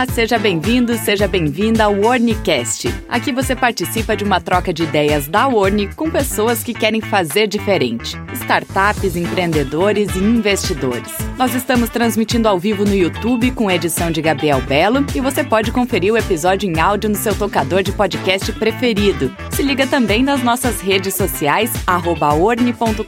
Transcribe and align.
Olá, 0.00 0.06
seja 0.14 0.38
bem-vindo, 0.38 0.96
seja 0.96 1.28
bem-vinda 1.28 1.84
ao 1.84 1.92
Warnicast. 1.92 2.88
Aqui 3.06 3.30
você 3.30 3.54
participa 3.54 4.16
de 4.16 4.24
uma 4.24 4.40
troca 4.40 4.72
de 4.72 4.84
ideias 4.84 5.28
da 5.28 5.46
Warni 5.46 5.88
com 5.94 6.10
pessoas 6.10 6.64
que 6.64 6.72
querem 6.72 7.02
fazer 7.02 7.46
diferente. 7.46 8.16
Startups, 8.32 9.14
empreendedores 9.14 10.08
e 10.16 10.18
investidores. 10.18 11.29
Nós 11.40 11.54
estamos 11.54 11.88
transmitindo 11.88 12.46
ao 12.46 12.58
vivo 12.58 12.84
no 12.84 12.94
YouTube 12.94 13.50
com 13.52 13.70
edição 13.70 14.10
de 14.10 14.20
Gabriel 14.20 14.60
Belo 14.60 15.06
e 15.14 15.22
você 15.22 15.42
pode 15.42 15.72
conferir 15.72 16.12
o 16.12 16.18
episódio 16.18 16.68
em 16.68 16.78
áudio 16.78 17.08
no 17.08 17.16
seu 17.16 17.34
tocador 17.34 17.82
de 17.82 17.92
podcast 17.92 18.52
preferido. 18.52 19.34
Se 19.50 19.62
liga 19.62 19.86
também 19.86 20.22
nas 20.22 20.42
nossas 20.42 20.82
redes 20.82 21.14
sociais, 21.14 21.72
orne.com.br, 21.86 23.02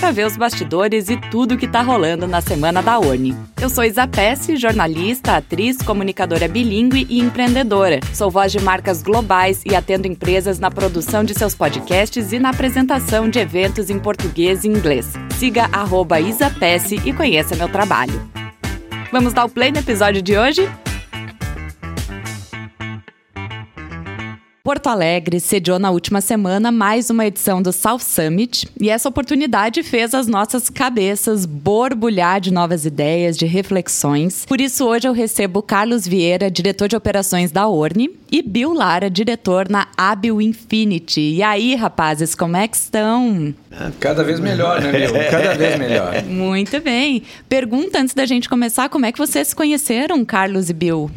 para 0.00 0.10
ver 0.10 0.26
os 0.26 0.38
bastidores 0.38 1.10
e 1.10 1.18
tudo 1.30 1.58
que 1.58 1.66
está 1.66 1.82
rolando 1.82 2.26
na 2.26 2.40
semana 2.40 2.82
da 2.82 2.98
Orne. 2.98 3.36
Eu 3.60 3.68
sou 3.68 3.84
Isa 3.84 4.06
Pesce, 4.06 4.56
jornalista, 4.56 5.36
atriz, 5.36 5.82
comunicadora 5.82 6.48
bilíngue 6.48 7.06
e 7.10 7.20
empreendedora. 7.20 8.00
Sou 8.14 8.30
voz 8.30 8.50
de 8.50 8.58
marcas 8.58 9.02
globais 9.02 9.62
e 9.66 9.76
atendo 9.76 10.08
empresas 10.08 10.58
na 10.58 10.70
produção 10.70 11.22
de 11.22 11.34
seus 11.34 11.54
podcasts 11.54 12.32
e 12.32 12.38
na 12.38 12.50
apresentação 12.50 13.28
de 13.28 13.38
eventos 13.38 13.90
em 13.90 13.98
português 13.98 14.64
e 14.64 14.68
inglês. 14.68 15.12
Siga 15.38 15.68
arroba 15.72 16.20
Isapesse 16.20 17.01
e 17.04 17.12
conheça 17.12 17.56
meu 17.56 17.68
trabalho. 17.68 18.30
Vamos 19.10 19.32
dar 19.32 19.44
o 19.44 19.48
play 19.48 19.70
no 19.70 19.78
episódio 19.78 20.22
de 20.22 20.36
hoje? 20.36 20.70
Porto 24.64 24.86
Alegre 24.86 25.40
sediou 25.40 25.76
na 25.76 25.90
última 25.90 26.20
semana 26.20 26.70
mais 26.70 27.10
uma 27.10 27.26
edição 27.26 27.60
do 27.60 27.72
South 27.72 27.98
Summit 27.98 28.68
e 28.80 28.90
essa 28.90 29.08
oportunidade 29.08 29.82
fez 29.82 30.14
as 30.14 30.28
nossas 30.28 30.70
cabeças 30.70 31.44
borbulhar 31.44 32.40
de 32.40 32.52
novas 32.52 32.86
ideias, 32.86 33.36
de 33.36 33.44
reflexões. 33.44 34.46
Por 34.46 34.60
isso, 34.60 34.86
hoje 34.86 35.08
eu 35.08 35.12
recebo 35.12 35.62
Carlos 35.62 36.06
Vieira, 36.06 36.48
diretor 36.48 36.86
de 36.86 36.94
operações 36.94 37.50
da 37.50 37.66
Orne, 37.66 38.08
e 38.30 38.40
Bill 38.40 38.72
Lara, 38.72 39.10
diretor 39.10 39.68
na 39.68 39.88
Abil 39.96 40.40
Infinity. 40.40 41.20
E 41.20 41.42
aí, 41.42 41.74
rapazes, 41.74 42.32
como 42.32 42.56
é 42.56 42.68
que 42.68 42.76
estão? 42.76 43.52
Cada 43.98 44.22
vez 44.22 44.38
melhor, 44.38 44.80
né, 44.80 44.92
Bill? 44.92 45.10
Cada 45.28 45.54
vez 45.54 45.76
melhor. 45.76 46.22
Muito 46.22 46.80
bem. 46.80 47.24
Pergunta 47.48 47.98
antes 47.98 48.14
da 48.14 48.24
gente 48.24 48.48
começar, 48.48 48.88
como 48.88 49.06
é 49.06 49.10
que 49.10 49.18
vocês 49.18 49.48
se 49.48 49.56
conheceram, 49.56 50.24
Carlos 50.24 50.70
e 50.70 50.72
Bill? 50.72 51.10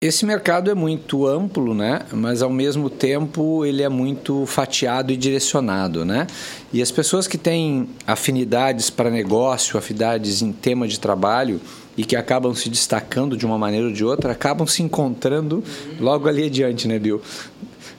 Esse 0.00 0.24
mercado 0.24 0.70
é 0.70 0.74
muito 0.74 1.26
amplo, 1.26 1.74
né? 1.74 2.02
Mas 2.12 2.40
ao 2.40 2.50
mesmo 2.50 2.88
tempo 2.88 3.64
ele 3.64 3.82
é 3.82 3.88
muito 3.88 4.46
fatiado 4.46 5.12
e 5.12 5.16
direcionado, 5.16 6.04
né? 6.04 6.28
E 6.72 6.80
as 6.80 6.92
pessoas 6.92 7.26
que 7.26 7.36
têm 7.36 7.88
afinidades 8.06 8.90
para 8.90 9.10
negócio, 9.10 9.76
afinidades 9.76 10.40
em 10.40 10.52
tema 10.52 10.86
de 10.86 11.00
trabalho 11.00 11.60
e 11.96 12.04
que 12.04 12.14
acabam 12.14 12.54
se 12.54 12.68
destacando 12.68 13.36
de 13.36 13.44
uma 13.44 13.58
maneira 13.58 13.88
ou 13.88 13.92
de 13.92 14.04
outra, 14.04 14.30
acabam 14.30 14.68
se 14.68 14.84
encontrando 14.84 15.64
logo 15.98 16.28
ali 16.28 16.44
adiante, 16.44 16.86
né, 16.86 16.96
Bill? 16.96 17.20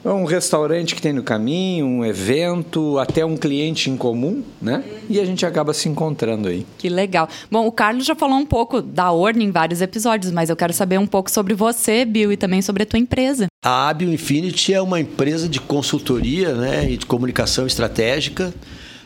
Um 0.08 0.24
restaurante 0.24 0.94
que 0.94 1.02
tem 1.02 1.12
no 1.12 1.22
caminho, 1.22 1.86
um 1.86 2.04
evento, 2.04 2.98
até 2.98 3.24
um 3.24 3.36
cliente 3.36 3.90
em 3.90 3.96
comum, 3.96 4.42
né? 4.60 4.82
E 5.08 5.20
a 5.20 5.24
gente 5.24 5.44
acaba 5.44 5.74
se 5.74 5.88
encontrando 5.88 6.48
aí. 6.48 6.66
Que 6.78 6.88
legal. 6.88 7.28
Bom, 7.50 7.66
o 7.66 7.72
Carlos 7.72 8.06
já 8.06 8.14
falou 8.14 8.36
um 8.36 8.46
pouco 8.46 8.80
da 8.80 9.12
Orne 9.12 9.44
em 9.44 9.50
vários 9.50 9.82
episódios, 9.82 10.32
mas 10.32 10.48
eu 10.48 10.56
quero 10.56 10.72
saber 10.72 10.98
um 10.98 11.06
pouco 11.06 11.30
sobre 11.30 11.54
você, 11.54 12.04
Bill, 12.04 12.32
e 12.32 12.36
também 12.36 12.62
sobre 12.62 12.84
a 12.84 12.86
tua 12.86 12.98
empresa. 12.98 13.46
A 13.62 13.90
Abio 13.90 14.10
Infinity 14.12 14.72
é 14.72 14.80
uma 14.80 14.98
empresa 14.98 15.46
de 15.48 15.60
consultoria 15.60 16.54
né, 16.54 16.90
e 16.90 16.96
de 16.96 17.04
comunicação 17.04 17.66
estratégica. 17.66 18.54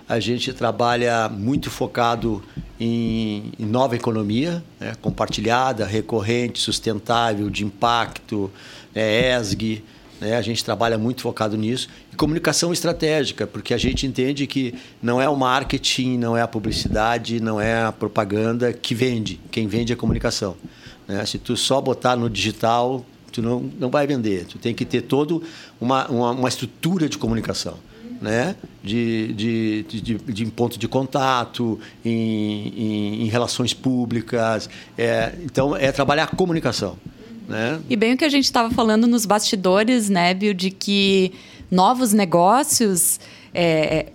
A 0.08 0.20
gente 0.20 0.52
trabalha 0.52 1.28
muito 1.28 1.70
focado 1.70 2.42
em, 2.78 3.52
em 3.58 3.64
nova 3.64 3.96
economia, 3.96 4.62
né, 4.78 4.92
compartilhada, 5.00 5.84
recorrente, 5.86 6.60
sustentável, 6.60 7.50
de 7.50 7.64
impacto, 7.64 8.50
né, 8.94 9.36
ESG. 9.36 9.82
Né? 10.20 10.36
A 10.36 10.42
gente 10.42 10.64
trabalha 10.64 10.96
muito 10.96 11.22
focado 11.22 11.56
nisso. 11.56 11.88
E 12.12 12.16
comunicação 12.16 12.72
estratégica, 12.72 13.46
porque 13.46 13.74
a 13.74 13.78
gente 13.78 14.06
entende 14.06 14.46
que 14.46 14.74
não 15.02 15.20
é 15.20 15.28
o 15.28 15.36
marketing, 15.36 16.18
não 16.18 16.36
é 16.36 16.42
a 16.42 16.48
publicidade, 16.48 17.40
não 17.40 17.60
é 17.60 17.82
a 17.82 17.92
propaganda 17.92 18.72
que 18.72 18.94
vende. 18.94 19.40
Quem 19.50 19.66
vende 19.66 19.92
é 19.92 19.94
a 19.94 19.98
comunicação. 19.98 20.56
Né? 21.06 21.24
Se 21.26 21.38
tu 21.38 21.56
só 21.56 21.80
botar 21.80 22.16
no 22.16 22.30
digital, 22.30 23.04
tu 23.32 23.42
não, 23.42 23.70
não 23.78 23.90
vai 23.90 24.06
vender. 24.06 24.46
Tu 24.46 24.58
tem 24.58 24.74
que 24.74 24.84
ter 24.84 25.02
toda 25.02 25.40
uma, 25.80 26.06
uma, 26.08 26.30
uma 26.30 26.48
estrutura 26.48 27.08
de 27.08 27.18
comunicação. 27.18 27.78
Né? 28.20 28.56
De, 28.82 29.32
de, 29.34 29.82
de, 29.82 30.14
de, 30.18 30.46
ponto 30.46 30.78
de 30.78 30.88
contato, 30.88 31.78
em, 32.04 32.68
em, 32.68 33.22
em 33.22 33.26
relações 33.26 33.74
públicas. 33.74 34.70
É, 34.96 35.34
então, 35.44 35.76
é 35.76 35.92
trabalhar 35.92 36.24
a 36.24 36.28
comunicação. 36.28 36.96
Né? 37.48 37.80
E 37.88 37.96
bem 37.96 38.14
o 38.14 38.16
que 38.16 38.24
a 38.24 38.28
gente 38.28 38.44
estava 38.44 38.70
falando 38.70 39.06
nos 39.06 39.26
bastidores, 39.26 40.08
né, 40.08 40.32
Bill, 40.34 40.54
de 40.54 40.70
que 40.70 41.32
novos 41.70 42.12
negócios. 42.12 43.20
É, 43.52 44.06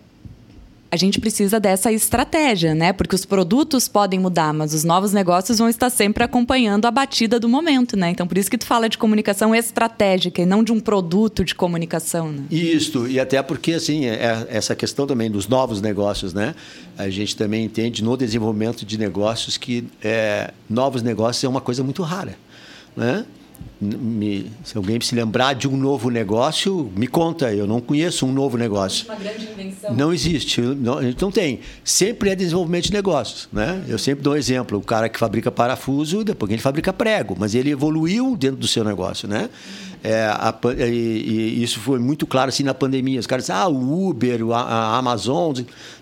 a 0.91 0.95
gente 0.97 1.19
precisa 1.19 1.59
dessa 1.59 1.91
estratégia, 1.91 2.73
né? 2.73 2.91
Porque 2.91 3.13
os 3.13 3.23
produtos 3.23 3.87
podem 3.87 4.19
mudar, 4.19 4.53
mas 4.53 4.73
os 4.73 4.83
novos 4.83 5.13
negócios 5.13 5.59
vão 5.59 5.69
estar 5.69 5.89
sempre 5.89 6.23
acompanhando 6.23 6.85
a 6.85 6.91
batida 6.91 7.39
do 7.39 7.47
momento, 7.47 7.95
né? 7.95 8.09
Então, 8.09 8.27
por 8.27 8.37
isso 8.37 8.49
que 8.49 8.57
tu 8.57 8.65
fala 8.65 8.89
de 8.89 8.97
comunicação 8.97 9.53
estratégica 9.53 10.41
e 10.41 10.45
não 10.45 10.63
de 10.63 10.71
um 10.71 10.79
produto 10.79 11.45
de 11.45 11.53
comunicação, 11.53 12.31
né? 12.31 12.43
Isso, 12.49 13.07
e 13.07 13.19
até 13.19 13.41
porque, 13.43 13.73
assim, 13.73 14.05
é, 14.05 14.15
é 14.15 14.47
essa 14.49 14.75
questão 14.75 15.05
também 15.05 15.29
dos 15.29 15.47
novos 15.47 15.79
negócios, 15.79 16.33
né? 16.33 16.55
A 16.97 17.09
gente 17.09 17.35
também 17.35 17.63
entende 17.63 18.03
no 18.03 18.17
desenvolvimento 18.17 18.83
de 18.83 18.97
negócios 18.97 19.57
que 19.57 19.85
é, 20.03 20.51
novos 20.67 21.03
negócios 21.03 21.43
é 21.43 21.47
uma 21.47 21.61
coisa 21.61 21.83
muito 21.83 22.01
rara 22.01 22.35
né? 22.95 23.25
Me, 23.81 24.51
se 24.63 24.77
alguém 24.77 24.99
se 24.99 25.15
lembrar 25.15 25.53
de 25.53 25.65
um 25.65 25.77
novo 25.77 26.09
negócio, 26.09 26.91
me 26.97 27.07
conta. 27.07 27.53
Eu 27.53 27.65
não 27.65 27.79
conheço 27.79 28.25
um 28.25 28.31
novo 28.31 28.57
negócio. 28.57 29.05
Uma 29.05 29.15
grande 29.15 29.45
invenção. 29.49 29.95
Não 29.95 30.13
existe. 30.13 30.59
Não, 30.61 30.99
não 31.01 31.31
tem. 31.31 31.61
Sempre 31.81 32.29
é 32.29 32.35
desenvolvimento 32.35 32.85
de 32.85 32.93
negócios. 32.93 33.47
Né? 33.53 33.81
Eu 33.87 33.97
sempre 33.97 34.21
dou 34.21 34.33
um 34.33 34.35
exemplo. 34.35 34.77
O 34.77 34.81
cara 34.81 35.07
que 35.07 35.17
fabrica 35.17 35.49
parafuso, 35.49 36.25
depois 36.25 36.51
ele 36.51 36.61
fabrica 36.61 36.91
prego. 36.91 37.37
Mas 37.39 37.55
ele 37.55 37.69
evoluiu 37.69 38.35
dentro 38.35 38.57
do 38.57 38.67
seu 38.67 38.83
negócio. 38.83 39.29
Né? 39.29 39.49
É, 40.03 40.25
a, 40.25 40.53
e, 40.77 40.83
e, 40.83 41.63
isso 41.63 41.79
foi 41.79 41.99
muito 41.99 42.27
claro 42.27 42.49
assim 42.49 42.63
na 42.63 42.73
pandemia. 42.73 43.19
Os 43.19 43.27
caras 43.27 43.45
dizem, 43.45 43.55
ah, 43.55 43.69
o 43.69 44.09
Uber, 44.09 44.41
a, 44.51 44.59
a 44.59 44.97
Amazon. 44.97 45.57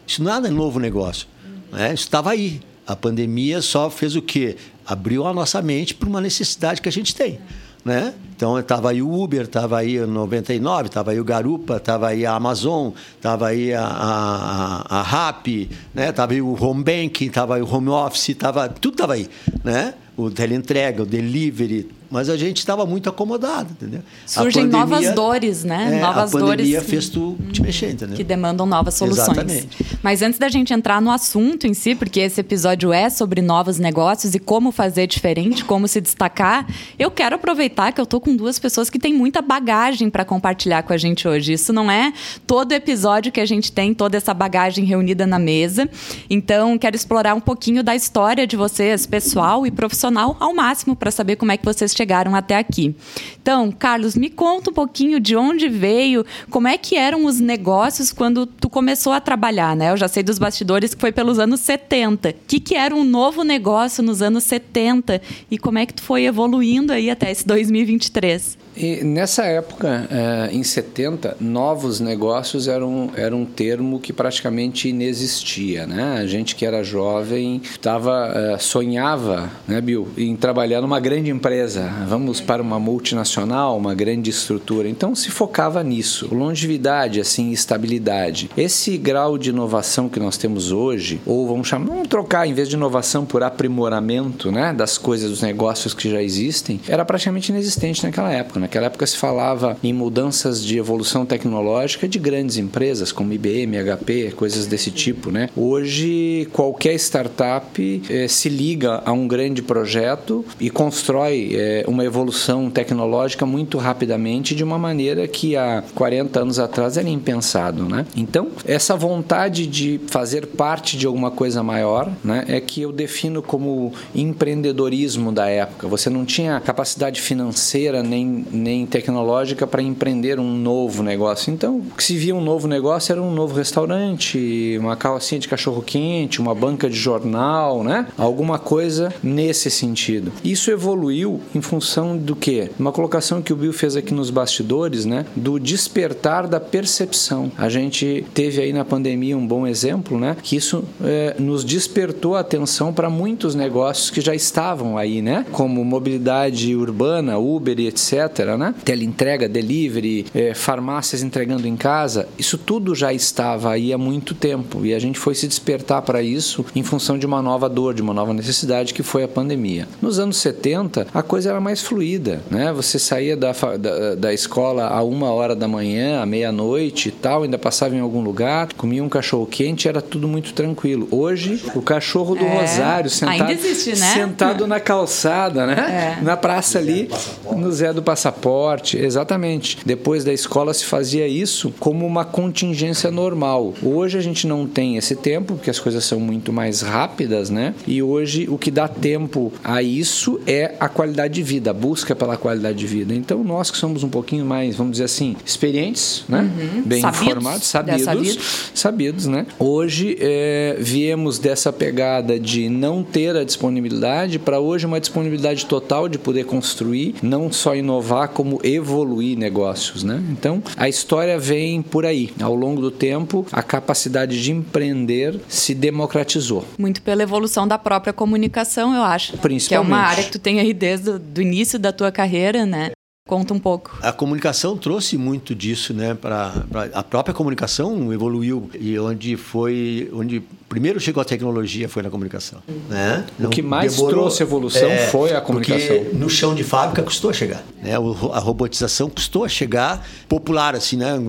Isso 0.06 0.24
nada 0.24 0.48
é 0.48 0.52
novo 0.52 0.80
negócio. 0.80 1.28
Né? 1.72 1.94
Isso 1.94 2.04
estava 2.04 2.32
aí. 2.32 2.60
A 2.88 2.96
pandemia 2.96 3.62
só 3.62 3.90
fez 3.90 4.16
o 4.16 4.22
quê? 4.22 4.56
Abriu 4.88 5.28
a 5.28 5.34
nossa 5.34 5.62
mente 5.62 5.94
para 5.94 6.08
uma 6.08 6.22
necessidade 6.22 6.82
que 6.82 6.88
a 6.88 6.92
gente 6.92 7.14
tem. 7.14 7.40
Né? 7.84 8.14
Então 8.38 8.60
estava 8.60 8.92
aí 8.92 9.02
o 9.02 9.12
Uber, 9.12 9.42
estava 9.42 9.80
aí 9.80 10.00
o 10.00 10.06
99, 10.06 10.86
estava 10.86 11.10
aí 11.10 11.20
o 11.20 11.24
Garupa, 11.24 11.78
estava 11.78 12.10
aí 12.10 12.24
a 12.24 12.36
Amazon, 12.36 12.92
estava 13.16 13.48
aí 13.48 13.74
a, 13.74 13.84
a, 13.84 15.00
a 15.00 15.02
Rappi, 15.02 15.68
né? 15.92 16.10
estava 16.10 16.34
aí 16.34 16.42
o 16.42 16.56
Home 16.64 16.84
Bank, 16.84 17.26
estava 17.26 17.56
aí 17.56 17.64
o 17.64 17.68
Home 17.68 17.90
Office, 17.90 18.36
tava, 18.38 18.70
tudo 18.70 18.94
estava 18.94 19.16
aí. 19.16 19.28
Né? 19.64 19.96
O 20.16 20.30
teleentrega, 20.30 21.02
o 21.02 21.06
delivery, 21.06 21.90
mas 22.10 22.30
a 22.30 22.38
gente 22.38 22.58
estava 22.58 22.86
muito 22.86 23.10
acomodado, 23.10 23.70
entendeu? 23.72 24.02
Surgem 24.26 24.70
pandemia, 24.70 24.86
novas 24.86 25.16
dores, 25.16 25.64
né? 25.64 25.98
É, 25.98 26.02
novas 26.02 26.34
a 26.34 26.40
pandemia 26.40 26.78
dores 26.78 26.90
fez 26.90 27.10
tu 27.10 27.38
te 27.52 27.62
mexer, 27.62 27.92
entendeu? 27.92 28.16
Que 28.16 28.24
demandam 28.24 28.66
novas 28.66 28.94
soluções. 28.94 29.30
Exatamente. 29.30 29.86
Mas 30.02 30.22
antes 30.22 30.40
da 30.40 30.48
gente 30.48 30.74
entrar 30.74 31.02
no 31.02 31.12
assunto 31.12 31.68
em 31.68 31.74
si, 31.74 31.96
porque 31.96 32.22
esse 32.22 32.40
episódio 32.40 32.94
é 32.94 33.10
sobre 33.10 33.42
novos 33.42 33.78
negócios 33.78 34.34
e 34.36 34.40
como 34.40 34.72
fazer 34.72 35.08
diferente, 35.08 35.66
como 35.66 35.88
se 35.88 36.00
destacar, 36.00 36.68
eu 36.98 37.12
quero 37.12 37.36
aproveitar 37.36 37.92
que 37.92 38.00
eu 38.00 38.06
tô 38.06 38.22
com 38.28 38.36
duas 38.36 38.60
pessoas 38.60 38.90
que 38.90 39.00
têm 39.00 39.14
muita 39.14 39.42
bagagem 39.42 40.10
para 40.10 40.26
compartilhar 40.26 40.84
com 40.84 40.92
a 40.92 40.98
gente 40.98 41.26
hoje. 41.26 41.54
Isso 41.54 41.72
não 41.72 41.90
é 41.90 42.12
todo 42.46 42.74
episódio 42.74 43.32
que 43.32 43.40
a 43.40 43.46
gente 43.46 43.72
tem 43.72 43.94
toda 43.94 44.18
essa 44.18 44.34
bagagem 44.34 44.84
reunida 44.84 45.26
na 45.26 45.40
mesa. 45.40 45.90
Então, 46.30 46.78
quero 46.78 46.94
explorar 46.94 47.36
um 47.36 47.40
pouquinho 47.40 47.82
da 47.82 47.96
história 47.96 48.46
de 48.46 48.58
vocês, 48.58 49.06
pessoal 49.06 49.66
e 49.66 49.72
profissional, 49.72 50.36
ao 50.42 50.54
máximo 50.54 50.94
para 50.94 51.10
saber 51.10 51.38
como 51.38 51.54
é 51.54 51.58
que 51.58 51.64
vocês 51.64 51.94
chegaram 51.94 52.36
até 52.36 52.58
aqui. 52.58 52.94
Então, 53.42 53.72
Carlos, 53.72 54.14
me 54.14 54.30
conta 54.30 54.72
um 54.72 54.74
pouquinho 54.74 55.22
de 55.22 55.34
onde 55.38 55.70
veio, 55.70 56.26
como 56.50 56.68
é 56.68 56.78
que 56.78 56.98
eram 56.98 57.24
os 57.24 57.40
negócios 57.40 58.12
quando 58.12 58.46
tu 58.46 58.68
começou 58.70 59.14
a 59.14 59.22
trabalhar, 59.22 59.74
né? 59.74 59.92
Eu 59.92 59.96
já 59.96 60.10
sei 60.10 60.22
dos 60.22 60.38
bastidores 60.38 60.94
que 60.94 61.00
foi 61.00 61.14
pelos 61.14 61.40
anos 61.40 61.62
70. 61.62 62.32
O 62.32 62.34
que, 62.46 62.60
que 62.60 62.76
era 62.76 62.94
um 62.94 63.06
novo 63.06 63.44
negócio 63.44 64.04
nos 64.04 64.22
anos 64.22 64.44
70 64.44 65.22
e 65.50 65.58
como 65.58 65.78
é 65.78 65.86
que 65.86 65.94
tu 65.94 66.02
foi 66.02 66.26
evoluindo 66.26 66.92
aí 66.92 67.10
até 67.10 67.32
esse 67.32 67.48
2023? 67.48 68.17
2023. 68.20 68.58
E 68.80 69.04
nessa 69.04 69.44
época, 69.44 70.08
eh, 70.12 70.50
em 70.52 70.62
70, 70.62 71.36
novos 71.40 72.00
negócios 72.00 72.68
eram, 72.68 73.10
era 73.16 73.36
um 73.36 73.44
termo 73.44 74.00
que 74.00 74.14
praticamente 74.14 74.90
inexistia, 74.90 75.88
né? 75.88 76.18
A 76.20 76.28
gente 76.28 76.56
que 76.56 76.64
era 76.64 76.84
jovem 76.84 77.60
tava, 77.82 78.32
eh, 78.36 78.58
sonhava, 78.60 79.50
né, 79.68 79.82
Bill, 79.82 80.08
em 80.16 80.36
trabalhar 80.36 80.82
numa 80.82 81.00
grande 81.00 81.32
empresa. 81.32 81.92
Vamos 82.08 82.40
para 82.40 82.62
uma 82.62 82.80
multinacional, 82.80 83.76
uma 83.76 83.96
grande 83.96 84.30
estrutura. 84.30 84.88
Então 84.88 85.16
se 85.16 85.32
focava 85.32 85.84
nisso. 85.84 86.28
Longevidade, 86.32 87.20
assim, 87.20 87.52
estabilidade. 87.52 88.52
Esse 88.56 88.96
grau 88.96 89.40
de 89.40 89.50
inovação 89.50 90.08
que 90.08 90.20
nós 90.20 90.38
temos 90.38 90.72
hoje, 90.72 91.20
ou 91.26 91.48
vamos 91.48 91.68
chamar, 91.68 91.88
vamos 91.88 92.08
trocar, 92.08 92.48
em 92.48 92.54
vez 92.54 92.70
de 92.70 92.76
inovação 92.76 93.26
por 93.26 93.42
aprimoramento, 93.42 94.52
né, 94.52 94.72
das 94.72 95.00
coisas, 95.00 95.32
dos 95.32 95.42
negócios 95.42 95.96
que 95.96 96.12
já 96.12 96.22
existem, 96.22 96.80
era 96.88 97.04
praticamente 97.04 97.52
inexistente 97.52 98.06
naquela 98.08 98.32
época. 98.32 98.60
Naquela 98.60 98.86
época 98.88 99.06
se 99.06 99.18
falava 99.18 99.78
em 99.84 99.94
mudanças 99.94 100.64
de 100.64 100.78
evolução 100.78 101.26
tecnológica 101.26 102.08
de 102.08 102.18
grandes 102.18 102.58
empresas 102.58 103.12
como 103.12 103.34
IBM, 103.34 103.78
HP, 103.78 104.34
coisas 104.36 104.66
desse 104.66 104.92
tipo, 104.92 105.32
né? 105.32 105.50
Hoje 105.56 106.48
qualquer 106.52 106.96
startup 106.96 108.02
eh, 108.10 108.28
se 108.28 108.50
liga 108.50 109.02
a 109.06 109.12
um 109.12 109.28
grande 109.28 109.62
projeto 109.62 110.46
e 110.60 110.70
constrói 110.70 111.52
eh, 111.54 111.84
uma 111.88 112.04
evolução 112.04 112.70
tecnológica 112.70 113.46
muito 113.46 113.78
rapidamente 113.78 114.56
de 114.56 114.64
uma 114.64 114.78
maneira 114.78 115.28
que 115.28 115.56
há 115.56 115.84
40 115.94 116.40
anos 116.40 116.60
atrás 116.60 116.98
era 116.98 117.10
impensado, 117.10 117.84
né? 117.84 118.06
Então 118.16 118.50
essa 118.66 118.96
vontade 118.96 119.68
de 119.68 120.00
fazer 120.08 120.48
parte 120.48 120.98
de 120.98 121.06
alguma 121.06 121.32
coisa 121.32 121.62
maior, 121.62 122.12
né, 122.24 122.46
é 122.48 122.60
que 122.60 122.82
eu 122.82 122.92
defino 122.92 123.42
como 123.42 123.94
empreendedorismo 124.16 125.32
da 125.32 125.48
época. 125.48 125.88
Você 125.88 126.10
não 126.10 126.26
tinha 126.26 126.60
capacidade 126.60 127.22
financeira 127.22 127.97
nem 128.04 128.46
nem 128.52 128.86
tecnológica 128.86 129.66
para 129.66 129.82
empreender 129.82 130.40
um 130.40 130.58
novo 130.58 131.04
negócio. 131.04 131.52
Então, 131.54 131.78
o 131.78 131.96
que 131.96 132.04
se 132.04 132.18
via 132.18 132.36
um 132.36 132.42
novo 132.42 132.68
negócio 132.68 133.12
era 133.12 133.22
um 133.22 133.34
novo 133.34 133.56
restaurante, 133.56 134.78
uma 134.80 134.96
calcinha 134.96 135.40
de 135.40 135.48
cachorro 135.48 135.82
quente, 135.82 136.42
uma 136.42 136.54
banca 136.54 136.90
de 136.90 136.96
jornal, 136.96 137.84
né? 137.84 138.08
Alguma 138.18 138.60
coisa 138.60 139.14
nesse 139.24 139.70
sentido. 139.70 140.32
Isso 140.44 140.72
evoluiu 140.72 141.40
em 141.54 141.62
função 141.62 142.18
do 142.18 142.36
que? 142.36 142.70
Uma 142.80 142.92
colocação 142.92 143.42
que 143.42 143.54
o 143.54 143.56
Bill 143.56 143.74
fez 143.74 143.96
aqui 143.96 144.14
nos 144.14 144.30
bastidores, 144.30 145.06
né? 145.06 145.26
Do 145.36 145.60
despertar 145.60 146.48
da 146.48 146.60
percepção. 146.60 147.52
A 147.58 147.70
gente 147.70 148.26
teve 148.34 148.62
aí 148.62 148.74
na 148.74 148.86
pandemia 148.86 149.38
um 149.38 149.46
bom 149.46 149.66
exemplo, 149.66 150.20
né? 150.20 150.36
Que 150.42 150.56
isso 150.56 150.84
é, 151.04 151.36
nos 151.40 151.64
despertou 151.64 152.36
a 152.36 152.42
atenção 152.42 152.94
para 152.94 153.10
muitos 153.10 153.56
negócios 153.56 154.10
que 154.10 154.22
já 154.22 154.36
estavam 154.36 154.98
aí, 154.98 155.22
né? 155.22 155.46
Como 155.52 155.84
mobilidade 155.84 156.76
urbana, 156.76 157.38
Uber 157.38 157.80
e 157.80 157.87
etc 157.88 158.38
né? 158.58 158.74
Teleentrega, 158.84 159.50
delivery, 159.50 160.26
é, 160.34 160.54
farmácias 160.54 161.24
entregando 161.24 161.68
em 161.68 161.76
casa, 161.76 162.28
isso 162.38 162.58
tudo 162.58 162.94
já 162.94 163.12
estava 163.14 163.72
aí 163.72 163.92
há 163.92 163.98
muito 163.98 164.36
tempo 164.36 164.86
e 164.86 164.94
a 164.94 165.00
gente 165.00 165.18
foi 165.18 165.34
se 165.34 165.48
despertar 165.48 166.02
para 166.02 166.22
isso 166.22 166.66
em 166.76 166.84
função 166.84 167.18
de 167.18 167.26
uma 167.26 167.42
nova 167.42 167.68
dor, 167.68 167.94
de 167.94 168.02
uma 168.02 168.14
nova 168.14 168.34
necessidade 168.34 168.94
que 168.94 169.02
foi 169.02 169.24
a 169.24 169.28
pandemia. 169.28 169.88
Nos 170.02 170.20
anos 170.20 170.38
70, 170.38 171.08
a 171.14 171.24
coisa 171.24 171.50
era 171.50 171.60
mais 171.60 171.82
fluida, 171.82 172.42
né? 172.50 172.72
Você 172.74 173.00
saía 173.00 173.36
da, 173.36 173.52
da, 173.52 174.16
da 174.16 174.34
escola 174.34 174.88
a 174.88 175.02
uma 175.02 175.32
hora 175.32 175.56
da 175.56 175.68
manhã, 175.68 176.22
à 176.22 176.26
meia-noite 176.26 177.10
e 177.10 177.12
tal, 177.12 177.44
ainda 177.44 177.58
passava 177.58 177.96
em 177.96 178.00
algum 178.00 178.22
lugar, 178.22 178.70
comia 178.74 179.04
um 179.04 179.10
cachorro 179.10 179.46
quente, 179.46 179.88
era 179.88 180.02
tudo 180.02 180.28
muito 180.28 180.54
tranquilo. 180.54 181.08
Hoje, 181.10 181.62
o 181.74 181.82
cachorro 181.82 182.36
do 182.36 182.46
é, 182.46 182.62
Rosário 182.62 183.10
sentado, 183.10 183.52
existe, 183.52 183.90
né? 183.92 184.14
sentado 184.14 184.68
na 184.68 184.80
calçada, 184.80 185.66
né? 185.66 186.18
É. 186.20 186.24
Na 186.24 186.38
praça 186.38 186.78
ali, 186.78 187.10
no 187.56 187.67
Zé 187.72 187.94
do 187.94 188.02
Passaporte 188.02 188.28
passaporte, 188.28 188.98
exatamente. 188.98 189.78
Depois 189.86 190.24
da 190.24 190.34
escola 190.34 190.74
se 190.74 190.86
fazia 190.86 191.28
isso 191.28 191.74
como 191.80 192.06
uma 192.06 192.26
contingência 192.26 193.12
normal. 193.12 193.74
Hoje 193.82 194.18
a 194.18 194.22
gente 194.22 194.48
não 194.48 194.68
tem 194.68 194.98
esse 194.98 195.16
tempo, 195.16 195.56
porque 195.56 195.70
as 195.70 195.80
coisas 195.80 196.04
são 196.04 196.20
muito 196.20 196.52
mais 196.52 196.82
rápidas, 196.82 197.50
né? 197.50 197.74
E 197.86 198.02
hoje 198.02 198.48
o 198.50 198.58
que 198.58 198.72
dá 198.72 198.88
tempo 198.88 199.52
a 199.64 199.82
isso 199.82 200.40
é 200.46 200.76
a 200.80 200.90
qualidade 200.90 201.36
de 201.36 201.44
vida, 201.44 201.72
a 201.72 201.74
busca 201.74 202.16
pela 202.16 202.38
qualidade 202.38 202.78
de 202.78 202.88
vida. 202.88 203.14
Então 203.14 203.44
nós 203.44 203.72
que 203.72 203.78
somos 203.78 204.04
um 204.04 204.10
pouquinho 204.10 204.46
mais, 204.46 204.76
vamos 204.76 204.94
dizer 204.94 205.06
assim, 205.06 205.36
experientes, 205.46 206.24
né? 206.28 206.42
Uhum. 206.42 206.82
Bem 206.84 207.02
sabidos, 207.02 207.28
informados, 207.28 207.68
sabidos, 207.68 208.72
sabidos, 208.74 209.26
né? 209.26 209.46
Hoje 209.60 210.18
é, 210.20 210.78
viemos 210.80 211.40
dessa 211.40 211.72
pegada 211.72 212.40
de 212.40 212.70
não 212.70 213.04
ter 213.04 213.36
a 213.36 213.44
disponibilidade 213.44 214.40
para 214.40 214.60
hoje 214.60 214.86
uma 214.86 215.00
disponibilidade 215.00 215.66
total 215.66 216.10
de 216.10 216.18
poder 216.18 216.46
construir, 216.46 217.16
não 217.22 217.52
só 217.58 217.76
inovar 217.76 218.30
como 218.30 218.60
evoluir 218.64 219.38
negócios, 219.38 220.04
né? 220.04 220.22
Então, 220.32 220.62
a 220.76 220.88
história 220.88 221.38
vem 221.38 221.82
por 221.82 222.06
aí. 222.06 222.32
Ao 222.42 222.56
longo 222.56 222.82
do 222.82 222.92
tempo, 222.92 223.46
a 223.52 223.62
capacidade 223.62 224.42
de 224.42 224.52
empreender 224.52 225.40
se 225.48 225.74
democratizou. 225.74 226.66
Muito 226.78 227.02
pela 227.02 227.24
evolução 227.24 227.68
da 227.68 227.78
própria 227.78 228.14
comunicação, 228.14 228.96
eu 228.96 229.04
acho. 229.04 229.38
Principalmente. 229.38 229.68
Que 229.68 229.76
é 229.76 229.80
uma 229.80 230.04
área 230.04 230.24
que 230.24 230.32
tu 230.32 230.40
tem 230.40 230.60
aí 230.60 230.74
desde 230.74 231.10
o 231.10 231.42
início 231.42 231.78
da 231.80 231.92
tua 231.92 232.12
carreira, 232.12 232.66
né? 232.66 232.92
Conta 233.28 233.54
um 233.54 233.60
pouco. 233.60 233.98
A 234.02 234.14
comunicação 234.14 234.78
trouxe 234.78 235.18
muito 235.18 235.54
disso, 235.54 235.94
né? 235.94 236.14
Para 236.14 236.64
a 236.94 237.04
própria 237.04 237.34
comunicação 237.34 238.14
evoluiu 238.14 238.70
e 238.80 238.98
onde 238.98 239.36
foi, 239.36 240.10
onde 240.14 240.42
primeiro 240.70 240.98
chegou 241.00 241.22
a 241.22 241.26
tecnologia 241.26 241.90
foi 241.90 242.02
na 242.04 242.10
comunicação, 242.10 242.60
né? 242.90 243.26
o 243.40 243.50
que 243.50 243.62
mais 243.62 243.96
demorou, 243.96 244.22
trouxe 244.22 244.44
evolução 244.44 244.90
é, 244.90 245.08
foi 245.08 245.34
a 245.34 245.42
comunicação. 245.42 245.98
Porque 245.98 246.16
no 246.16 246.30
chão 246.30 246.56
de 246.56 246.64
fábrica 246.64 247.04
custou 247.04 247.30
a 247.30 247.34
chegar, 247.34 247.64
né? 247.84 247.96
A 247.96 248.40
robotização 248.40 249.10
custou 249.10 249.44
a 249.44 249.50
chegar 249.50 250.06
popular, 250.30 250.74
assim, 250.74 250.96
né? 250.96 251.20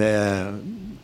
É, 0.00 0.52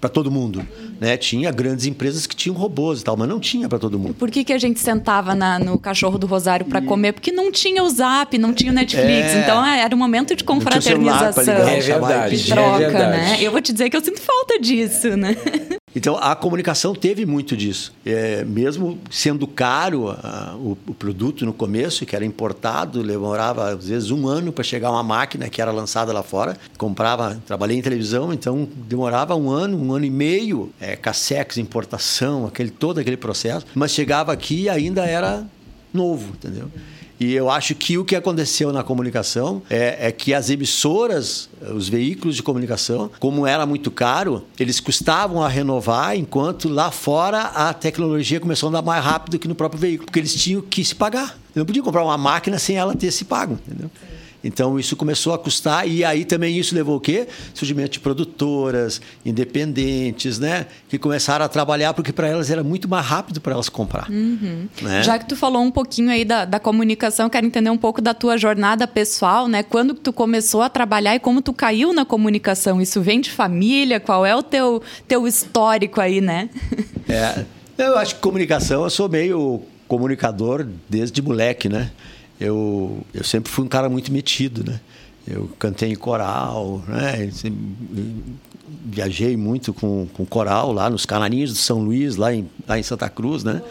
para 0.05 0.11
todo 0.11 0.31
mundo. 0.31 0.67
Né? 1.01 1.17
Tinha 1.17 1.51
grandes 1.51 1.87
empresas 1.87 2.27
que 2.27 2.37
tinham 2.37 2.55
robôs 2.55 3.01
e 3.01 3.05
tal, 3.05 3.17
mas 3.17 3.27
não 3.27 3.41
tinha 3.41 3.71
para 3.71 3.79
todo 3.79 3.99
mundo. 3.99 4.13
Por 4.13 4.31
que, 4.31 4.45
que 4.45 4.53
a 4.53 4.59
gente 4.59 4.79
sentava 4.79 5.35
na, 5.35 5.59
no 5.59 5.79
cachorro 5.79 6.19
do 6.19 6.27
Rosário 6.27 6.67
para 6.67 6.81
e... 6.81 6.85
comer? 6.85 7.15
Porque 7.15 7.33
não 7.33 7.51
tinha 7.51 7.83
o 7.83 7.89
Zap, 7.89 8.37
não 8.37 8.53
tinha 8.53 8.71
o 8.71 8.75
Netflix. 8.75 9.29
É... 9.31 9.41
Então 9.41 9.65
é, 9.65 9.81
era 9.81 9.95
um 9.95 9.99
momento 9.99 10.37
de 10.37 10.45
confraternização. 10.45 11.43
Ligar, 11.43 11.69
é 11.69 11.81
verdade. 11.81 12.37
De 12.37 12.53
troca, 12.53 12.83
é 12.83 12.91
verdade. 12.91 13.17
né? 13.17 13.39
Eu 13.41 13.51
vou 13.51 13.63
te 13.63 13.73
dizer 13.73 13.89
que 13.89 13.97
eu 13.97 14.05
sinto 14.05 14.21
falta 14.21 14.61
disso, 14.61 15.17
né? 15.17 15.35
Então 15.95 16.17
a 16.17 16.35
comunicação 16.35 16.95
teve 16.95 17.25
muito 17.25 17.57
disso. 17.57 17.93
É, 18.05 18.45
mesmo 18.45 18.99
sendo 19.11 19.47
caro 19.47 20.11
a, 20.11 20.57
o, 20.57 20.77
o, 20.89 20.95
produto 20.95 21.47
no 21.47 21.53
começo, 21.53 22.05
que 22.05 22.17
era 22.17 22.25
importado, 22.25 23.03
demorava 23.03 23.71
às 23.71 23.89
vezes 23.89 24.11
um 24.11 24.27
ano 24.27 24.53
para 24.53 24.65
chegar 24.65 24.91
uma 24.91 25.03
máquina 25.03 25.49
que 25.49 25.63
era 25.63 25.71
lançada 25.71 26.13
lá 26.13 26.23
fora. 26.23 26.57
Comprava, 26.77 27.41
trabalhei 27.47 27.79
em 27.79 27.83
televisão, 27.83 28.33
então 28.33 28.69
demorava 28.89 29.37
um 29.37 29.51
ano, 29.51 29.81
um 29.81 29.93
ano 29.93 30.05
e 30.05 30.11
meio, 30.11 30.73
é, 30.81 30.97
cassex, 30.97 31.59
importação, 31.59 32.47
aquele, 32.47 32.71
todo 32.71 32.99
aquele 32.99 33.17
processo. 33.17 33.67
Mas 33.75 33.93
chegava 33.93 34.33
aqui 34.33 34.63
e 34.63 34.69
ainda 34.69 35.05
era 35.05 35.47
novo, 35.93 36.31
entendeu? 36.31 36.69
E 37.25 37.33
eu 37.33 37.49
acho 37.49 37.75
que 37.75 37.97
o 37.97 38.05
que 38.05 38.15
aconteceu 38.15 38.71
na 38.71 38.83
comunicação 38.83 39.63
é, 39.71 40.09
é, 40.09 40.13
que 40.13 40.35
as 40.35 40.51
emissoras, 40.51 41.49
os 41.75 41.89
veículos 41.89 42.37
de 42.37 42.43
comunicação, 42.43 43.11
como 43.19 43.47
era 43.47 43.65
muito 43.65 43.91
caro, 43.91 44.45
eles 44.61 44.79
custavam 44.79 45.43
a 45.43 45.49
renovar, 45.49 46.15
enquanto 46.19 46.69
lá 46.69 46.91
fora 46.91 47.41
a 47.41 47.73
tecnologia 47.73 48.39
começou 48.39 48.67
a 48.67 48.69
andar 48.69 48.83
mais 48.83 49.03
rápido 49.03 49.39
que 49.39 49.49
no 49.49 49.55
próprio 49.55 49.81
veículo, 49.81 50.05
porque 50.05 50.19
eles 50.19 50.35
tinham 50.35 50.61
que 50.61 50.85
se 50.85 50.95
pagar. 50.95 51.39
não 51.55 51.65
podia 51.65 51.83
comprar 51.83 52.05
uma 52.05 52.19
máquina 52.19 52.59
sem 52.59 52.77
ela 52.77 52.95
ter 52.95 53.11
se 53.11 53.25
pago, 53.25 53.59
entendeu? 53.67 53.91
Então 54.45 54.79
isso 54.79 54.95
começou 54.95 55.33
a 55.33 55.39
custar 55.39 55.89
e 55.89 56.05
aí 56.05 56.25
também 56.25 56.59
isso 56.59 56.75
levou 56.75 56.97
o 56.97 57.01
quê? 57.01 57.27
Surgimento 57.55 57.93
de 57.93 58.01
produtoras 58.01 59.01
independentes, 59.25 60.39
né? 60.39 60.67
Que 60.89 60.99
começaram 60.99 61.45
a 61.45 61.49
trabalhar 61.49 61.95
porque 61.95 62.13
para 62.13 62.29
elas 62.29 62.51
era 62.51 62.63
muito 62.63 62.87
mais 62.87 63.07
rápido 63.07 63.41
para 63.41 63.55
elas 63.55 63.71
comprar. 63.71 64.11
Uhum. 64.11 64.69
Né? 64.83 65.03
Já 65.03 65.19
que 65.19 65.27
tu 65.27 65.35
falou 65.35 65.63
um 65.63 65.71
pouquinho 65.71 66.11
aí 66.11 66.25
da, 66.25 66.45
da 66.45 66.61
comunicação, 66.61 67.31
quero 67.31 67.47
entender 67.47 67.71
um 67.71 67.79
pouco 67.79 68.03
da 68.03 68.13
tua 68.13 68.37
jornada 68.37 68.87
pessoal, 68.87 69.49
né? 69.49 69.63
Quando 69.63 69.95
tu 69.95 70.13
começou 70.13 70.61
a 70.61 70.69
trabalhar 70.69 71.15
e 71.15 71.19
como 71.19 71.41
tu 71.41 71.53
caiu 71.53 71.95
na 71.95 72.05
comunicação? 72.05 72.81
Isso 72.81 73.01
vem 73.01 73.21
de 73.21 73.31
família? 73.31 73.99
Qual 73.99 74.27
é 74.27 74.37
o 74.37 74.43
teu, 74.43 74.83
teu 75.09 75.27
histórico 75.27 76.01
aí, 76.01 76.21
né? 76.21 76.51
É, 77.09 77.45
eu 77.79 77.97
acho 77.97 78.17
que 78.17 78.21
comunicação, 78.21 78.85
eu 78.85 78.91
sou 78.91 79.09
meio 79.09 79.63
comunicador 79.89 80.67
desde 80.89 81.21
moleque, 81.23 81.69
né? 81.69 81.91
Eu, 82.41 83.05
eu 83.13 83.25
sempre 83.25 83.51
fui 83.51 83.65
um 83.65 83.69
cara 83.69 83.89
muito 83.89 84.13
metido, 84.13 84.63
né? 84.65 84.81
Eu 85.27 85.51
cantei 85.59 85.91
em 85.91 85.95
coral, 85.95 86.85
né? 86.87 87.31
Viajei 88.85 89.35
muito 89.37 89.73
com, 89.73 90.07
com 90.13 90.27
coral 90.27 90.73
lá 90.73 90.91
nos 90.91 91.07
Canarinhos 91.07 91.53
de 91.53 91.59
São 91.59 91.81
Luís, 91.81 92.17
lá 92.17 92.35
em, 92.35 92.49
lá 92.69 92.79
em 92.79 92.83
Santa 92.83 93.09
Cruz, 93.09 93.43
né? 93.43 93.63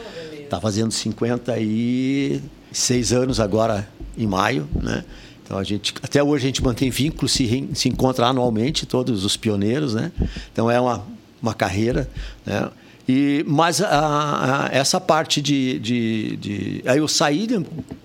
Tá 0.49 0.59
fazendo 0.59 0.91
56 0.91 3.13
anos 3.13 3.39
agora 3.39 3.87
em 4.17 4.25
maio, 4.25 4.67
né? 4.81 5.05
Então 5.43 5.55
a 5.57 5.63
gente 5.63 5.93
até 6.01 6.23
hoje 6.23 6.45
a 6.45 6.47
gente 6.47 6.63
mantém 6.63 6.89
vínculo, 6.89 7.29
se, 7.29 7.69
se 7.73 7.89
encontra 7.89 8.27
anualmente 8.27 8.85
todos 8.85 9.25
os 9.25 9.35
pioneiros, 9.37 9.93
né? 9.93 10.11
Então 10.51 10.71
é 10.71 10.79
uma, 10.79 11.05
uma 11.41 11.53
carreira, 11.53 12.09
né? 12.45 12.69
E, 13.07 13.43
mas 13.47 13.81
a, 13.81 14.67
a, 14.67 14.69
essa 14.71 14.99
parte 14.99 15.41
de, 15.41 15.77
de, 15.79 16.37
de, 16.37 16.83
Aí 16.85 16.99
eu 16.99 17.07
saí, 17.07 17.47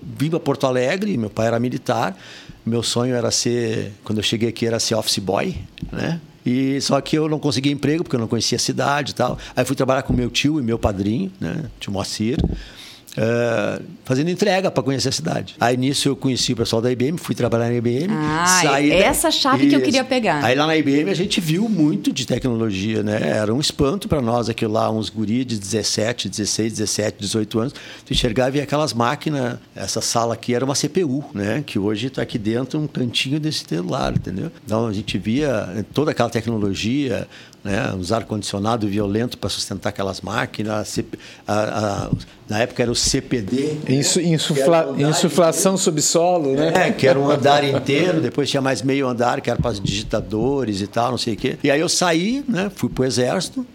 vim 0.02 0.30
para 0.30 0.40
Porto 0.40 0.66
Alegre, 0.66 1.16
meu 1.16 1.30
pai 1.30 1.46
era 1.46 1.60
militar, 1.60 2.16
Meu 2.66 2.82
sonho 2.82 3.14
era 3.14 3.30
ser, 3.30 3.92
quando 4.04 4.18
eu 4.18 4.22
cheguei 4.22 4.48
aqui, 4.48 4.66
era 4.66 4.80
ser 4.80 4.94
office 4.94 5.18
boy, 5.18 5.54
né? 5.92 6.20
E 6.44 6.80
só 6.80 7.00
que 7.00 7.16
eu 7.16 7.28
não 7.28 7.38
consegui 7.38 7.70
emprego 7.70 8.02
porque 8.02 8.16
eu 8.16 8.20
não 8.20 8.26
conhecia 8.26 8.56
a 8.56 8.58
cidade 8.58 9.12
e 9.12 9.14
tal. 9.14 9.38
Aí 9.54 9.64
fui 9.64 9.76
trabalhar 9.76 10.02
com 10.02 10.12
meu 10.12 10.30
tio 10.30 10.58
e 10.58 10.62
meu 10.62 10.78
padrinho, 10.78 11.30
né, 11.38 11.64
tio 11.78 11.92
Moacir. 11.92 12.38
Uh, 13.18 13.82
fazendo 14.04 14.30
entrega 14.30 14.70
para 14.70 14.80
conhecer 14.80 15.08
a 15.08 15.12
cidade. 15.12 15.56
Aí 15.58 15.76
nisso 15.76 16.08
eu 16.08 16.14
conheci 16.14 16.52
o 16.52 16.56
pessoal 16.56 16.80
da 16.80 16.88
IBM, 16.90 17.18
fui 17.18 17.34
trabalhar 17.34 17.68
na 17.68 17.74
IBM. 17.74 18.06
Ah, 18.12 18.60
saí 18.62 18.92
essa 18.92 19.28
chave 19.28 19.66
que 19.66 19.74
eu 19.74 19.80
queria 19.80 20.04
pegar. 20.04 20.44
Aí 20.44 20.54
lá 20.54 20.68
na 20.68 20.76
IBM 20.76 21.10
a 21.10 21.14
gente 21.14 21.40
viu 21.40 21.68
muito 21.68 22.12
de 22.12 22.24
tecnologia, 22.24 23.02
né? 23.02 23.18
Era 23.20 23.52
um 23.52 23.58
espanto 23.58 24.06
para 24.06 24.22
nós 24.22 24.48
aquilo 24.48 24.72
lá, 24.72 24.88
uns 24.88 25.10
guris 25.10 25.44
de 25.44 25.58
17, 25.58 26.28
16, 26.28 26.74
17, 26.74 27.16
18 27.18 27.58
anos. 27.58 27.74
Tu 28.06 28.12
enxergava 28.12 28.50
e 28.50 28.52
via 28.52 28.62
aquelas 28.62 28.92
máquinas, 28.92 29.58
essa 29.74 30.00
sala 30.00 30.34
aqui 30.34 30.54
era 30.54 30.64
uma 30.64 30.74
CPU, 30.74 31.24
né? 31.34 31.64
Que 31.66 31.76
hoje 31.76 32.06
está 32.06 32.22
aqui 32.22 32.38
dentro 32.38 32.78
um 32.78 32.86
cantinho 32.86 33.40
desse 33.40 33.64
celular, 33.68 34.14
entendeu? 34.14 34.52
Então 34.64 34.86
a 34.86 34.92
gente 34.92 35.18
via 35.18 35.84
toda 35.92 36.12
aquela 36.12 36.30
tecnologia, 36.30 37.26
né? 37.62 37.92
Os 37.98 38.12
ar-condicionado 38.12 38.86
violento 38.88 39.36
para 39.38 39.50
sustentar 39.50 39.90
aquelas 39.90 40.20
máquinas. 40.20 40.98
A, 41.46 41.52
a, 41.54 42.10
na 42.48 42.60
época 42.60 42.82
era 42.82 42.90
o 42.90 42.94
CPD. 42.94 43.78
Insu, 43.88 44.20
insufla, 44.20 44.94
insuflação 44.96 45.72
inteiro. 45.72 45.78
subsolo, 45.78 46.54
né? 46.54 46.72
É, 46.74 46.92
que 46.92 47.06
era 47.06 47.18
um 47.18 47.30
andar 47.30 47.64
inteiro, 47.64 48.20
depois 48.20 48.48
tinha 48.48 48.62
mais 48.62 48.82
meio 48.82 49.06
andar, 49.06 49.40
que 49.40 49.50
era 49.50 49.60
para 49.60 49.70
os 49.70 49.80
digitadores 49.80 50.80
e 50.80 50.86
tal, 50.86 51.10
não 51.10 51.18
sei 51.18 51.34
o 51.34 51.36
quê. 51.36 51.58
E 51.62 51.70
aí 51.70 51.80
eu 51.80 51.88
saí, 51.88 52.44
né? 52.48 52.70
Fui 52.74 52.88
para 52.88 53.02
o 53.02 53.04
Exército, 53.04 53.66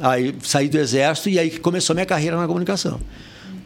aí 0.00 0.34
saí 0.42 0.68
do 0.68 0.78
Exército 0.78 1.28
e 1.28 1.38
aí 1.38 1.50
começou 1.58 1.94
minha 1.94 2.06
carreira 2.06 2.36
na 2.36 2.46
comunicação. 2.46 3.00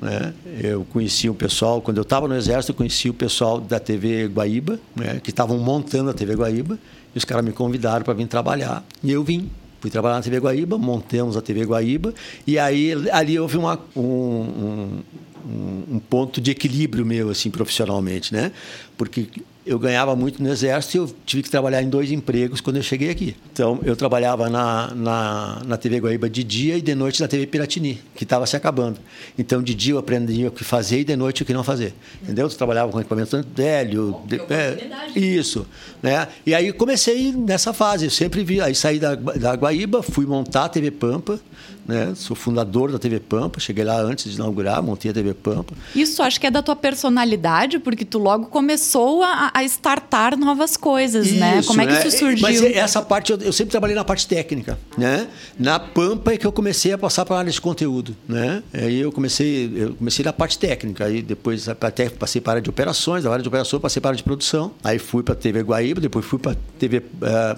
Né? 0.02 0.34
Eu 0.60 0.84
conheci 0.92 1.30
o 1.30 1.34
pessoal, 1.34 1.80
quando 1.80 1.98
eu 1.98 2.02
estava 2.02 2.26
no 2.26 2.34
Exército, 2.34 2.72
eu 2.72 2.76
conheci 2.76 3.08
o 3.08 3.14
pessoal 3.14 3.60
da 3.60 3.78
TV 3.78 4.26
Guaíba, 4.26 4.78
né? 4.96 5.20
que 5.22 5.30
estavam 5.30 5.56
montando 5.58 6.10
a 6.10 6.12
TV 6.12 6.34
Guaíba, 6.34 6.76
e 7.14 7.18
os 7.18 7.24
caras 7.24 7.44
me 7.44 7.52
convidaram 7.52 8.04
para 8.04 8.12
vir 8.12 8.26
trabalhar, 8.26 8.84
e 9.02 9.12
eu 9.12 9.22
vim. 9.22 9.48
Fui 9.82 9.90
trabalhar 9.90 10.14
na 10.14 10.22
TV 10.22 10.38
Guaíba, 10.38 10.78
montamos 10.78 11.36
a 11.36 11.42
TV 11.42 11.64
Guaíba, 11.64 12.14
e 12.46 12.56
aí 12.56 12.92
ali 13.10 13.36
houve 13.36 13.56
uma, 13.56 13.76
um, 13.96 15.02
um, 15.44 15.84
um 15.94 15.98
ponto 15.98 16.40
de 16.40 16.52
equilíbrio 16.52 17.04
meu, 17.04 17.30
assim, 17.30 17.50
profissionalmente, 17.50 18.32
né? 18.32 18.52
Porque 18.96 19.26
eu 19.64 19.78
ganhava 19.78 20.16
muito 20.16 20.42
no 20.42 20.50
exército 20.50 20.96
e 20.96 20.98
eu 20.98 21.14
tive 21.24 21.42
que 21.44 21.50
trabalhar 21.50 21.82
em 21.82 21.88
dois 21.88 22.10
empregos 22.10 22.60
quando 22.60 22.76
eu 22.76 22.82
cheguei 22.82 23.10
aqui. 23.10 23.36
Então, 23.52 23.78
eu 23.84 23.94
trabalhava 23.94 24.50
na, 24.50 24.92
na, 24.94 25.62
na 25.64 25.76
TV 25.76 26.00
Guaíba 26.00 26.28
de 26.28 26.42
dia 26.42 26.76
e 26.76 26.82
de 26.82 26.94
noite 26.94 27.20
na 27.20 27.28
TV 27.28 27.46
Piratini, 27.46 28.00
que 28.14 28.24
estava 28.24 28.44
se 28.46 28.56
acabando. 28.56 28.98
Então, 29.38 29.62
de 29.62 29.74
dia 29.74 29.94
eu 29.94 29.98
aprendia 29.98 30.48
o 30.48 30.50
que 30.50 30.64
fazer 30.64 31.00
e 31.00 31.04
de 31.04 31.14
noite 31.14 31.42
o 31.42 31.46
que 31.46 31.52
não 31.52 31.62
fazer. 31.62 31.94
Entendeu? 32.22 32.46
Eu 32.46 32.50
trabalhava 32.50 32.90
com 32.90 32.98
equipamento 33.00 33.44
velho. 33.54 34.20
De, 34.26 34.40
é, 34.50 35.18
isso. 35.18 35.66
Né? 36.02 36.26
E 36.44 36.54
aí 36.54 36.72
comecei 36.72 37.32
nessa 37.32 37.72
fase. 37.72 38.06
Eu 38.06 38.10
sempre 38.10 38.42
vi. 38.42 38.60
Aí 38.60 38.74
saí 38.74 38.98
da, 38.98 39.14
da 39.14 39.54
Guaíba, 39.54 40.02
fui 40.02 40.26
montar 40.26 40.64
a 40.64 40.68
TV 40.68 40.90
Pampa. 40.90 41.40
Né? 41.86 42.12
Sou 42.14 42.36
fundador 42.36 42.92
da 42.92 42.98
TV 42.98 43.18
Pampa, 43.18 43.58
cheguei 43.58 43.84
lá 43.84 44.00
antes 44.00 44.30
de 44.30 44.36
inaugurar, 44.36 44.82
montei 44.82 45.10
a 45.10 45.14
TV 45.14 45.34
Pampa. 45.34 45.74
Isso 45.94 46.22
acho 46.22 46.40
que 46.40 46.46
é 46.46 46.50
da 46.50 46.62
tua 46.62 46.76
personalidade, 46.76 47.78
porque 47.78 48.04
tu 48.04 48.18
logo 48.18 48.46
começou 48.46 49.22
a, 49.22 49.50
a 49.52 49.64
startar 49.64 50.36
novas 50.36 50.76
coisas, 50.76 51.26
isso, 51.26 51.40
né? 51.40 51.60
Como 51.66 51.80
é 51.80 51.86
que 51.86 51.92
né? 51.92 52.06
isso 52.06 52.18
surgiu? 52.18 52.42
Mas 52.42 52.62
essa 52.62 53.02
parte, 53.02 53.32
eu, 53.32 53.38
eu, 53.38 53.52
sempre 53.52 53.72
trabalhei 53.72 53.96
na 53.96 54.04
parte 54.04 54.26
técnica, 54.28 54.78
né? 54.96 55.26
Na 55.58 55.80
Pampa 55.80 56.32
é 56.32 56.38
que 56.38 56.46
eu 56.46 56.52
comecei 56.52 56.92
a 56.92 56.98
passar 56.98 57.24
para 57.24 57.36
a 57.36 57.38
área 57.40 57.50
de 57.50 57.60
conteúdo, 57.60 58.16
né? 58.28 58.62
Aí 58.72 59.00
eu 59.00 59.10
comecei, 59.10 59.72
eu 59.74 59.94
comecei 59.94 60.24
na 60.24 60.32
parte 60.32 60.58
técnica, 60.58 61.06
aí 61.06 61.20
depois 61.20 61.68
até 61.68 62.08
passei 62.08 62.40
para 62.40 62.52
a 62.52 62.54
área 62.54 62.62
de 62.62 62.70
operações, 62.70 63.24
da 63.24 63.30
área 63.30 63.42
de 63.42 63.48
operações 63.48 63.82
passei 63.82 64.00
para 64.00 64.10
a 64.10 64.12
área 64.12 64.18
de 64.18 64.24
produção, 64.24 64.72
aí 64.84 64.98
fui 64.98 65.22
para 65.22 65.34
a 65.34 65.36
TV 65.36 65.62
Guaíba, 65.62 66.00
depois 66.00 66.24
fui 66.24 66.38
para 66.38 66.56
TV, 66.78 66.98
uh, 66.98 67.02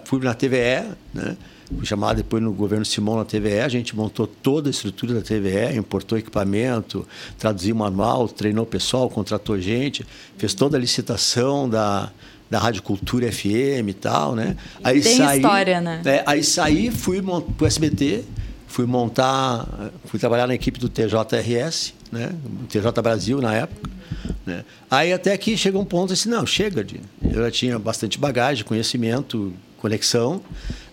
fui 0.04 0.20
na 0.20 0.32
TVE, 0.32 0.84
né? 1.12 1.36
Fui 1.76 1.86
chamado 1.86 2.18
depois 2.18 2.42
no 2.42 2.52
governo 2.52 2.84
Simão 2.84 3.16
na 3.16 3.24
TVE, 3.24 3.60
a 3.60 3.68
gente 3.68 3.96
montou 3.96 4.26
toda 4.26 4.68
a 4.68 4.70
estrutura 4.70 5.14
da 5.14 5.22
TVE, 5.22 5.76
importou 5.76 6.18
equipamento, 6.18 7.06
traduziu 7.38 7.74
manual, 7.74 8.28
treinou 8.28 8.66
pessoal, 8.66 9.08
contratou 9.08 9.58
gente, 9.58 10.06
fez 10.36 10.52
toda 10.52 10.76
a 10.76 10.80
licitação 10.80 11.68
da, 11.68 12.10
da 12.50 12.58
Rádio 12.58 12.82
Cultura 12.82 13.30
FM 13.32 13.88
e 13.88 13.94
tal, 13.94 14.34
né? 14.34 14.56
Aí 14.82 15.00
Tem 15.00 15.16
saí, 15.16 15.38
história, 15.38 15.80
né? 15.80 16.02
É, 16.04 16.22
aí 16.26 16.44
saí, 16.44 16.90
fui 16.90 17.22
para 17.22 17.64
o 17.64 17.66
SBT, 17.66 18.24
fui 18.66 18.86
montar, 18.86 19.66
fui 20.04 20.20
trabalhar 20.20 20.46
na 20.46 20.54
equipe 20.54 20.78
do 20.78 20.88
TJRS, 20.88 21.94
né? 22.12 22.32
TJ 22.68 22.92
Brasil 23.02 23.40
na 23.40 23.54
época. 23.54 23.90
Né? 24.44 24.64
Aí 24.90 25.12
até 25.12 25.36
que 25.36 25.56
chegou 25.56 25.80
um 25.80 25.84
ponto 25.84 26.12
assim, 26.12 26.28
não, 26.28 26.46
chega 26.46 26.84
de. 26.84 27.00
Eu 27.22 27.42
já 27.42 27.50
tinha 27.50 27.78
bastante 27.78 28.18
bagagem, 28.18 28.64
conhecimento, 28.64 29.52
conexão. 29.84 30.40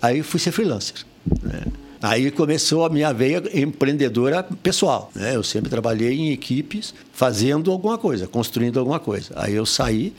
Aí 0.01 0.21
fui 0.21 0.39
ser 0.39 0.51
freelancer. 0.51 0.97
Né? 1.41 1.63
Aí 2.01 2.29
começou 2.29 2.85
a 2.85 2.89
minha 2.89 3.13
veia 3.13 3.41
empreendedora 3.53 4.43
pessoal. 4.43 5.09
Né? 5.15 5.35
Eu 5.35 5.43
sempre 5.43 5.69
trabalhei 5.69 6.13
em 6.13 6.31
equipes, 6.31 6.93
fazendo 7.13 7.71
alguma 7.71 7.97
coisa, 7.97 8.27
construindo 8.27 8.79
alguma 8.79 8.99
coisa. 8.99 9.31
Aí 9.35 9.53
eu 9.53 9.65
saí, 9.65 10.13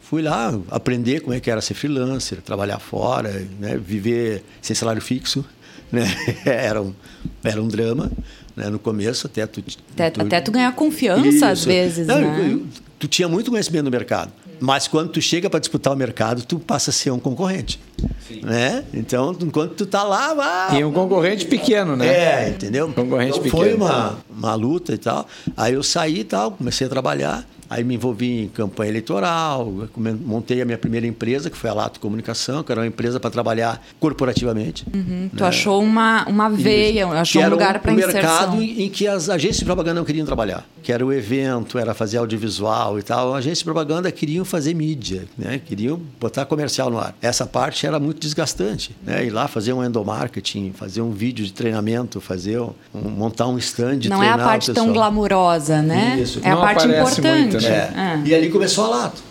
fui 0.00 0.22
lá 0.22 0.58
aprender 0.70 1.20
como 1.20 1.34
é 1.34 1.40
que 1.40 1.50
era 1.50 1.60
ser 1.60 1.74
freelancer, 1.74 2.40
trabalhar 2.40 2.80
fora, 2.80 3.46
né? 3.60 3.76
viver 3.76 4.42
sem 4.60 4.74
salário 4.74 5.00
fixo. 5.00 5.44
Né? 5.92 6.04
era, 6.44 6.82
um, 6.82 6.92
era 7.44 7.62
um 7.62 7.68
drama 7.68 8.10
né? 8.56 8.68
no 8.68 8.76
começo, 8.76 9.28
até 9.28 9.46
tu, 9.46 9.62
até 9.92 10.10
tu, 10.10 10.20
até 10.20 10.40
tu 10.40 10.50
ganhar 10.50 10.72
confiança 10.72 11.28
Isso. 11.28 11.44
às 11.44 11.64
vezes. 11.64 12.08
Não, 12.08 12.20
né? 12.20 12.60
tu 12.98 13.06
tinha 13.06 13.28
muito 13.28 13.52
conhecimento 13.52 13.84
no 13.84 13.90
mercado. 13.92 14.32
Mas 14.60 14.88
quando 14.88 15.10
tu 15.10 15.20
chega 15.20 15.48
para 15.50 15.60
disputar 15.60 15.92
o 15.92 15.96
mercado, 15.96 16.42
tu 16.44 16.58
passa 16.58 16.90
a 16.90 16.92
ser 16.92 17.10
um 17.10 17.18
concorrente. 17.18 17.80
Sim. 18.26 18.40
Né? 18.42 18.84
Então, 18.92 19.36
enquanto 19.40 19.74
tu 19.74 19.86
tá 19.86 20.02
lá, 20.02 20.34
vá, 20.34 20.78
e 20.78 20.84
um 20.84 20.92
concorrente 20.92 21.46
pequeno, 21.46 21.96
né? 21.96 22.06
É, 22.06 22.48
entendeu? 22.48 22.92
Concorrente 22.92 23.38
então, 23.38 23.42
pequeno. 23.42 23.62
Foi 23.62 23.74
uma, 23.74 24.18
uma 24.28 24.54
luta 24.54 24.92
e 24.94 24.98
tal. 24.98 25.26
Aí 25.56 25.74
eu 25.74 25.82
saí 25.82 26.20
e 26.20 26.24
tal, 26.24 26.52
comecei 26.52 26.86
a 26.86 26.90
trabalhar. 26.90 27.46
Aí 27.68 27.82
me 27.84 27.94
envolvi 27.94 28.44
em 28.44 28.48
campanha 28.48 28.90
eleitoral, 28.90 29.72
montei 30.24 30.62
a 30.62 30.64
minha 30.64 30.78
primeira 30.78 31.06
empresa, 31.06 31.50
que 31.50 31.56
foi 31.56 31.70
a 31.70 31.74
Lato 31.74 32.00
Comunicação, 32.00 32.62
que 32.62 32.70
era 32.70 32.80
uma 32.80 32.86
empresa 32.86 33.18
para 33.18 33.30
trabalhar 33.30 33.82
corporativamente. 33.98 34.84
Uhum. 34.94 35.24
Né? 35.24 35.30
Tu 35.36 35.44
achou 35.44 35.82
uma, 35.82 36.26
uma 36.26 36.48
veia, 36.48 37.04
Isso. 37.04 37.12
achou 37.12 37.42
um 37.42 37.48
lugar 37.48 37.80
para 37.80 37.92
um 37.92 37.98
inserção. 37.98 38.20
mercado 38.20 38.62
em, 38.62 38.84
em, 38.84 38.88
que 38.88 39.06
as 39.06 39.28
agências 39.28 39.58
de 39.58 39.64
propaganda 39.64 40.00
não 40.00 40.04
queriam 40.04 40.26
trabalhar, 40.26 40.66
que 40.82 40.92
era 40.92 41.04
o 41.04 41.12
evento, 41.12 41.78
era 41.78 41.94
fazer 41.94 42.18
audiovisual 42.18 42.98
e 42.98 43.02
tal. 43.02 43.32
As 43.32 43.38
agências 43.38 43.58
de 43.58 43.64
propaganda 43.64 44.10
queriam 44.12 44.44
fazer 44.44 44.74
mídia, 44.74 45.24
né? 45.36 45.60
queriam 45.64 46.00
botar 46.20 46.44
comercial 46.46 46.90
no 46.90 46.98
ar. 46.98 47.14
Essa 47.20 47.46
parte 47.46 47.86
era 47.86 47.98
muito 47.98 48.20
desgastante. 48.20 48.94
Né? 49.02 49.26
Ir 49.26 49.30
lá 49.30 49.48
fazer 49.48 49.72
um 49.72 49.84
endomarketing, 49.84 50.72
fazer 50.72 51.00
um 51.02 51.10
vídeo 51.10 51.44
de 51.44 51.52
treinamento, 51.52 52.20
fazer 52.20 52.60
um, 52.60 52.74
montar 52.94 53.46
um 53.46 53.58
stand, 53.58 54.00
Não 54.08 54.22
é 54.22 54.30
a 54.30 54.38
parte 54.38 54.72
tão 54.72 54.92
glamurosa, 54.92 55.82
né? 55.82 56.18
Isso. 56.20 56.40
É 56.42 56.50
não 56.50 56.58
a 56.58 56.62
parte 56.62 56.86
importante. 56.86 57.40
Muito, 57.40 57.55
né? 57.60 58.22
É. 58.24 58.28
E 58.28 58.34
ali 58.34 58.50
começou 58.50 58.84
a 58.84 58.88
Lato, 58.88 59.22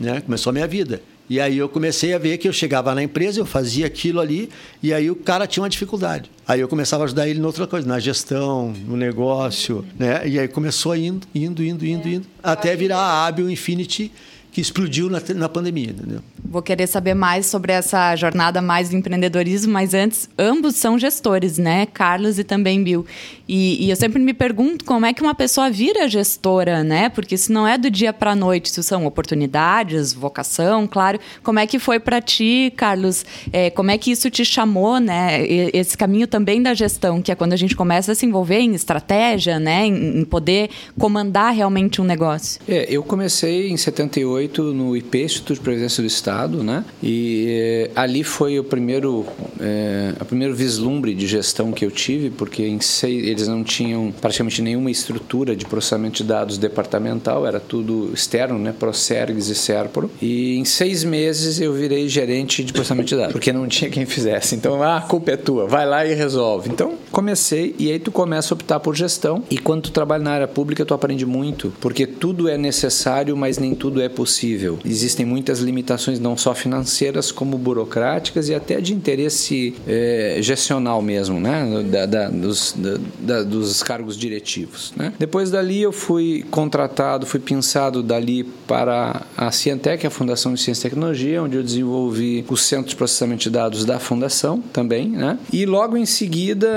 né? 0.00 0.20
Começou 0.20 0.50
a 0.50 0.52
minha 0.52 0.66
vida. 0.66 1.00
E 1.28 1.40
aí 1.40 1.58
eu 1.58 1.68
comecei 1.68 2.14
a 2.14 2.18
ver 2.18 2.38
que 2.38 2.46
eu 2.46 2.52
chegava 2.52 2.94
na 2.94 3.02
empresa, 3.02 3.40
eu 3.40 3.46
fazia 3.46 3.86
aquilo 3.86 4.20
ali, 4.20 4.48
e 4.80 4.94
aí 4.94 5.10
o 5.10 5.16
cara 5.16 5.46
tinha 5.46 5.62
uma 5.62 5.68
dificuldade. 5.68 6.30
Aí 6.46 6.60
eu 6.60 6.68
começava 6.68 7.02
a 7.02 7.06
ajudar 7.06 7.28
ele 7.28 7.40
em 7.40 7.44
outra 7.44 7.66
coisa, 7.66 7.86
na 7.86 7.98
gestão, 7.98 8.72
no 8.86 8.96
negócio, 8.96 9.84
né? 9.98 10.26
E 10.26 10.38
aí 10.38 10.46
começou 10.46 10.94
indo, 10.94 11.26
indo, 11.34 11.64
indo, 11.64 11.84
indo, 11.84 12.08
indo, 12.08 12.26
até 12.42 12.76
virar 12.76 12.98
a 12.98 13.26
Abil 13.26 13.50
Infinity, 13.50 14.12
que 14.56 14.60
explodiu 14.62 15.10
na, 15.10 15.20
na 15.34 15.50
pandemia, 15.50 15.90
entendeu? 15.90 16.20
Vou 16.42 16.62
querer 16.62 16.86
saber 16.86 17.12
mais 17.12 17.44
sobre 17.44 17.72
essa 17.72 18.16
jornada 18.16 18.62
mais 18.62 18.88
do 18.88 18.96
empreendedorismo, 18.96 19.70
mas 19.70 19.92
antes, 19.92 20.30
ambos 20.38 20.76
são 20.76 20.98
gestores, 20.98 21.58
né? 21.58 21.84
Carlos 21.84 22.38
e 22.38 22.44
também 22.44 22.82
Bill. 22.82 23.04
E, 23.48 23.84
e 23.84 23.90
eu 23.90 23.96
sempre 23.96 24.20
me 24.20 24.34
pergunto 24.34 24.84
como 24.84 25.06
é 25.06 25.12
que 25.12 25.22
uma 25.22 25.34
pessoa 25.34 25.70
vira 25.70 26.08
gestora, 26.08 26.82
né? 26.82 27.08
Porque 27.08 27.34
isso 27.34 27.52
não 27.52 27.66
é 27.66 27.78
do 27.78 27.90
dia 27.90 28.12
para 28.12 28.32
a 28.32 28.36
noite, 28.36 28.66
isso 28.66 28.82
são 28.82 29.06
oportunidades, 29.06 30.12
vocação, 30.12 30.86
claro. 30.86 31.18
Como 31.42 31.58
é 31.58 31.66
que 31.66 31.78
foi 31.78 32.00
para 32.00 32.20
ti, 32.20 32.72
Carlos? 32.76 33.24
É, 33.52 33.70
como 33.70 33.90
é 33.90 33.98
que 33.98 34.10
isso 34.10 34.30
te 34.30 34.44
chamou, 34.44 34.98
né? 34.98 35.44
Esse 35.46 35.96
caminho 35.96 36.26
também 36.26 36.62
da 36.62 36.74
gestão, 36.74 37.22
que 37.22 37.30
é 37.30 37.34
quando 37.34 37.52
a 37.52 37.56
gente 37.56 37.76
começa 37.76 38.12
a 38.12 38.14
se 38.14 38.26
envolver 38.26 38.58
em 38.58 38.74
estratégia, 38.74 39.58
né? 39.58 39.86
Em, 39.86 40.20
em 40.20 40.24
poder 40.24 40.70
comandar 40.98 41.54
realmente 41.54 42.00
um 42.00 42.04
negócio. 42.04 42.60
É, 42.68 42.86
eu 42.88 43.02
comecei 43.02 43.70
em 43.70 43.76
78 43.76 44.62
no 44.74 44.96
IP, 44.96 45.22
Instituto 45.22 45.54
de 45.54 45.60
Previdência 45.60 46.02
do 46.02 46.06
Estado, 46.06 46.62
né? 46.62 46.84
E 47.02 47.46
eh, 47.48 47.90
ali 47.94 48.24
foi 48.24 48.58
o 48.58 48.64
primeiro 48.64 49.26
é, 49.60 50.14
a 50.18 50.24
primeiro 50.24 50.54
vislumbre 50.54 51.14
de 51.14 51.26
gestão 51.26 51.72
que 51.72 51.84
eu 51.84 51.90
tive, 51.90 52.30
porque 52.30 52.66
em 52.66 52.80
seis, 52.80 53.26
eles 53.36 53.48
não 53.48 53.62
tinham 53.62 54.12
praticamente 54.20 54.62
nenhuma 54.62 54.90
estrutura 54.90 55.54
de 55.54 55.64
processamento 55.64 56.16
de 56.16 56.24
dados 56.24 56.58
departamental, 56.58 57.46
era 57.46 57.60
tudo 57.60 58.10
externo, 58.12 58.58
né, 58.58 58.74
Procergs 58.76 59.48
e 59.48 59.54
Serpro. 59.54 60.10
E 60.20 60.56
em 60.56 60.64
seis 60.64 61.04
meses 61.04 61.60
eu 61.60 61.72
virei 61.72 62.08
gerente 62.08 62.64
de 62.64 62.72
processamento 62.72 63.08
de 63.08 63.16
dados, 63.16 63.32
porque 63.32 63.52
não 63.52 63.66
tinha 63.68 63.90
quem 63.90 64.06
fizesse. 64.06 64.54
Então, 64.54 64.82
ah, 64.82 64.98
a 64.98 65.00
culpa 65.02 65.32
é 65.32 65.36
tua, 65.36 65.66
vai 65.66 65.86
lá 65.86 66.04
e 66.06 66.14
resolve. 66.14 66.70
Então, 66.70 66.94
comecei 67.12 67.74
e 67.78 67.90
aí 67.90 67.98
tu 67.98 68.10
começa 68.10 68.52
a 68.52 68.54
optar 68.54 68.80
por 68.80 68.94
gestão. 68.94 69.42
E 69.50 69.58
quando 69.58 69.82
tu 69.82 69.90
trabalha 69.90 70.22
na 70.22 70.30
área 70.32 70.48
pública, 70.48 70.84
tu 70.84 70.94
aprende 70.94 71.26
muito, 71.26 71.72
porque 71.80 72.06
tudo 72.06 72.48
é 72.48 72.56
necessário, 72.56 73.36
mas 73.36 73.58
nem 73.58 73.74
tudo 73.74 74.00
é 74.00 74.08
possível. 74.08 74.78
Existem 74.84 75.26
muitas 75.26 75.60
limitações, 75.60 76.18
não 76.18 76.36
só 76.36 76.54
financeiras, 76.54 77.30
como 77.30 77.58
burocráticas 77.58 78.48
e 78.48 78.54
até 78.54 78.80
de 78.80 78.94
interesse 78.94 79.74
é, 79.86 80.38
gestional 80.40 81.02
mesmo, 81.02 81.40
né? 81.40 81.84
Da, 81.90 82.06
da, 82.06 82.28
dos, 82.28 82.74
da, 82.76 82.98
dos 83.26 83.82
cargos 83.82 84.16
diretivos. 84.16 84.92
Né? 84.96 85.12
Depois 85.18 85.50
dali 85.50 85.82
eu 85.82 85.92
fui 85.92 86.44
contratado, 86.50 87.26
fui 87.26 87.40
pensado 87.40 88.02
dali 88.02 88.44
para 88.66 89.22
a 89.36 89.50
Cientec, 89.50 90.06
a 90.06 90.10
Fundação 90.10 90.54
de 90.54 90.60
Ciência 90.60 90.86
e 90.86 90.90
Tecnologia, 90.90 91.42
onde 91.42 91.56
eu 91.56 91.62
desenvolvi 91.62 92.44
o 92.48 92.56
Centro 92.56 92.90
de 92.90 92.96
Processamento 92.96 93.44
de 93.44 93.50
Dados 93.50 93.84
da 93.84 93.98
Fundação 93.98 94.62
também. 94.72 95.08
Né? 95.08 95.38
E 95.52 95.66
logo 95.66 95.96
em 95.96 96.06
seguida, 96.06 96.68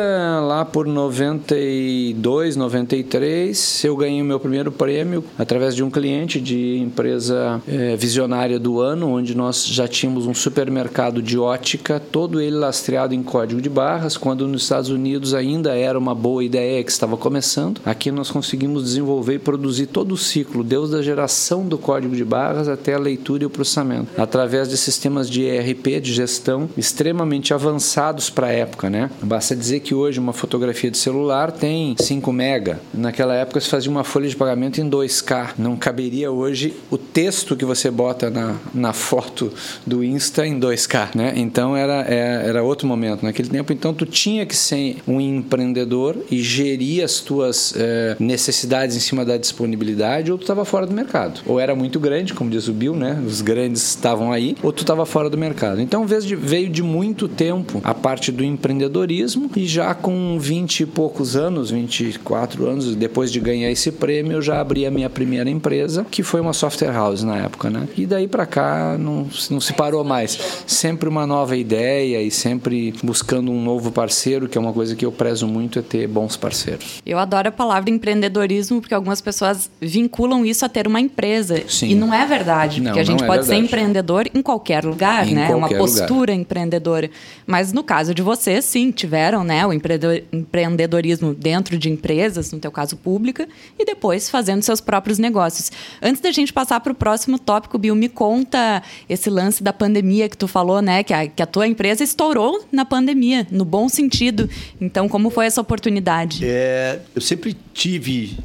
lá 0.42 0.66
por 0.66 0.88
92, 0.88 2.56
93, 2.56 3.84
eu 3.84 3.96
ganhei 3.96 4.22
o 4.22 4.26
meu 4.26 4.40
primeiro 4.40 4.72
prêmio 4.72 5.24
através 5.38 5.76
de 5.76 5.84
um 5.84 5.90
cliente 5.90 6.40
de 6.40 6.78
empresa 6.78 7.62
é, 7.68 7.96
visionária 7.96 8.60
do 8.60 8.80
ano, 8.80 9.10
onde 9.10 9.36
nós 9.36 9.66
já 9.66 9.88
tínhamos 9.88 10.26
um 10.26 10.34
supermercado 10.34 11.22
de 11.22 11.38
ótica, 11.38 12.00
todo 12.00 12.42
ele 12.42 12.56
lastreado 12.56 13.14
em 13.14 13.24
código 13.24 13.62
de 13.62 13.70
barras, 13.70 14.18
quando 14.18 14.48
nos 14.48 14.64
Estados 14.64 14.90
Unidos 14.90 15.34
ainda 15.34 15.76
era 15.76 15.98
uma 15.98 16.16
boa 16.16 16.39
ideia 16.44 16.84
que 16.84 16.92
estava 16.92 17.18
começando. 17.18 17.82
Aqui 17.86 18.12
nós 18.12 18.32
conseguimos 18.32 18.84
desenvolver 18.84 19.36
e 19.36 19.40
produzir 19.40 19.88
todo 19.88 20.14
o 20.14 20.18
ciclo, 20.18 20.64
desde 20.64 20.96
a 20.96 21.02
geração 21.02 21.68
do 21.68 21.78
código 21.78 22.16
de 22.16 22.24
barras 22.24 22.68
até 22.68 22.94
a 22.94 23.00
leitura 23.00 23.44
e 23.44 23.46
o 23.46 23.50
processamento, 23.50 24.10
através 24.18 24.70
de 24.70 24.78
sistemas 24.78 25.30
de 25.30 25.44
ERP, 25.44 26.00
de 26.02 26.14
gestão, 26.14 26.70
extremamente 26.78 27.54
avançados 27.54 28.30
para 28.30 28.48
a 28.48 28.52
época. 28.52 28.90
Né? 28.90 29.10
Basta 29.22 29.56
dizer 29.56 29.82
que 29.82 29.94
hoje 29.94 30.20
uma 30.20 30.34
fotografia 30.34 30.90
de 30.90 30.98
celular 30.98 31.52
tem 31.52 31.96
5 32.00 32.32
mega. 32.32 32.80
Naquela 32.94 33.36
época 33.36 33.60
se 33.60 33.70
fazia 33.70 33.92
uma 33.92 34.04
folha 34.04 34.28
de 34.28 34.36
pagamento 34.36 34.80
em 34.80 34.90
2K. 34.90 35.52
Não 35.58 35.76
caberia 35.76 36.32
hoje 36.32 36.74
o 36.90 36.98
texto 36.98 37.56
que 37.56 37.66
você 37.66 37.92
bota 37.92 38.30
na, 38.30 38.56
na 38.74 38.94
foto 38.94 39.52
do 39.86 40.04
Insta 40.04 40.46
em 40.46 40.60
2K. 40.60 41.16
Né? 41.16 41.34
Então 41.36 41.76
era, 41.76 41.90
era, 41.90 42.04
é, 42.10 42.50
era 42.50 42.64
outro 42.64 42.88
momento. 42.88 43.24
Naquele 43.24 43.50
tempo, 43.50 43.74
então, 43.74 43.94
tu 43.94 44.06
tinha 44.06 44.46
que 44.46 44.56
ser 44.56 44.98
um 45.08 45.20
empreendedor 45.20 46.18
e 46.30 46.42
gerir 46.42 47.04
as 47.04 47.20
tuas 47.20 47.74
é, 47.76 48.16
necessidades 48.20 48.96
em 48.96 49.00
cima 49.00 49.26
da 49.26 49.38
disponibilidade, 49.38 50.32
ou 50.32 50.38
tu 50.38 50.42
estava 50.42 50.66
fora 50.66 50.86
do 50.86 50.94
mercado. 50.94 51.42
Ou 51.46 51.60
era 51.60 51.76
muito 51.76 52.00
grande, 52.00 52.34
como 52.34 52.50
diz 52.50 52.68
o 52.68 52.74
Bill, 52.74 52.96
né? 52.96 53.22
Os 53.26 53.42
grandes 53.42 53.82
estavam 53.90 54.32
aí, 54.32 54.56
ou 54.62 54.72
tu 54.72 54.82
estava 54.82 55.06
fora 55.06 55.30
do 55.30 55.38
mercado. 55.38 55.82
Então, 55.82 56.06
veio 56.06 56.70
de 56.70 56.84
muito 56.84 57.28
tempo 57.28 57.82
a 57.84 57.94
parte 57.94 58.32
do 58.32 58.44
empreendedorismo 58.44 59.50
e 59.56 59.66
já 59.66 59.94
com 59.94 60.38
20 60.40 60.82
e 60.82 60.86
poucos 60.86 61.36
anos, 61.36 61.72
24 61.72 62.68
anos, 62.68 62.96
depois 62.96 63.32
de 63.32 63.40
ganhar 63.40 63.72
esse 63.72 63.92
prêmio, 63.92 64.34
eu 64.34 64.42
já 64.42 64.60
abri 64.60 64.86
a 64.86 64.92
minha 64.92 65.10
primeira 65.10 65.50
empresa, 65.50 66.06
que 66.10 66.24
foi 66.24 66.42
uma 66.42 66.54
software 66.54 66.92
house 66.92 67.24
na 67.24 67.38
época, 67.38 67.70
né? 67.70 67.88
E 67.98 68.06
daí 68.06 68.28
para 68.28 68.46
cá 68.46 68.98
não, 68.98 69.28
não 69.50 69.60
se 69.60 69.74
parou 69.74 70.04
mais. 70.04 70.38
Sempre 70.66 71.10
uma 71.10 71.26
nova 71.26 71.56
ideia 71.56 72.22
e 72.22 72.32
sempre 72.32 72.94
buscando 73.04 73.52
um 73.52 73.62
novo 73.64 73.92
parceiro, 73.92 74.48
que 74.48 74.58
é 74.58 74.62
uma 74.62 74.74
coisa 74.74 74.96
que 74.96 75.06
eu 75.06 75.12
prezo 75.12 75.48
muito, 75.48 75.80
é 75.80 75.82
ter 75.82 76.08
bons 76.20 76.36
parceiros. 76.36 77.02
Eu 77.06 77.18
adoro 77.18 77.48
a 77.48 77.52
palavra 77.52 77.90
empreendedorismo, 77.90 78.82
porque 78.82 78.94
algumas 78.94 79.22
pessoas 79.22 79.72
vinculam 79.80 80.46
isso 80.46 80.66
a 80.66 80.70
ter 80.70 80.86
uma 80.86 81.00
empresa. 81.00 81.64
Sim. 81.70 81.92
E 81.92 81.96
não 81.96 82.14
é 82.14 82.26
verdade, 82.26 82.82
porque 82.82 82.92
não, 82.92 83.00
a 83.00 83.04
gente 83.04 83.24
é 83.24 83.28
pode 83.28 83.40
verdade. 83.44 83.62
ser 83.62 83.66
empreendedor 83.66 84.26
em 84.34 84.42
qualquer 84.42 84.84
lugar, 84.84 85.26
em 85.26 85.34
né? 85.34 85.48
Qualquer 85.48 85.56
uma 85.56 85.70
postura 85.70 86.34
lugar. 86.34 86.36
empreendedora. 86.36 87.10
Mas 87.48 87.72
no 87.72 87.84
caso 87.84 88.14
de 88.14 88.22
vocês, 88.22 88.66
sim, 88.66 88.92
tiveram 88.92 89.46
né, 89.46 89.66
o 89.66 89.72
empreendedorismo 89.72 91.34
dentro 91.34 91.78
de 91.78 91.90
empresas, 91.90 92.52
no 92.52 92.60
teu 92.60 92.72
caso 92.72 92.98
pública, 92.98 93.48
e 93.78 93.86
depois 93.86 94.30
fazendo 94.30 94.62
seus 94.62 94.82
próprios 94.82 95.18
negócios. 95.18 95.72
Antes 96.02 96.22
da 96.22 96.32
gente 96.32 96.52
passar 96.52 96.82
para 96.82 96.92
o 96.92 96.96
próximo 96.96 97.40
tópico, 97.40 97.78
Bill, 97.78 97.96
me 97.96 98.10
conta 98.10 98.84
esse 99.08 99.30
lance 99.30 99.64
da 99.64 99.72
pandemia 99.72 100.28
que 100.28 100.38
tu 100.38 100.50
falou, 100.50 100.82
né? 100.82 101.02
Que 101.02 101.14
a, 101.14 101.28
que 101.28 101.42
a 101.42 101.46
tua 101.46 101.66
empresa 101.66 102.04
estourou 102.04 102.66
na 102.72 102.84
pandemia, 102.84 103.48
no 103.50 103.64
bom 103.64 103.88
sentido. 103.88 104.50
Então, 104.82 105.08
como 105.08 105.30
foi 105.30 105.46
essa 105.46 105.62
oportunidade? 105.62 106.09
É, 106.44 107.00
eu 107.16 107.22
sempre 107.22 107.56
tive 107.74 108.38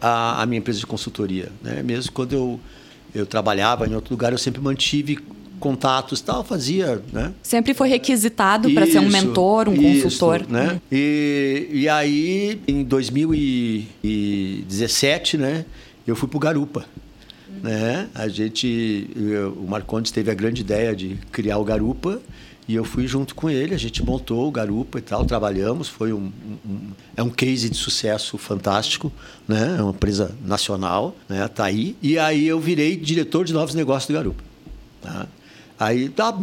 a, 0.00 0.42
a 0.42 0.46
minha 0.46 0.58
empresa 0.58 0.78
de 0.78 0.86
consultoria, 0.86 1.50
né? 1.62 1.82
Mesmo 1.82 2.12
quando 2.12 2.32
eu, 2.32 2.60
eu 3.14 3.26
trabalhava 3.26 3.86
em 3.86 3.94
outro 3.94 4.14
lugar, 4.14 4.32
eu 4.32 4.38
sempre 4.38 4.60
mantive 4.60 5.18
contatos 5.60 6.20
tal, 6.22 6.42
fazia, 6.42 7.00
né? 7.12 7.32
Sempre 7.42 7.74
foi 7.74 7.88
requisitado 7.88 8.70
para 8.70 8.86
ser 8.86 8.98
um 8.98 9.08
mentor, 9.08 9.68
um 9.68 9.74
isso, 9.74 10.04
consultor. 10.04 10.46
Né? 10.48 10.72
Hum. 10.74 10.80
E, 10.90 11.68
e 11.70 11.88
aí, 11.88 12.60
em 12.66 12.82
2017, 12.82 15.36
né, 15.36 15.66
eu 16.06 16.16
fui 16.16 16.28
para 16.28 16.36
o 16.38 16.40
Garupa. 16.40 16.86
Né? 17.62 18.08
A 18.14 18.26
gente, 18.26 19.10
eu, 19.14 19.52
o 19.52 19.68
Marcondes 19.68 20.10
teve 20.10 20.30
a 20.30 20.34
grande 20.34 20.62
ideia 20.62 20.96
de 20.96 21.18
criar 21.30 21.58
o 21.58 21.64
Garupa 21.64 22.18
e 22.68 22.74
eu 22.74 22.84
fui 22.84 23.06
junto 23.06 23.34
com 23.34 23.50
ele. 23.50 23.74
A 23.74 23.78
gente 23.78 24.04
montou 24.04 24.46
o 24.46 24.50
Garupa 24.50 24.98
e 24.98 25.02
tal, 25.02 25.24
trabalhamos. 25.24 25.88
Foi 25.88 26.12
um, 26.12 26.30
um 26.64 26.90
é 27.16 27.22
um 27.22 27.30
case 27.30 27.68
de 27.68 27.76
sucesso 27.76 28.38
fantástico, 28.38 29.12
né? 29.46 29.76
É 29.78 29.82
uma 29.82 29.90
empresa 29.90 30.34
nacional, 30.44 31.16
né? 31.28 31.46
Tá 31.48 31.64
aí. 31.64 31.96
E 32.00 32.18
aí 32.18 32.46
eu 32.46 32.60
virei 32.60 32.96
diretor 32.96 33.44
de 33.44 33.52
novos 33.52 33.74
negócios 33.74 34.06
do 34.06 34.14
Garupa. 34.14 34.42
Tá? 35.02 35.26
Aí 35.78 36.08
tá, 36.08 36.38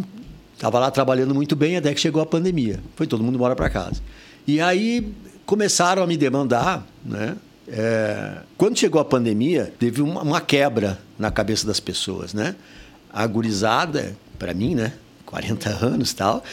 tava 0.58 0.80
lá 0.80 0.92
trabalhando 0.92 1.34
muito 1.34 1.56
bem 1.56 1.78
até 1.78 1.94
que 1.94 2.00
chegou 2.00 2.22
a 2.22 2.26
pandemia. 2.26 2.80
Foi 2.96 3.08
todo 3.08 3.24
mundo 3.24 3.36
embora 3.36 3.56
para 3.56 3.70
casa. 3.70 4.02
E 4.46 4.60
aí 4.60 5.14
começaram 5.46 6.04
a 6.04 6.08
me 6.08 6.18
demandar, 6.18 6.86
né? 7.06 7.38
É, 7.70 8.38
quando 8.58 8.78
chegou 8.78 9.02
a 9.02 9.06
pandemia, 9.06 9.74
teve 9.78 10.02
uma, 10.02 10.22
uma, 10.22 10.40
quebra 10.40 11.00
na 11.20 11.30
cabeça 11.30 11.68
das 11.68 11.80
pessoas, 11.80 12.34
né? 12.34 12.56
A 13.12 13.28
gurizada, 13.28 14.16
para 14.40 14.54
mim, 14.54 14.74
né? 14.74 14.94
40 15.28 15.70
anos 15.86 16.14
tal, 16.14 16.44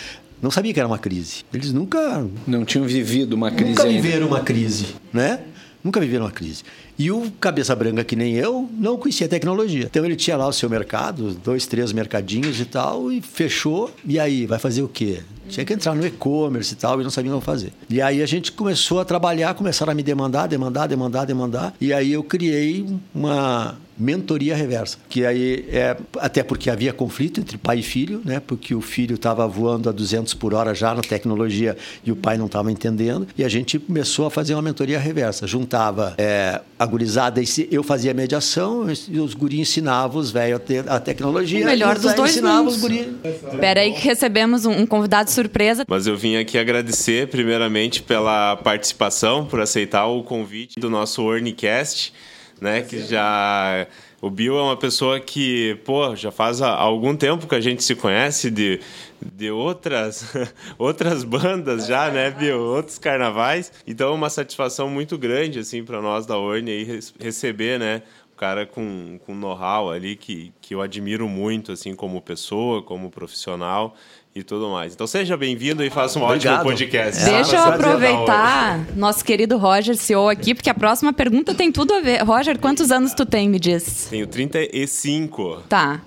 não 0.42 0.50
sabia 0.50 0.74
que 0.74 0.78
era 0.78 0.86
uma 0.86 0.98
crise. 0.98 1.44
Eles 1.54 1.72
nunca... 1.72 2.26
Não 2.46 2.64
tinham 2.64 2.84
vivido 2.84 3.32
uma 3.32 3.50
crise 3.50 3.70
Nunca 3.70 3.88
viveram 3.88 4.26
uma 4.26 4.40
crise, 4.40 4.88
né? 5.12 5.40
Nunca 5.82 6.00
viveram 6.00 6.24
uma 6.24 6.30
crise. 6.30 6.62
E 6.98 7.10
o 7.10 7.30
cabeça 7.40 7.74
branca, 7.74 8.04
que 8.04 8.16
nem 8.16 8.34
eu, 8.34 8.68
não 8.72 8.96
conhecia 8.96 9.28
tecnologia. 9.28 9.84
Então 9.84 10.04
ele 10.04 10.16
tinha 10.16 10.36
lá 10.36 10.46
o 10.46 10.52
seu 10.52 10.68
mercado, 10.68 11.34
dois, 11.42 11.66
três 11.66 11.92
mercadinhos 11.92 12.58
e 12.60 12.64
tal, 12.64 13.12
e 13.12 13.20
fechou. 13.20 13.90
E 14.06 14.18
aí, 14.18 14.46
vai 14.46 14.58
fazer 14.58 14.82
o 14.82 14.88
quê? 14.88 15.20
Tinha 15.48 15.64
que 15.64 15.72
entrar 15.72 15.94
no 15.94 16.06
e-commerce 16.06 16.72
e 16.72 16.76
tal, 16.76 17.00
e 17.00 17.04
não 17.04 17.10
sabia 17.10 17.30
como 17.30 17.42
fazer. 17.42 17.72
E 17.88 18.00
aí 18.00 18.22
a 18.22 18.26
gente 18.26 18.52
começou 18.52 19.00
a 19.00 19.04
trabalhar, 19.04 19.54
começaram 19.54 19.92
a 19.92 19.94
me 19.94 20.02
demandar, 20.02 20.46
demandar, 20.46 20.86
demandar, 20.86 21.24
demandar. 21.24 21.74
E 21.80 21.92
aí 21.92 22.12
eu 22.12 22.22
criei 22.22 22.86
uma 23.14 23.76
mentoria 23.96 24.56
reversa, 24.56 24.98
que 25.08 25.24
aí 25.24 25.66
é 25.70 25.96
até 26.18 26.42
porque 26.42 26.68
havia 26.68 26.92
conflito 26.92 27.40
entre 27.40 27.56
pai 27.56 27.78
e 27.78 27.82
filho, 27.82 28.20
né? 28.24 28.40
Porque 28.44 28.74
o 28.74 28.80
filho 28.80 29.14
estava 29.14 29.46
voando 29.46 29.88
a 29.88 29.92
200 29.92 30.34
por 30.34 30.52
hora 30.52 30.74
já 30.74 30.94
na 30.94 31.00
tecnologia 31.00 31.76
e 32.04 32.10
o 32.10 32.16
pai 32.16 32.36
não 32.36 32.46
estava 32.46 32.70
entendendo. 32.72 33.26
E 33.36 33.44
a 33.44 33.48
gente 33.48 33.78
começou 33.78 34.26
a 34.26 34.30
fazer 34.30 34.54
uma 34.54 34.62
mentoria 34.62 34.98
reversa. 34.98 35.46
Juntava 35.46 36.14
é, 36.18 36.60
a 36.78 36.86
gurizada, 36.86 37.40
eu 37.70 37.82
fazia 37.82 38.10
a 38.10 38.14
mediação 38.14 38.86
e 39.08 39.20
os 39.20 39.34
guris 39.34 39.60
ensinavam 39.60 40.20
os 40.20 40.30
velhos 40.30 40.60
a, 40.88 40.96
a 40.96 41.00
tecnologia. 41.00 41.62
O 41.62 41.66
melhor 41.66 41.98
dos 41.98 42.12
dois 42.14 42.40
mundos. 42.40 42.82
Espera 42.82 43.80
aí 43.80 43.92
que 43.92 44.06
recebemos 44.06 44.66
um, 44.66 44.72
um 44.72 44.86
convidado 44.86 45.30
surpresa. 45.34 45.84
Mas 45.88 46.06
eu 46.06 46.16
vim 46.16 46.36
aqui 46.36 46.58
agradecer 46.58 47.28
primeiramente 47.28 48.02
pela 48.02 48.56
participação, 48.56 49.44
por 49.44 49.60
aceitar 49.60 50.06
o 50.06 50.22
convite 50.22 50.78
do 50.78 50.88
nosso 50.88 51.22
Ornicast 51.22 52.12
né? 52.60 52.82
Que 52.82 53.02
já 53.02 53.86
o 54.20 54.30
Bill 54.30 54.58
é 54.58 54.62
uma 54.62 54.76
pessoa 54.76 55.20
que, 55.20 55.78
pô, 55.84 56.14
já 56.16 56.30
faz 56.30 56.62
algum 56.62 57.14
tempo 57.16 57.46
que 57.46 57.54
a 57.54 57.60
gente 57.60 57.84
se 57.84 57.94
conhece 57.94 58.50
de, 58.50 58.80
de 59.20 59.50
outras 59.50 60.32
outras 60.78 61.24
bandas 61.24 61.86
já, 61.86 62.10
né, 62.10 62.30
Bill? 62.30 62.58
Outros 62.60 62.98
carnavais. 62.98 63.72
Então 63.86 64.10
é 64.12 64.14
uma 64.14 64.30
satisfação 64.30 64.88
muito 64.88 65.18
grande 65.18 65.58
assim 65.58 65.84
para 65.84 66.00
nós 66.00 66.26
da 66.26 66.38
Orne 66.38 66.70
aí 66.70 67.00
receber, 67.20 67.78
né, 67.78 68.02
um 68.32 68.36
cara 68.36 68.66
com, 68.66 69.18
com 69.24 69.34
know-how 69.34 69.90
ali 69.90 70.16
que, 70.16 70.52
que 70.60 70.74
eu 70.74 70.80
admiro 70.80 71.28
muito 71.28 71.72
assim 71.72 71.94
como 71.94 72.20
pessoa, 72.20 72.82
como 72.82 73.10
profissional 73.10 73.94
e 74.34 74.42
tudo 74.42 74.68
mais. 74.68 74.94
Então 74.94 75.06
seja 75.06 75.36
bem-vindo 75.36 75.84
e 75.84 75.90
faça 75.90 76.18
um 76.18 76.24
Obrigado. 76.24 76.54
ótimo 76.54 76.70
podcast. 76.70 77.22
É. 77.22 77.24
Deixa 77.24 77.56
eu 77.56 77.64
aproveitar 77.64 78.84
nosso 78.96 79.24
querido 79.24 79.56
Roger, 79.56 79.96
CEO 79.96 80.28
aqui, 80.28 80.54
porque 80.54 80.68
a 80.68 80.74
próxima 80.74 81.12
pergunta 81.12 81.54
tem 81.54 81.70
tudo 81.70 81.94
a 81.94 82.00
ver. 82.00 82.22
Roger, 82.24 82.58
quantos 82.58 82.90
anos 82.90 83.14
tu 83.14 83.24
tem, 83.24 83.48
me 83.48 83.60
diz? 83.60 84.08
Tenho 84.10 84.26
35. 84.26 85.62
Tá. 85.68 86.00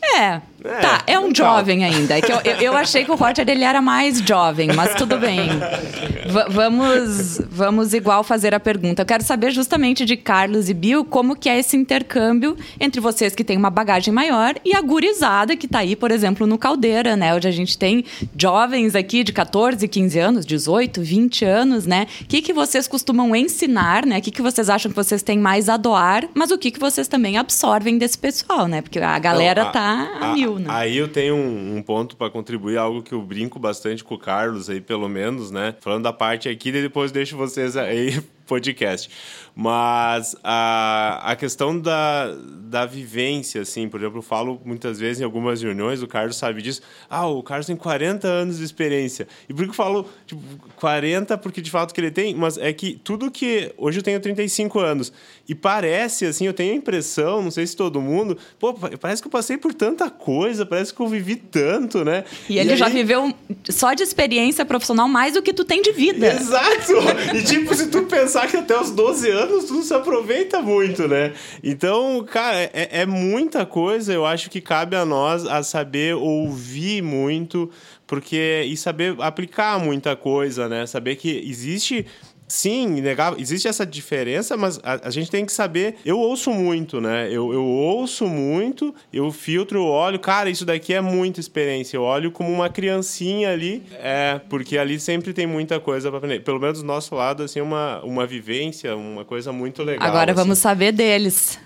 É, 0.00 0.40
É, 0.64 0.80
tá, 0.80 1.02
é 1.06 1.18
um 1.18 1.28
legal. 1.28 1.56
jovem 1.56 1.84
ainda. 1.84 2.18
É 2.18 2.20
que 2.20 2.32
eu, 2.32 2.40
eu, 2.44 2.56
eu, 2.56 2.76
achei 2.76 3.04
que 3.04 3.10
o 3.10 3.14
Roger 3.14 3.48
ele 3.48 3.64
era 3.64 3.82
mais 3.82 4.18
jovem, 4.18 4.68
mas 4.74 4.94
tudo 4.94 5.18
bem. 5.18 5.48
V 5.48 6.44
vamos, 6.50 7.40
vamos 7.50 7.94
igual 7.94 8.22
fazer 8.22 8.54
a 8.54 8.60
pergunta. 8.60 9.02
Eu 9.02 9.06
quero 9.06 9.24
saber 9.24 9.50
justamente 9.50 10.04
de 10.04 10.16
Carlos 10.16 10.68
e 10.68 10.74
Bill 10.74 11.04
como 11.04 11.34
que 11.34 11.48
é 11.48 11.58
esse 11.58 11.76
intercâmbio 11.76 12.56
entre 12.80 13.00
vocês 13.00 13.34
que 13.34 13.42
têm 13.42 13.56
uma 13.56 13.70
bagagem 13.70 14.12
maior 14.12 14.54
e 14.64 14.74
a 14.74 14.80
gurizada 14.80 15.56
que 15.56 15.66
está 15.66 15.80
aí, 15.80 15.96
por 15.96 16.10
exemplo, 16.10 16.46
no 16.46 16.56
Caldeira, 16.56 17.16
né? 17.16 17.34
Onde 17.34 17.48
a 17.48 17.50
gente 17.50 17.76
tem 17.76 18.04
jovens 18.38 18.94
aqui 18.94 19.24
de 19.24 19.32
14, 19.32 19.86
15 19.86 20.18
anos, 20.18 20.46
18, 20.46 21.02
20 21.02 21.44
anos, 21.44 21.86
né? 21.86 22.06
O 22.20 22.24
que, 22.26 22.40
que 22.40 22.52
vocês 22.52 22.86
costumam 22.86 23.34
ensinar, 23.34 24.06
né? 24.06 24.18
O 24.18 24.22
que, 24.22 24.30
que 24.30 24.42
vocês 24.42 24.70
acham 24.70 24.90
que 24.90 24.96
vocês 24.96 25.22
têm 25.22 25.38
mais 25.38 25.68
a 25.68 25.76
doar, 25.76 26.28
mas 26.34 26.50
o 26.50 26.58
que, 26.58 26.70
que 26.70 26.78
vocês 26.78 27.08
também 27.08 27.36
absorvem 27.36 27.98
desse 27.98 28.16
pessoal, 28.18 28.66
né? 28.66 28.80
Porque 28.80 28.98
a 29.00 29.18
galera 29.18 29.64
Não, 29.64 29.72
tá 29.72 30.10
a, 30.20 30.30
a 30.30 30.32
mil, 30.34 30.51
né? 30.58 30.66
Aí 30.68 30.96
eu 30.96 31.08
tenho 31.08 31.34
um, 31.34 31.76
um 31.76 31.82
ponto 31.82 32.16
para 32.16 32.30
contribuir, 32.30 32.76
algo 32.76 33.02
que 33.02 33.12
eu 33.12 33.22
brinco 33.22 33.58
bastante 33.58 34.02
com 34.02 34.14
o 34.14 34.18
Carlos 34.18 34.68
aí, 34.70 34.80
pelo 34.80 35.08
menos, 35.08 35.50
né? 35.50 35.74
Falando 35.80 36.04
da 36.04 36.12
parte 36.12 36.48
aqui, 36.48 36.72
depois 36.72 37.12
deixo 37.12 37.36
vocês 37.36 37.76
aí 37.76 38.22
podcast. 38.46 39.10
Mas 39.54 40.34
a, 40.42 41.20
a 41.24 41.36
questão 41.36 41.78
da, 41.78 42.34
da 42.64 42.86
vivência, 42.86 43.60
assim, 43.60 43.86
por 43.86 44.00
exemplo, 44.00 44.18
eu 44.18 44.22
falo 44.22 44.60
muitas 44.64 44.98
vezes 44.98 45.20
em 45.20 45.24
algumas 45.24 45.60
reuniões, 45.62 46.02
o 46.02 46.06
Carlos 46.06 46.36
sabe 46.36 46.62
disso. 46.62 46.80
Ah, 47.08 47.26
o 47.26 47.42
Carlos 47.42 47.66
tem 47.66 47.76
40 47.76 48.26
anos 48.26 48.58
de 48.58 48.64
experiência. 48.64 49.28
E 49.48 49.52
por 49.52 49.64
que 49.64 49.70
eu 49.70 49.74
falo 49.74 50.08
tipo, 50.26 50.40
40? 50.76 51.36
Porque 51.38 51.60
de 51.60 51.70
fato 51.70 51.92
que 51.92 52.00
ele 52.00 52.10
tem, 52.10 52.34
mas 52.34 52.56
é 52.56 52.72
que 52.72 52.98
tudo 53.04 53.30
que. 53.30 53.72
Hoje 53.76 53.98
eu 53.98 54.02
tenho 54.02 54.18
35 54.18 54.80
anos. 54.80 55.12
E 55.46 55.54
parece, 55.54 56.24
assim, 56.24 56.46
eu 56.46 56.54
tenho 56.54 56.72
a 56.72 56.76
impressão, 56.76 57.42
não 57.42 57.50
sei 57.50 57.66
se 57.66 57.76
todo 57.76 58.00
mundo, 58.00 58.38
pô, 58.58 58.72
parece 58.72 59.20
que 59.20 59.28
eu 59.28 59.32
passei 59.32 59.58
por 59.58 59.74
tanta 59.74 60.08
coisa, 60.08 60.64
parece 60.64 60.94
que 60.94 61.00
eu 61.00 61.08
vivi 61.08 61.36
tanto, 61.36 62.04
né? 62.04 62.24
E, 62.48 62.54
e 62.54 62.58
ele 62.58 62.70
aí... 62.70 62.76
já 62.76 62.88
viveu 62.88 63.34
só 63.68 63.92
de 63.92 64.02
experiência 64.02 64.64
profissional 64.64 65.08
mais 65.08 65.34
do 65.34 65.42
que 65.42 65.52
tu 65.52 65.64
tem 65.64 65.82
de 65.82 65.92
vida. 65.92 66.26
Exato! 66.28 66.92
E 67.34 67.42
tipo, 67.42 67.74
se 67.74 67.88
tu 67.88 68.04
pensar 68.04 68.31
que 68.46 68.56
até 68.56 68.78
os 68.78 68.90
12 68.90 69.30
anos 69.30 69.70
não 69.70 69.82
se 69.82 69.94
aproveita 69.94 70.60
muito, 70.60 71.06
né? 71.06 71.32
Então, 71.62 72.24
cara, 72.24 72.58
é, 72.72 73.00
é 73.00 73.06
muita 73.06 73.64
coisa, 73.64 74.12
eu 74.12 74.26
acho 74.26 74.50
que 74.50 74.60
cabe 74.60 74.96
a 74.96 75.04
nós 75.04 75.46
a 75.46 75.62
saber 75.62 76.14
ouvir 76.14 77.02
muito, 77.02 77.70
porque 78.06 78.64
e 78.66 78.76
saber 78.76 79.16
aplicar 79.20 79.78
muita 79.78 80.16
coisa, 80.16 80.68
né? 80.68 80.86
Saber 80.86 81.16
que 81.16 81.30
existe 81.48 82.06
sim, 82.52 82.98
inegável, 82.98 83.40
existe 83.40 83.66
essa 83.66 83.86
diferença, 83.86 84.58
mas 84.58 84.78
a, 84.82 85.08
a, 85.08 85.10
gente 85.10 85.30
tem 85.30 85.46
que 85.46 85.52
saber. 85.52 85.96
Eu 86.04 86.18
ouço 86.18 86.50
muito, 86.50 87.00
né? 87.00 87.26
Eu, 87.28 87.50
eu 87.50 87.64
ouço 87.64 88.26
muito, 88.26 88.94
eu 89.10 89.32
filtro, 89.32 89.78
eu 89.78 89.86
olho, 89.86 90.18
cara, 90.18 90.50
isso 90.50 90.66
daqui 90.66 90.92
é 90.92 91.00
muita 91.00 91.40
experiência. 91.40 91.96
Eu 91.96 92.02
olho 92.02 92.30
como 92.30 92.52
uma 92.52 92.68
criancinha 92.68 93.50
ali, 93.50 93.82
é, 93.94 94.38
porque 94.50 94.76
ali 94.76 95.00
sempre 95.00 95.32
tem 95.32 95.46
muita 95.46 95.80
coisa 95.80 96.10
para 96.10 96.18
aprender. 96.18 96.40
Pelo 96.40 96.60
menos 96.60 96.80
do 96.80 96.86
nosso 96.86 97.14
lado, 97.14 97.42
assim, 97.42 97.62
uma, 97.62 98.02
uma 98.04 98.26
vivência, 98.26 98.94
uma 98.94 99.24
coisa 99.24 99.50
muito 99.50 99.82
legal. 99.82 100.06
Agora 100.06 100.32
assim. 100.32 100.40
vamos 100.42 100.58
saber 100.58 100.92
deles. 100.92 101.58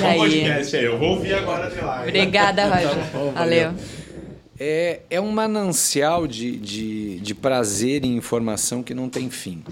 E 0.00 0.04
aí? 0.04 0.18
podcast 0.18 0.76
aí, 0.76 0.84
eu 0.84 0.98
vou 0.98 1.10
ouvir 1.16 1.34
agora 1.34 1.68
de 1.68 1.80
lá. 1.80 2.02
Obrigada, 2.02 2.64
Roger. 2.72 3.32
Valeu. 3.34 3.74
É, 4.58 5.00
é 5.10 5.20
um 5.20 5.30
manancial 5.30 6.26
de, 6.26 6.56
de, 6.56 7.18
de 7.20 7.34
prazer 7.34 8.04
e 8.04 8.08
informação 8.08 8.82
que 8.82 8.94
não 8.94 9.08
tem 9.08 9.30
fim. 9.30 9.62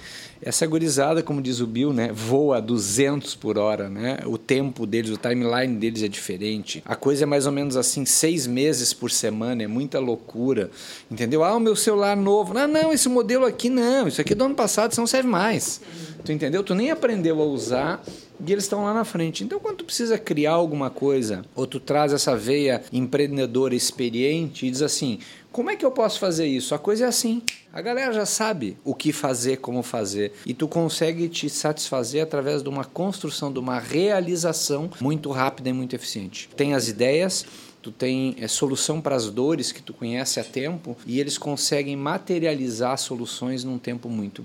Essa 0.42 0.66
gurizada, 0.66 1.22
como 1.22 1.40
diz 1.40 1.60
o 1.60 1.66
Bill, 1.66 1.92
né, 1.92 2.10
voa 2.12 2.58
a 2.58 2.60
200 2.60 3.34
por 3.34 3.56
hora, 3.56 3.88
né? 3.88 4.18
O 4.26 4.36
tempo 4.36 4.86
deles, 4.86 5.10
o 5.10 5.16
timeline 5.16 5.76
deles 5.76 6.02
é 6.02 6.08
diferente. 6.08 6.82
A 6.84 6.94
coisa 6.94 7.24
é 7.24 7.26
mais 7.26 7.46
ou 7.46 7.52
menos 7.52 7.76
assim, 7.76 8.04
seis 8.04 8.46
meses 8.46 8.92
por 8.92 9.10
semana, 9.10 9.62
é 9.62 9.66
muita 9.66 9.98
loucura, 9.98 10.70
entendeu? 11.10 11.42
Ah, 11.42 11.56
o 11.56 11.60
meu 11.60 11.74
celular 11.74 12.14
novo. 12.14 12.52
Não, 12.52 12.68
não, 12.68 12.92
esse 12.92 13.08
modelo 13.08 13.46
aqui 13.46 13.70
não, 13.70 14.06
isso 14.06 14.20
aqui 14.20 14.34
é 14.34 14.36
do 14.36 14.44
ano 14.44 14.54
passado, 14.54 14.92
isso 14.92 15.00
não 15.00 15.06
serve 15.06 15.28
mais. 15.28 15.80
Tu 16.24 16.32
entendeu? 16.32 16.62
Tu 16.62 16.74
nem 16.74 16.90
aprendeu 16.90 17.40
a 17.40 17.44
usar 17.44 18.04
e 18.44 18.52
eles 18.52 18.64
estão 18.64 18.84
lá 18.84 18.92
na 18.92 19.04
frente. 19.04 19.44
Então, 19.44 19.60
quando 19.60 19.78
tu 19.78 19.84
precisa 19.84 20.18
criar 20.18 20.52
alguma 20.52 20.90
coisa, 20.90 21.44
ou 21.54 21.66
tu 21.66 21.78
traz 21.78 22.12
essa 22.12 22.36
veia 22.36 22.82
empreendedora 22.92 23.74
experiente 23.74 24.66
e 24.66 24.70
diz 24.70 24.82
assim: 24.82 25.18
como 25.54 25.70
é 25.70 25.76
que 25.76 25.86
eu 25.86 25.90
posso 25.92 26.18
fazer 26.18 26.46
isso? 26.46 26.74
A 26.74 26.78
coisa 26.80 27.04
é 27.04 27.08
assim. 27.08 27.40
A 27.72 27.80
galera 27.80 28.12
já 28.12 28.26
sabe 28.26 28.76
o 28.84 28.94
que 28.94 29.12
fazer, 29.12 29.58
como 29.58 29.84
fazer, 29.84 30.32
e 30.44 30.52
tu 30.52 30.66
consegue 30.66 31.28
te 31.28 31.48
satisfazer 31.48 32.22
através 32.22 32.62
de 32.62 32.68
uma 32.68 32.84
construção, 32.84 33.52
de 33.52 33.58
uma 33.60 33.78
realização 33.78 34.90
muito 35.00 35.30
rápida 35.30 35.68
e 35.68 35.72
muito 35.72 35.94
eficiente. 35.94 36.48
Tem 36.56 36.74
as 36.74 36.88
ideias, 36.88 37.46
tu 37.80 37.92
tem 37.92 38.34
é, 38.40 38.48
solução 38.48 39.00
para 39.00 39.14
as 39.14 39.30
dores 39.30 39.70
que 39.70 39.82
tu 39.82 39.92
conhece 39.92 40.40
há 40.40 40.44
tempo 40.44 40.96
e 41.06 41.20
eles 41.20 41.38
conseguem 41.38 41.96
materializar 41.96 42.98
soluções 42.98 43.62
num 43.62 43.78
tempo 43.78 44.08
muito 44.08 44.44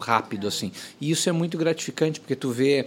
rápido 0.00 0.48
assim. 0.48 0.72
E 1.00 1.10
isso 1.10 1.28
é 1.28 1.32
muito 1.32 1.56
gratificante 1.56 2.18
porque 2.18 2.34
tu 2.34 2.50
vê 2.50 2.86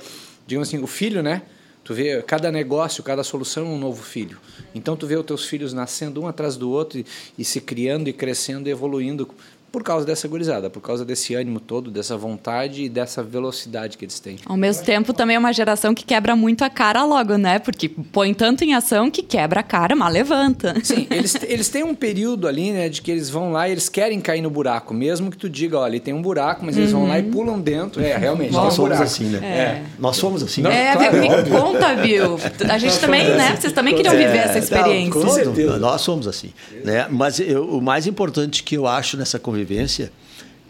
digamos 0.52 0.68
assim, 0.68 0.84
o 0.84 0.88
filho, 0.88 1.24
né? 1.24 1.44
Tu 1.84 1.94
vê 1.94 2.22
cada 2.22 2.52
negócio, 2.52 3.02
cada 3.02 3.24
solução 3.24 3.66
um 3.66 3.78
novo 3.78 4.04
filho. 4.04 4.38
Então 4.76 4.96
tu 4.96 5.08
vê 5.08 5.16
os 5.16 5.26
teus 5.26 5.46
filhos 5.46 5.74
nascendo 5.74 6.22
um 6.22 6.28
atrás 6.28 6.56
do 6.56 6.70
outro 6.70 7.00
e, 7.00 7.06
e 7.38 7.44
se 7.44 7.60
criando 7.60 8.08
e 8.08 8.14
crescendo 8.14 8.68
e 8.68 8.72
evoluindo 8.72 9.28
por 9.72 9.84
causa 9.84 10.06
dessa 10.06 10.28
gurizada, 10.28 10.70
por 10.70 10.82
causa 10.82 11.06
desse 11.06 11.34
ânimo 11.34 11.60
todo, 11.60 11.90
dessa 11.90 12.18
vontade 12.18 12.84
e 12.84 12.90
dessa 12.90 13.24
velocidade 13.24 13.98
que 13.98 14.04
eles 14.04 14.20
têm. 14.20 14.38
Ao 14.46 14.58
mesmo 14.58 14.84
tempo, 14.84 15.14
também 15.14 15.38
é 15.38 15.40
uma 15.40 15.54
geração 15.54 15.96
que 15.96 16.04
quebra 16.04 16.36
muito 16.36 16.64
a 16.64 16.70
cara 16.70 17.06
logo, 17.06 17.38
né? 17.38 17.58
Porque 17.58 17.88
põe 17.88 18.34
tanto 18.34 18.66
em 18.66 18.74
ação 18.74 19.10
que 19.10 19.24
quebra 19.24 19.62
a 19.62 19.64
cara, 19.64 19.96
mas 19.96 20.12
levanta. 20.12 20.76
Sim, 20.84 21.08
eles, 21.10 21.38
eles 21.44 21.70
têm 21.70 21.84
um 21.84 21.96
período 21.96 22.48
ali, 22.48 22.72
né, 22.72 22.90
de 22.90 23.02
que 23.02 23.10
eles 23.10 23.30
vão 23.30 23.54
lá 23.54 23.70
e 23.70 23.72
eles 23.72 23.88
querem 23.88 24.20
cair 24.20 24.42
no 24.42 24.50
buraco, 24.50 24.94
mesmo 24.94 25.32
que 25.32 25.38
tu 25.38 25.50
diga, 25.50 25.80
olha, 25.80 26.00
tem 26.00 26.14
um 26.14 26.22
buraco, 26.22 26.66
mas 26.66 26.76
eles 26.76 26.92
uhum. 26.92 27.02
vão 27.02 27.10
lá 27.10 27.20
e 27.20 27.24
uhum. 27.24 27.32
pulam 27.32 27.60
dentro. 27.60 28.02
É, 28.04 28.18
realmente. 28.18 28.52
Nós 28.52 28.74
somos 28.74 29.00
um 29.00 29.04
assim, 29.04 29.26
né? 29.26 29.40
É. 29.42 29.48
é. 29.48 29.84
Nós 29.98 30.18
somos 30.18 30.44
assim. 30.44 30.62
Não, 30.62 30.72
é, 30.72 30.92
claro, 30.98 31.18
me 31.18 31.28
é 31.28 31.44
conta, 31.44 31.96
viu? 31.96 32.38
A 32.70 32.78
gente 32.78 33.00
também, 33.00 33.30
né? 33.36 33.56
Vocês 33.58 33.72
também 33.72 33.96
queriam 33.96 34.16
viver 34.16 34.38
essa 34.38 34.60
experiência. 34.60 35.20
Não, 35.20 35.28
com 35.28 35.30
certeza. 35.30 35.78
Nós 35.78 36.02
somos 36.02 36.28
assim, 36.28 36.52
né? 36.84 37.08
Mas 37.10 37.40
eu, 37.40 37.64
o 37.70 37.82
mais 37.82 38.06
importante 38.06 38.64
que 38.64 38.76
eu 38.76 38.86
acho 38.86 39.16
nessa 39.16 39.40
convivência 39.40 39.61
convivência 39.62 40.12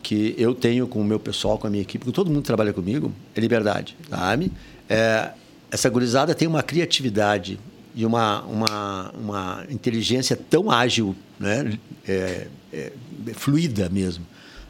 que 0.03 0.35
eu 0.37 0.53
tenho 0.53 0.87
com 0.87 0.99
o 0.99 1.03
meu 1.03 1.19
pessoal, 1.19 1.57
com 1.57 1.67
a 1.67 1.69
minha 1.69 1.81
equipe, 1.81 2.03
com 2.03 2.11
todo 2.11 2.27
mundo 2.27 2.41
que 2.41 2.47
trabalha 2.47 2.73
comigo, 2.73 3.13
é 3.35 3.39
liberdade, 3.39 3.95
sabe? 4.09 4.51
É, 4.89 5.29
essa 5.69 5.89
gurizada 5.89 6.33
tem 6.35 6.47
uma 6.47 6.63
criatividade 6.63 7.59
e 7.95 8.05
uma, 8.05 8.41
uma, 8.43 9.11
uma 9.11 9.65
inteligência 9.69 10.35
tão 10.35 10.71
ágil, 10.71 11.15
né? 11.39 11.77
É, 12.07 12.47
é, 12.73 12.91
fluida 13.33 13.89
mesmo, 13.89 14.25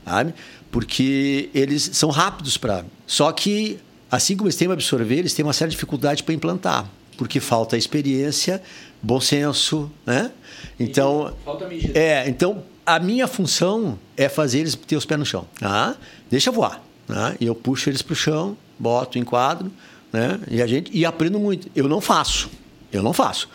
sabe? 0.05 0.33
Porque 0.69 1.49
eles 1.53 1.91
são 1.93 2.09
rápidos 2.09 2.57
para... 2.57 2.83
Só 3.07 3.31
que, 3.31 3.79
assim 4.11 4.35
como 4.35 4.47
eles 4.47 4.57
têm 4.57 4.67
para 4.67 4.73
absorver, 4.73 5.19
eles 5.19 5.33
têm 5.33 5.45
uma 5.45 5.53
certa 5.53 5.71
dificuldade 5.71 6.23
para 6.23 6.33
implantar, 6.33 6.89
porque 7.17 7.39
falta 7.39 7.77
experiência, 7.77 8.61
bom 9.01 9.21
senso, 9.21 9.89
né? 10.05 10.31
Então, 10.79 11.33
falta 11.45 11.67
medida. 11.67 11.97
É, 11.97 12.27
então 12.27 12.63
a 12.85 12.99
minha 12.99 13.27
função 13.27 13.97
é 14.17 14.27
fazer 14.27 14.59
eles 14.59 14.75
ter 14.75 14.95
os 14.95 15.05
pés 15.05 15.19
no 15.19 15.25
chão. 15.25 15.47
Tá? 15.59 15.95
Deixa 16.29 16.51
voar. 16.51 16.81
Tá? 17.07 17.35
E 17.39 17.45
eu 17.45 17.55
puxo 17.55 17.89
eles 17.89 18.01
para 18.01 18.13
o 18.13 18.15
chão, 18.15 18.57
boto, 18.77 19.17
enquadro, 19.17 19.71
né? 20.11 20.39
E 20.49 20.61
a 20.61 20.67
gente 20.67 20.91
e 20.95 21.05
aprendo 21.05 21.39
muito. 21.39 21.69
Eu 21.75 21.87
não 21.87 22.01
faço. 22.01 22.49
Eu 22.91 23.01
não 23.01 23.13
faço. 23.13 23.47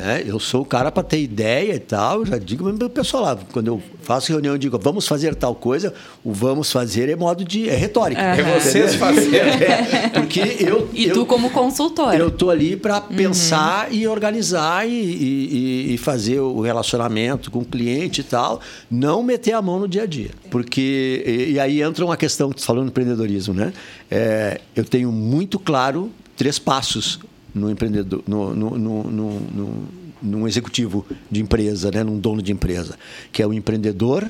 Né? 0.00 0.24
Eu 0.26 0.40
sou 0.40 0.62
o 0.62 0.64
cara 0.64 0.90
para 0.90 1.02
ter 1.02 1.20
ideia 1.20 1.74
e 1.74 1.78
tal, 1.78 2.24
já 2.24 2.38
digo 2.38 2.72
para 2.72 2.86
o 2.86 2.90
pessoal 2.90 3.22
lá, 3.22 3.38
quando 3.52 3.66
eu 3.66 3.82
faço 4.02 4.32
reunião, 4.32 4.54
eu 4.54 4.58
digo, 4.58 4.78
vamos 4.78 5.06
fazer 5.06 5.34
tal 5.34 5.54
coisa, 5.54 5.92
o 6.24 6.32
vamos 6.32 6.72
fazer 6.72 7.10
é 7.10 7.16
modo 7.16 7.44
de. 7.44 7.68
é 7.68 7.76
retórica. 7.76 8.20
É, 8.20 8.40
é 8.40 8.58
vocês 8.58 8.94
fazerem. 8.94 9.50
É, 9.60 10.08
porque 10.08 10.56
eu. 10.58 10.88
E 10.92 11.06
eu, 11.06 11.14
tu, 11.14 11.26
como 11.26 11.50
consultor. 11.50 12.14
Eu 12.14 12.28
estou 12.28 12.50
ali 12.50 12.76
para 12.76 12.96
uhum. 12.96 13.16
pensar 13.16 13.92
e 13.92 14.06
organizar 14.06 14.88
e, 14.88 14.92
e, 14.92 15.94
e, 15.94 15.98
fazer 15.98 16.40
o 16.40 16.60
relacionamento 16.60 17.50
com 17.50 17.58
o 17.58 17.64
cliente 17.64 18.22
e 18.22 18.24
tal, 18.24 18.60
não 18.90 19.22
meter 19.22 19.52
a 19.52 19.60
mão 19.60 19.78
no 19.78 19.86
dia 19.88 20.04
a 20.04 20.06
dia. 20.06 20.30
Porque. 20.50 21.22
E, 21.26 21.52
e 21.52 21.60
aí 21.60 21.82
entra 21.82 22.04
uma 22.04 22.16
questão 22.16 22.48
que 22.50 22.56
tu 22.56 22.64
falou 22.64 22.82
no 22.82 22.88
empreendedorismo, 22.88 23.52
né? 23.52 23.72
É, 24.10 24.60
eu 24.74 24.84
tenho 24.84 25.12
muito 25.12 25.58
claro 25.58 26.10
três 26.36 26.58
passos 26.58 27.20
no 27.54 27.70
empreendedor, 27.70 28.22
no, 28.26 28.54
no, 28.54 28.78
no, 28.78 29.02
no, 29.04 29.88
num 30.22 30.48
executivo 30.48 31.06
de 31.30 31.40
empresa, 31.40 31.90
né, 31.90 32.02
num 32.02 32.18
dono 32.18 32.42
de 32.42 32.52
empresa, 32.52 32.98
que 33.32 33.42
é 33.42 33.46
o 33.46 33.52
empreendedor, 33.52 34.28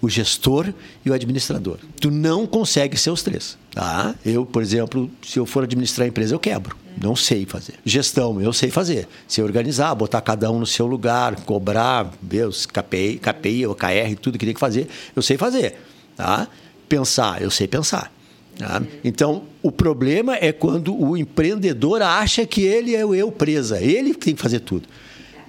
o 0.00 0.08
gestor 0.08 0.72
e 1.04 1.10
o 1.10 1.14
administrador. 1.14 1.78
Tu 2.00 2.10
não 2.10 2.46
consegue 2.46 2.96
ser 2.96 3.10
os 3.10 3.22
três. 3.22 3.56
Tá? 3.72 4.14
Eu, 4.26 4.44
por 4.44 4.60
exemplo, 4.60 5.08
se 5.24 5.38
eu 5.38 5.46
for 5.46 5.62
administrar 5.62 6.06
a 6.06 6.08
empresa, 6.08 6.34
eu 6.34 6.40
quebro. 6.40 6.76
Não 7.00 7.14
sei 7.16 7.46
fazer. 7.46 7.74
Gestão, 7.84 8.40
eu 8.40 8.52
sei 8.52 8.70
fazer. 8.70 9.08
Sei 9.28 9.42
organizar, 9.42 9.94
botar 9.94 10.20
cada 10.20 10.50
um 10.50 10.58
no 10.58 10.66
seu 10.66 10.86
lugar, 10.86 11.36
cobrar, 11.36 12.12
ver 12.20 12.48
os 12.48 12.66
KPI, 12.66 13.18
KPI, 13.18 13.66
OKR, 13.66 14.16
tudo 14.20 14.38
que 14.38 14.44
tem 14.44 14.54
que 14.54 14.60
fazer, 14.60 14.88
eu 15.14 15.22
sei 15.22 15.38
fazer. 15.38 15.76
Tá? 16.16 16.48
Pensar, 16.88 17.40
eu 17.40 17.50
sei 17.50 17.68
pensar. 17.68 18.12
Tá? 18.58 18.82
Então, 19.02 19.44
o 19.62 19.72
problema 19.72 20.36
é 20.36 20.52
quando 20.52 20.94
o 20.94 21.16
empreendedor 21.16 22.02
acha 22.02 22.46
que 22.46 22.62
ele 22.62 22.94
é 22.94 23.04
o 23.04 23.14
eu 23.14 23.32
presa, 23.32 23.80
ele 23.80 24.14
tem 24.14 24.34
que 24.34 24.42
fazer 24.42 24.60
tudo. 24.60 24.88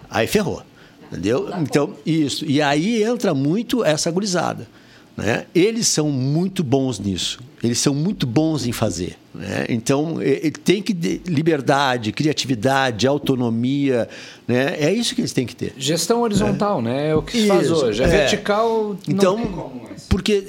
Aí 0.09 0.27
ferrou. 0.27 0.63
Entendeu? 1.11 1.49
Então, 1.59 1.93
isso. 2.05 2.43
E 2.45 2.61
aí 2.61 3.03
entra 3.03 3.33
muito 3.33 3.83
essa 3.83 4.09
gurizada. 4.09 4.67
Né? 5.15 5.45
Eles 5.53 5.87
são 5.87 6.09
muito 6.09 6.63
bons 6.63 6.99
nisso. 6.99 7.39
Eles 7.63 7.77
são 7.77 7.93
muito 7.93 8.25
bons 8.25 8.65
em 8.65 8.71
fazer. 8.71 9.15
Né? 9.33 9.65
Então, 9.69 10.21
ele 10.21 10.51
tem 10.51 10.81
que 10.81 10.93
ter 10.93 11.21
liberdade, 11.27 12.11
criatividade, 12.11 13.05
autonomia. 13.05 14.09
Né? 14.47 14.75
É 14.79 14.91
isso 14.91 15.13
que 15.13 15.21
eles 15.21 15.33
têm 15.33 15.45
que 15.45 15.55
ter. 15.55 15.73
Gestão 15.77 16.21
horizontal, 16.21 16.79
é. 16.79 16.81
né? 16.81 17.09
É 17.09 17.15
o 17.15 17.21
que 17.21 17.41
se 17.41 17.47
faz 17.47 17.69
hoje. 17.69 18.03
A 18.03 18.07
é. 18.07 18.09
vertical 18.09 18.97
então. 19.07 19.71
Porque 20.09 20.47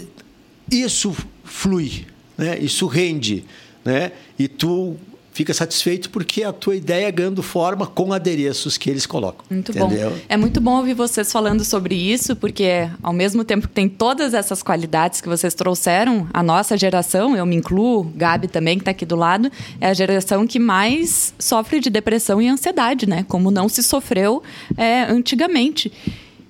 isso 0.70 1.14
flui, 1.44 2.06
né? 2.36 2.58
isso 2.58 2.86
rende. 2.86 3.44
Né? 3.84 4.12
E 4.38 4.48
tu 4.48 4.96
fica 5.34 5.52
satisfeito 5.52 6.10
porque 6.10 6.44
a 6.44 6.52
tua 6.52 6.76
ideia 6.76 7.10
ganhando 7.10 7.42
forma 7.42 7.86
com 7.88 8.12
adereços 8.12 8.78
que 8.78 8.88
eles 8.88 9.04
colocam. 9.04 9.44
Muito 9.50 9.72
entendeu? 9.72 10.10
bom. 10.10 10.16
É 10.28 10.36
muito 10.36 10.60
bom 10.60 10.76
ouvir 10.76 10.94
vocês 10.94 11.30
falando 11.30 11.64
sobre 11.64 11.96
isso, 11.96 12.36
porque 12.36 12.88
ao 13.02 13.12
mesmo 13.12 13.44
tempo 13.44 13.66
que 13.66 13.74
tem 13.74 13.88
todas 13.88 14.32
essas 14.32 14.62
qualidades 14.62 15.20
que 15.20 15.28
vocês 15.28 15.52
trouxeram, 15.52 16.28
a 16.32 16.40
nossa 16.40 16.76
geração, 16.76 17.36
eu 17.36 17.44
me 17.44 17.56
incluo, 17.56 18.04
Gabi 18.14 18.46
também, 18.46 18.76
que 18.76 18.82
está 18.82 18.92
aqui 18.92 19.04
do 19.04 19.16
lado, 19.16 19.50
é 19.80 19.88
a 19.88 19.92
geração 19.92 20.46
que 20.46 20.60
mais 20.60 21.34
sofre 21.36 21.80
de 21.80 21.90
depressão 21.90 22.40
e 22.40 22.48
ansiedade, 22.48 23.08
né? 23.08 23.24
Como 23.28 23.50
não 23.50 23.68
se 23.68 23.82
sofreu 23.82 24.40
é, 24.76 25.02
antigamente. 25.02 25.92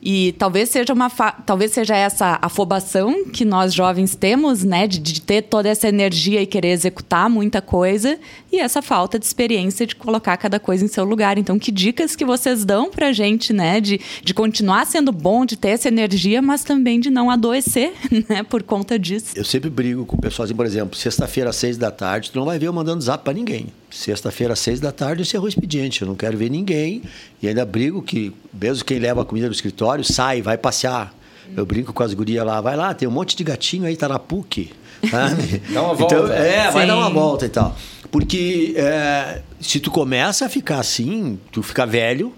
E 0.05 0.33
talvez 0.33 0.69
seja 0.69 0.93
uma 0.93 1.09
talvez 1.09 1.73
seja 1.73 1.97
essa 1.97 2.39
afobação 2.43 3.25
que 3.31 3.43
nós 3.43 3.73
jovens 3.73 4.15
temos, 4.15 4.63
né, 4.63 4.87
de, 4.87 4.99
de, 4.99 5.23
ter 5.23 5.43
toda 5.43 5.69
essa 5.69 5.89
energia 5.89 6.43
e 6.43 6.47
querer 6.47 6.69
executar 6.69 7.31
muita 7.31 7.63
coisa 7.63 8.19
e 8.53 8.61
essa 8.61 8.83
falta 8.83 9.19
de 9.19 9.25
experiência 9.25 9.87
de 9.87 9.97
colocar 9.97 10.37
cada 10.37 10.61
coisa 10.61 10.85
em 10.85 10.89
seu 10.89 11.05
lugar. 11.05 11.39
Então, 11.39 11.59
que 11.59 11.73
dicas 11.73 12.15
que 12.15 12.25
vocês 12.25 12.67
dão 12.67 12.91
pra 12.91 13.13
gente, 13.13 13.53
né, 13.55 13.81
de, 13.81 13.99
de 14.23 14.35
continuar 14.35 14.85
sendo 14.87 15.11
bom, 15.11 15.47
de 15.47 15.57
ter 15.57 15.69
essa 15.69 15.89
energia, 15.89 16.43
mas 16.43 16.65
também 16.65 17.01
de 17.01 17.09
não 17.09 17.31
adoecer, 17.31 17.95
né, 18.29 18.43
por 18.43 18.63
conta 18.63 18.99
disso. 18.99 19.33
Eu 19.35 19.45
sempre 19.45 19.71
brigo 19.71 20.05
com 20.05 20.19
pessoas, 20.19 20.51
assim, 20.51 20.57
por 20.57 20.67
exemplo, 20.67 20.99
sexta-feira 20.99 21.49
às 21.49 21.57
seis 21.57 21.79
da 21.79 21.91
tarde, 21.91 22.31
tu 22.31 22.39
não 22.39 22.45
vai 22.45 22.59
ver 22.59 22.67
eu 22.67 22.73
mandando 22.75 23.03
zap 23.03 23.25
para 23.25 23.33
ninguém. 23.33 23.69
Sexta-feira 23.95 24.55
às 24.55 24.59
seis 24.59 24.81
da 24.81 24.91
tarde 24.91 25.21
eu 25.21 25.23
encerro 25.23 25.45
o 25.45 25.49
expediente. 25.49 26.03
Eu 26.03 26.09
não 26.09 26.17
quero 26.17 26.37
ver 26.37 26.51
ninguém. 26.51 27.01
E 27.41 27.47
ainda 27.47 27.65
brigo 27.65 28.03
que, 28.03 28.35
mesmo 28.53 28.85
quem 28.85 28.99
leva 28.99 29.23
a 29.23 29.25
comida 29.25 29.49
do 29.49 29.55
escritório, 29.55 30.03
sai, 30.03 30.43
vai 30.43 30.59
passear. 30.59 31.15
Eu 31.57 31.65
brinco 31.65 31.93
com 31.93 32.03
as 32.03 32.13
gurias 32.13 32.45
lá, 32.45 32.61
vai 32.61 32.77
lá, 32.77 32.93
tem 32.93 33.07
um 33.07 33.13
monte 33.13 33.37
de 33.37 33.45
gatinho 33.45 33.85
aí, 33.87 33.97
tá 33.97 34.09
na 34.09 34.19
PUC. 34.19 34.73
Sabe? 35.09 35.63
Dá 35.73 35.83
uma 35.83 35.95
volta. 35.95 36.15
Então, 36.17 36.33
é, 36.33 36.67
Sim. 36.67 36.73
vai 36.73 36.87
dar 36.89 36.97
uma 36.97 37.09
volta 37.09 37.47
e 37.47 37.49
tal. 37.49 37.77
Porque 38.11 38.75
é, 38.77 39.43
se 39.61 39.79
tu 39.79 39.93
começa 39.93 40.47
a 40.47 40.49
ficar 40.49 40.81
assim, 40.81 41.39
tu 41.53 41.63
fica 41.63 41.87
velho, 41.87 42.35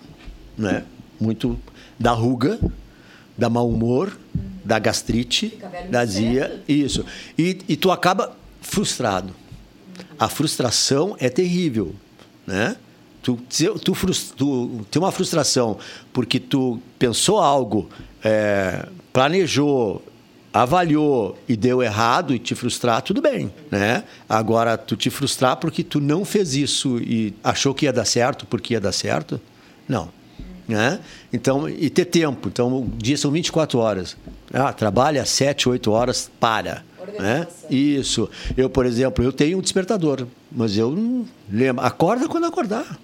né? 0.58 0.84
Muito 1.18 1.58
da 1.98 2.12
ruga, 2.12 2.60
da 3.36 3.48
mau 3.48 3.66
humor, 3.66 4.14
da 4.62 4.78
gastrite, 4.78 5.58
da 5.90 6.00
azia, 6.00 6.62
isso. 6.68 7.02
E, 7.38 7.58
e 7.66 7.76
tu 7.76 7.90
acaba 7.90 8.36
frustrado 8.60 9.32
a 10.18 10.28
frustração 10.28 11.16
é 11.18 11.28
terrível, 11.28 11.94
né? 12.46 12.76
Tu, 13.22 13.36
tu, 13.80 14.04
tu 14.36 14.86
tem 14.90 15.02
uma 15.02 15.10
frustração 15.10 15.78
porque 16.12 16.38
tu 16.38 16.80
pensou 16.98 17.38
algo, 17.38 17.88
é, 18.22 18.86
planejou, 19.12 20.02
avaliou 20.52 21.36
e 21.48 21.56
deu 21.56 21.82
errado 21.82 22.34
e 22.34 22.38
te 22.38 22.54
frustrar, 22.54 23.02
tudo 23.02 23.20
bem, 23.20 23.52
né? 23.70 24.04
Agora, 24.28 24.78
tu 24.78 24.96
te 24.96 25.10
frustrar 25.10 25.56
porque 25.56 25.82
tu 25.82 26.00
não 26.00 26.24
fez 26.24 26.54
isso 26.54 26.98
e 26.98 27.34
achou 27.42 27.74
que 27.74 27.84
ia 27.84 27.92
dar 27.92 28.04
certo 28.04 28.46
porque 28.46 28.74
ia 28.74 28.80
dar 28.80 28.92
certo, 28.92 29.40
não. 29.88 30.08
Né? 30.66 30.98
Então, 31.32 31.68
e 31.68 31.88
ter 31.88 32.06
tempo. 32.06 32.48
Então, 32.48 32.68
o 32.68 32.90
dia 32.96 33.16
são 33.16 33.30
24 33.30 33.78
horas. 33.78 34.16
Ah, 34.52 34.72
trabalha 34.72 35.24
7, 35.24 35.68
8 35.68 35.90
horas, 35.92 36.30
para. 36.40 36.84
Né? 37.18 37.46
Isso. 37.70 38.28
Eu, 38.56 38.68
por 38.68 38.86
exemplo, 38.86 39.24
eu 39.24 39.32
tenho 39.32 39.58
um 39.58 39.60
despertador, 39.60 40.26
mas 40.50 40.76
eu 40.76 40.90
não 40.90 41.26
lembro. 41.50 41.84
Acorda 41.84 42.28
quando 42.28 42.44
acordar. 42.44 42.98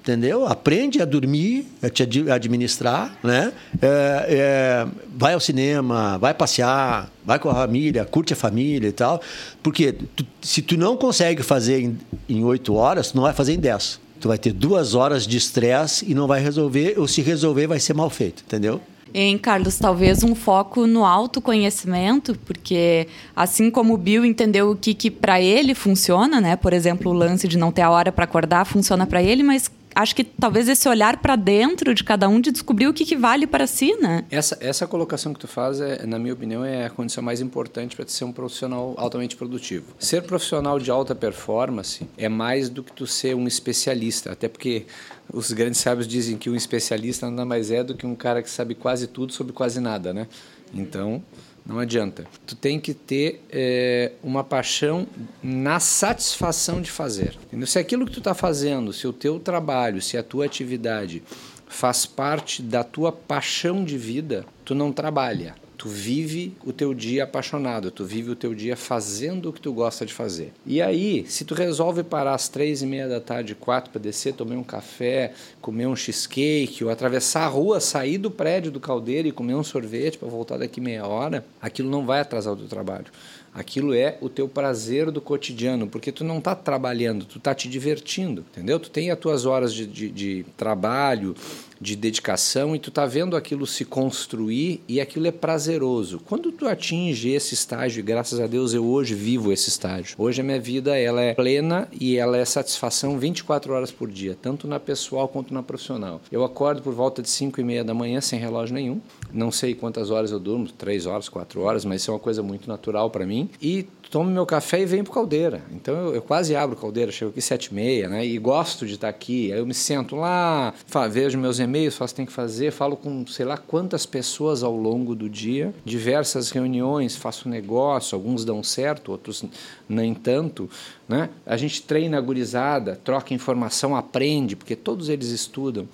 Entendeu? 0.00 0.46
Aprende 0.46 1.02
a 1.02 1.04
dormir, 1.04 1.66
a 1.82 1.90
te 1.90 2.02
administrar, 2.02 3.18
né? 3.22 3.52
É, 3.82 4.26
é, 4.28 4.86
vai 5.14 5.34
ao 5.34 5.40
cinema, 5.40 6.16
vai 6.16 6.32
passear, 6.32 7.12
vai 7.26 7.38
com 7.38 7.50
a 7.50 7.54
família, 7.54 8.06
curte 8.06 8.32
a 8.32 8.36
família 8.36 8.88
e 8.88 8.92
tal. 8.92 9.20
Porque 9.62 9.92
tu, 9.92 10.24
se 10.40 10.62
tu 10.62 10.78
não 10.78 10.96
consegue 10.96 11.42
fazer 11.42 11.94
em 12.26 12.42
oito 12.42 12.74
horas, 12.74 13.10
tu 13.10 13.16
não 13.16 13.24
vai 13.24 13.34
fazer 13.34 13.52
em 13.52 13.58
dez. 13.58 14.00
Tu 14.18 14.28
vai 14.28 14.38
ter 14.38 14.52
duas 14.52 14.94
horas 14.94 15.26
de 15.26 15.36
estresse 15.36 16.10
e 16.10 16.14
não 16.14 16.26
vai 16.26 16.40
resolver, 16.40 16.94
ou 16.98 17.06
se 17.06 17.20
resolver, 17.20 17.66
vai 17.66 17.78
ser 17.78 17.92
mal 17.92 18.08
feito, 18.08 18.42
entendeu? 18.46 18.80
Em 19.12 19.38
Carlos, 19.38 19.78
talvez 19.78 20.22
um 20.22 20.34
foco 20.34 20.86
no 20.86 21.04
autoconhecimento, 21.04 22.38
porque 22.44 23.08
assim 23.34 23.70
como 23.70 23.94
o 23.94 23.98
Bill 23.98 24.24
entendeu 24.24 24.70
o 24.70 24.76
que, 24.76 24.94
que 24.94 25.10
para 25.10 25.40
ele 25.40 25.74
funciona, 25.74 26.40
né? 26.40 26.56
Por 26.56 26.72
exemplo, 26.72 27.10
o 27.10 27.14
lance 27.14 27.48
de 27.48 27.56
não 27.56 27.72
ter 27.72 27.82
a 27.82 27.90
hora 27.90 28.12
para 28.12 28.24
acordar 28.24 28.64
funciona 28.64 29.06
para 29.06 29.22
ele, 29.22 29.42
mas 29.42 29.70
acho 29.94 30.14
que 30.14 30.24
talvez 30.24 30.68
esse 30.68 30.88
olhar 30.88 31.18
para 31.18 31.36
dentro 31.36 31.94
de 31.94 32.04
cada 32.04 32.28
um 32.28 32.40
de 32.40 32.50
descobrir 32.50 32.86
o 32.86 32.94
que, 32.94 33.04
que 33.04 33.16
vale 33.16 33.46
para 33.46 33.66
si, 33.66 33.94
né? 33.96 34.24
Essa, 34.30 34.56
essa 34.60 34.86
colocação 34.86 35.32
que 35.32 35.40
tu 35.40 35.48
faz, 35.48 35.80
é, 35.80 36.06
na 36.06 36.18
minha 36.18 36.32
opinião, 36.32 36.64
é 36.64 36.86
a 36.86 36.90
condição 36.90 37.22
mais 37.22 37.40
importante 37.40 37.96
para 37.96 38.06
ser 38.06 38.24
um 38.24 38.32
profissional 38.32 38.94
altamente 38.96 39.36
produtivo. 39.36 39.86
Ser 39.98 40.22
profissional 40.22 40.78
de 40.78 40.90
alta 40.90 41.14
performance 41.14 42.08
é 42.16 42.28
mais 42.28 42.68
do 42.68 42.82
que 42.82 42.92
tu 42.92 43.06
ser 43.06 43.34
um 43.34 43.46
especialista, 43.46 44.32
até 44.32 44.48
porque 44.48 44.86
os 45.32 45.52
grandes 45.52 45.80
sábios 45.80 46.06
dizem 46.06 46.36
que 46.36 46.48
um 46.48 46.56
especialista 46.56 47.28
nada 47.30 47.44
mais 47.44 47.70
é 47.70 47.82
do 47.82 47.94
que 47.94 48.06
um 48.06 48.14
cara 48.14 48.42
que 48.42 48.50
sabe 48.50 48.74
quase 48.74 49.06
tudo 49.06 49.32
sobre 49.32 49.52
quase 49.52 49.80
nada, 49.80 50.12
né? 50.12 50.26
Então, 50.72 51.22
não 51.68 51.78
adianta. 51.78 52.26
Tu 52.46 52.56
tem 52.56 52.80
que 52.80 52.94
ter 52.94 53.44
é, 53.50 54.12
uma 54.22 54.42
paixão 54.42 55.06
na 55.42 55.78
satisfação 55.78 56.80
de 56.80 56.90
fazer. 56.90 57.36
Entendeu? 57.48 57.66
Se 57.66 57.78
aquilo 57.78 58.06
que 58.06 58.12
tu 58.12 58.20
está 58.20 58.32
fazendo, 58.32 58.90
se 58.90 59.06
o 59.06 59.12
teu 59.12 59.38
trabalho, 59.38 60.00
se 60.00 60.16
a 60.16 60.22
tua 60.22 60.46
atividade 60.46 61.22
faz 61.68 62.06
parte 62.06 62.62
da 62.62 62.82
tua 62.82 63.12
paixão 63.12 63.84
de 63.84 63.98
vida, 63.98 64.46
tu 64.64 64.74
não 64.74 64.90
trabalha. 64.90 65.54
Tu 65.78 65.88
vive 65.88 66.54
o 66.66 66.72
teu 66.72 66.92
dia 66.92 67.22
apaixonado, 67.22 67.92
tu 67.92 68.04
vive 68.04 68.32
o 68.32 68.36
teu 68.36 68.52
dia 68.52 68.76
fazendo 68.76 69.48
o 69.48 69.52
que 69.52 69.60
tu 69.60 69.72
gosta 69.72 70.04
de 70.04 70.12
fazer. 70.12 70.52
E 70.66 70.82
aí, 70.82 71.24
se 71.28 71.44
tu 71.44 71.54
resolve 71.54 72.02
parar 72.02 72.34
às 72.34 72.48
três 72.48 72.82
e 72.82 72.86
meia 72.86 73.06
da 73.06 73.20
tarde, 73.20 73.54
quatro 73.54 73.92
para 73.92 74.00
descer, 74.00 74.34
tomar 74.34 74.56
um 74.56 74.64
café, 74.64 75.32
comer 75.60 75.86
um 75.86 75.94
cheesecake, 75.94 76.82
ou 76.82 76.90
atravessar 76.90 77.44
a 77.44 77.46
rua, 77.46 77.78
sair 77.78 78.18
do 78.18 78.28
prédio 78.28 78.72
do 78.72 78.80
caldeiro 78.80 79.28
e 79.28 79.32
comer 79.32 79.54
um 79.54 79.62
sorvete 79.62 80.18
para 80.18 80.28
voltar 80.28 80.58
daqui 80.58 80.80
meia 80.80 81.06
hora, 81.06 81.44
aquilo 81.62 81.88
não 81.88 82.04
vai 82.04 82.18
atrasar 82.18 82.54
o 82.54 82.56
teu 82.56 82.66
trabalho. 82.66 83.06
Aquilo 83.54 83.94
é 83.94 84.18
o 84.20 84.28
teu 84.28 84.48
prazer 84.48 85.10
do 85.10 85.20
cotidiano, 85.20 85.86
porque 85.86 86.12
tu 86.12 86.22
não 86.22 86.38
está 86.38 86.54
trabalhando, 86.54 87.24
tu 87.24 87.38
está 87.38 87.54
te 87.54 87.68
divertindo, 87.68 88.44
entendeu? 88.52 88.78
Tu 88.78 88.90
tem 88.90 89.10
as 89.10 89.18
tuas 89.18 89.46
horas 89.46 89.72
de, 89.72 89.86
de, 89.86 90.10
de 90.10 90.46
trabalho, 90.56 91.34
de 91.80 91.96
dedicação 91.96 92.74
e 92.74 92.78
tu 92.78 92.90
tá 92.90 93.06
vendo 93.06 93.36
aquilo 93.36 93.66
se 93.66 93.84
construir 93.84 94.82
e 94.88 95.00
aquilo 95.00 95.26
é 95.26 95.32
prazeroso. 95.32 96.20
Quando 96.26 96.52
tu 96.52 96.66
atinge 96.66 97.30
esse 97.30 97.54
estágio, 97.54 98.00
e 98.00 98.02
graças 98.02 98.40
a 98.40 98.46
Deus 98.46 98.74
eu 98.74 98.84
hoje 98.86 99.14
vivo 99.14 99.52
esse 99.52 99.68
estágio. 99.68 100.16
Hoje 100.18 100.40
a 100.40 100.44
minha 100.44 100.60
vida 100.60 100.96
ela 100.96 101.22
é 101.22 101.34
plena 101.34 101.88
e 102.00 102.16
ela 102.16 102.36
é 102.36 102.44
satisfação 102.44 103.18
24 103.18 103.72
horas 103.72 103.90
por 103.90 104.10
dia, 104.10 104.36
tanto 104.40 104.66
na 104.66 104.80
pessoal 104.80 105.28
quanto 105.28 105.52
na 105.54 105.62
profissional. 105.62 106.20
Eu 106.30 106.44
acordo 106.44 106.82
por 106.82 106.94
volta 106.94 107.22
de 107.22 107.30
5 107.30 107.60
e 107.60 107.64
meia 107.64 107.84
da 107.84 107.94
manhã 107.94 108.20
sem 108.20 108.38
relógio 108.38 108.74
nenhum. 108.74 109.00
Não 109.32 109.50
sei 109.50 109.74
quantas 109.74 110.10
horas 110.10 110.30
eu 110.30 110.38
durmo, 110.38 110.68
3 110.70 111.06
horas, 111.06 111.28
4 111.28 111.60
horas, 111.60 111.84
mas 111.84 112.00
isso 112.02 112.10
é 112.10 112.14
uma 112.14 112.20
coisa 112.20 112.42
muito 112.42 112.68
natural 112.68 113.10
para 113.10 113.26
mim. 113.26 113.50
E 113.60 113.86
tomo 114.10 114.30
meu 114.30 114.46
café 114.46 114.80
e 114.80 114.86
venho 114.86 115.04
para 115.04 115.14
caldeira. 115.14 115.62
Então 115.72 115.94
eu, 115.94 116.14
eu, 116.16 116.22
quase 116.22 116.56
abro 116.56 116.76
caldeira, 116.76 117.12
chego 117.12 117.30
aqui 117.30 117.40
sete 117.40 117.66
e 117.66 117.74
meia, 117.74 118.08
né? 118.08 118.24
E 118.24 118.38
gosto 118.38 118.86
de 118.86 118.94
estar 118.94 119.08
aqui. 119.08 119.52
Aí 119.52 119.58
eu 119.58 119.66
me 119.66 119.74
sento 119.74 120.16
lá, 120.16 120.72
vejo 121.10 121.38
meus 121.38 121.58
e-mails, 121.58 121.96
faço 121.96 122.12
o 122.12 122.14
que 122.14 122.16
tem 122.16 122.26
que 122.26 122.32
fazer, 122.32 122.70
falo 122.70 122.96
com 122.96 123.26
sei 123.26 123.44
lá 123.44 123.56
quantas 123.56 124.06
pessoas 124.06 124.62
ao 124.62 124.74
longo 124.76 125.14
do 125.14 125.28
dia, 125.28 125.74
diversas 125.84 126.50
reuniões, 126.50 127.16
faço 127.16 127.48
negócio, 127.48 128.14
alguns 128.14 128.44
dão 128.44 128.62
certo, 128.62 129.12
outros 129.12 129.44
nem 129.88 130.14
tanto, 130.14 130.68
né? 131.08 131.28
A 131.44 131.56
gente 131.56 131.82
treina 131.82 132.18
a 132.18 132.20
gurizada, 132.20 132.98
troca 133.04 133.34
informação, 133.34 133.94
aprende, 133.94 134.56
porque 134.56 134.76
todos 134.76 135.08
eles 135.08 135.28
estudam. 135.28 135.86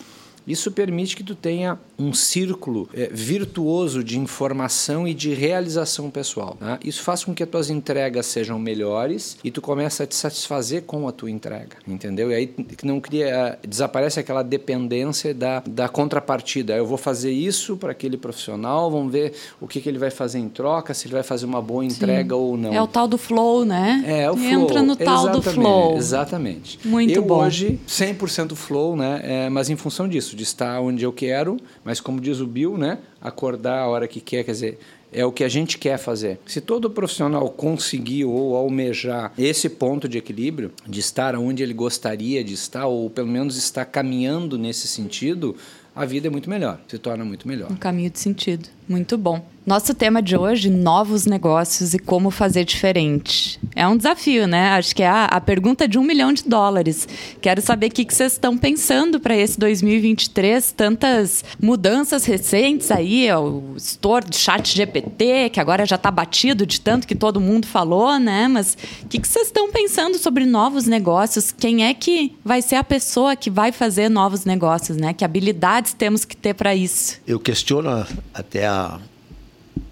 Isso 0.46 0.70
permite 0.70 1.16
que 1.16 1.22
tu 1.22 1.34
tenha 1.34 1.78
um 1.98 2.12
círculo 2.12 2.88
é, 2.92 3.08
virtuoso 3.12 4.02
de 4.02 4.18
informação 4.18 5.06
e 5.06 5.14
de 5.14 5.32
realização 5.32 6.10
pessoal. 6.10 6.56
Tá? 6.58 6.78
Isso 6.84 7.02
faz 7.02 7.24
com 7.24 7.34
que 7.34 7.42
as 7.42 7.48
tuas 7.48 7.70
entregas 7.70 8.26
sejam 8.26 8.58
melhores 8.58 9.38
e 9.42 9.50
tu 9.50 9.62
começa 9.62 10.04
a 10.04 10.06
te 10.06 10.14
satisfazer 10.14 10.82
com 10.82 11.08
a 11.08 11.12
tua 11.12 11.30
entrega, 11.30 11.76
entendeu? 11.86 12.30
E 12.30 12.34
aí 12.34 12.54
não 12.82 13.00
cria, 13.00 13.58
desaparece 13.66 14.20
aquela 14.20 14.42
dependência 14.42 15.32
da, 15.32 15.62
da 15.66 15.88
contrapartida. 15.88 16.74
Eu 16.74 16.86
vou 16.86 16.98
fazer 16.98 17.30
isso 17.30 17.76
para 17.76 17.92
aquele 17.92 18.16
profissional, 18.16 18.90
vamos 18.90 19.12
ver 19.12 19.34
o 19.60 19.66
que, 19.66 19.80
que 19.80 19.88
ele 19.88 19.98
vai 19.98 20.10
fazer 20.10 20.38
em 20.38 20.48
troca, 20.48 20.92
se 20.92 21.06
ele 21.06 21.14
vai 21.14 21.22
fazer 21.22 21.46
uma 21.46 21.62
boa 21.62 21.84
entrega 21.84 22.34
Sim. 22.34 22.40
ou 22.40 22.56
não. 22.56 22.72
É 22.72 22.82
o 22.82 22.86
tal 22.86 23.08
do 23.08 23.16
flow, 23.16 23.64
né? 23.64 24.02
É, 24.06 24.30
o 24.30 24.36
flow. 24.36 24.50
Entra 24.50 24.82
no 24.82 24.96
tal 24.96 25.24
exatamente, 25.24 25.44
do 25.44 25.50
flow. 25.52 25.96
Exatamente. 25.96 26.78
Muito 26.84 27.12
eu 27.12 27.24
bom. 27.24 27.44
hoje 27.44 27.78
100% 27.86 28.54
flow, 28.54 28.96
né? 28.96 29.20
É, 29.22 29.48
mas 29.48 29.70
em 29.70 29.76
função 29.76 30.08
disso, 30.08 30.33
de 30.34 30.42
estar 30.42 30.80
onde 30.80 31.04
eu 31.04 31.12
quero, 31.12 31.56
mas 31.84 32.00
como 32.00 32.20
diz 32.20 32.40
o 32.40 32.46
Bill, 32.46 32.76
né? 32.76 32.98
Acordar 33.20 33.80
a 33.80 33.88
hora 33.88 34.08
que 34.08 34.20
quer, 34.20 34.44
quer 34.44 34.52
dizer, 34.52 34.78
é 35.12 35.24
o 35.24 35.30
que 35.30 35.44
a 35.44 35.48
gente 35.48 35.78
quer 35.78 35.96
fazer. 35.96 36.38
Se 36.44 36.60
todo 36.60 36.90
profissional 36.90 37.48
conseguir 37.48 38.24
ou 38.24 38.56
almejar 38.56 39.32
esse 39.38 39.68
ponto 39.68 40.08
de 40.08 40.18
equilíbrio, 40.18 40.72
de 40.86 40.98
estar 40.98 41.36
onde 41.36 41.62
ele 41.62 41.72
gostaria 41.72 42.42
de 42.42 42.52
estar, 42.52 42.86
ou 42.86 43.08
pelo 43.08 43.28
menos 43.28 43.56
estar 43.56 43.84
caminhando 43.84 44.58
nesse 44.58 44.88
sentido, 44.88 45.56
a 45.94 46.04
vida 46.04 46.26
é 46.26 46.30
muito 46.30 46.50
melhor, 46.50 46.80
se 46.88 46.98
torna 46.98 47.24
muito 47.24 47.46
melhor. 47.46 47.70
Um 47.70 47.76
caminho 47.76 48.10
de 48.10 48.18
sentido. 48.18 48.68
Muito 48.88 49.16
bom. 49.16 49.54
Nosso 49.66 49.94
tema 49.94 50.20
de 50.20 50.36
hoje, 50.36 50.68
novos 50.68 51.24
negócios 51.24 51.94
e 51.94 51.98
como 51.98 52.30
fazer 52.30 52.66
diferente. 52.66 53.58
É 53.74 53.88
um 53.88 53.96
desafio, 53.96 54.46
né? 54.46 54.68
Acho 54.72 54.94
que 54.94 55.02
é 55.02 55.08
a, 55.08 55.24
a 55.24 55.40
pergunta 55.40 55.88
de 55.88 55.98
um 55.98 56.02
milhão 56.02 56.34
de 56.34 56.44
dólares. 56.44 57.08
Quero 57.40 57.62
saber 57.62 57.86
o 57.86 57.90
que, 57.90 58.04
que 58.04 58.12
vocês 58.12 58.32
estão 58.32 58.58
pensando 58.58 59.18
para 59.18 59.34
esse 59.34 59.58
2023. 59.58 60.70
Tantas 60.72 61.42
mudanças 61.58 62.26
recentes 62.26 62.90
aí, 62.90 63.32
o 63.32 63.72
store 63.78 64.26
do 64.26 64.36
chat 64.36 64.76
GPT, 64.76 65.48
que 65.48 65.58
agora 65.58 65.86
já 65.86 65.96
está 65.96 66.10
batido 66.10 66.66
de 66.66 66.78
tanto 66.78 67.06
que 67.06 67.14
todo 67.14 67.40
mundo 67.40 67.66
falou, 67.66 68.18
né? 68.18 68.46
Mas 68.46 68.76
o 69.02 69.08
que, 69.08 69.18
que 69.18 69.26
vocês 69.26 69.46
estão 69.46 69.72
pensando 69.72 70.18
sobre 70.18 70.44
novos 70.44 70.84
negócios? 70.84 71.50
Quem 71.50 71.86
é 71.86 71.94
que 71.94 72.36
vai 72.44 72.60
ser 72.60 72.76
a 72.76 72.84
pessoa 72.84 73.34
que 73.34 73.48
vai 73.48 73.72
fazer 73.72 74.10
novos 74.10 74.44
negócios, 74.44 74.98
né? 74.98 75.14
Que 75.14 75.24
habilidades 75.24 75.94
temos 75.94 76.26
que 76.26 76.36
ter 76.36 76.52
para 76.52 76.74
isso? 76.74 77.18
Eu 77.26 77.40
questiono 77.40 78.06
até 78.34 78.66
a 78.66 78.73
a, 78.74 79.00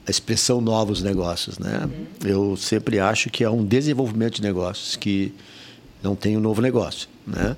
expressão 0.09 0.61
novos 0.61 1.03
negócios, 1.03 1.59
né? 1.59 1.83
Uhum. 1.85 2.29
Eu 2.29 2.57
sempre 2.57 2.99
acho 2.99 3.31
que 3.31 3.45
é 3.45 3.51
um 3.51 3.65
desenvolvimento 3.65 4.37
de 4.37 4.43
negócios 4.43 4.97
que 4.97 5.33
não 6.03 6.17
tem 6.17 6.37
um 6.37 6.41
novo 6.41 6.61
negócio, 6.61 7.09
né? 7.27 7.57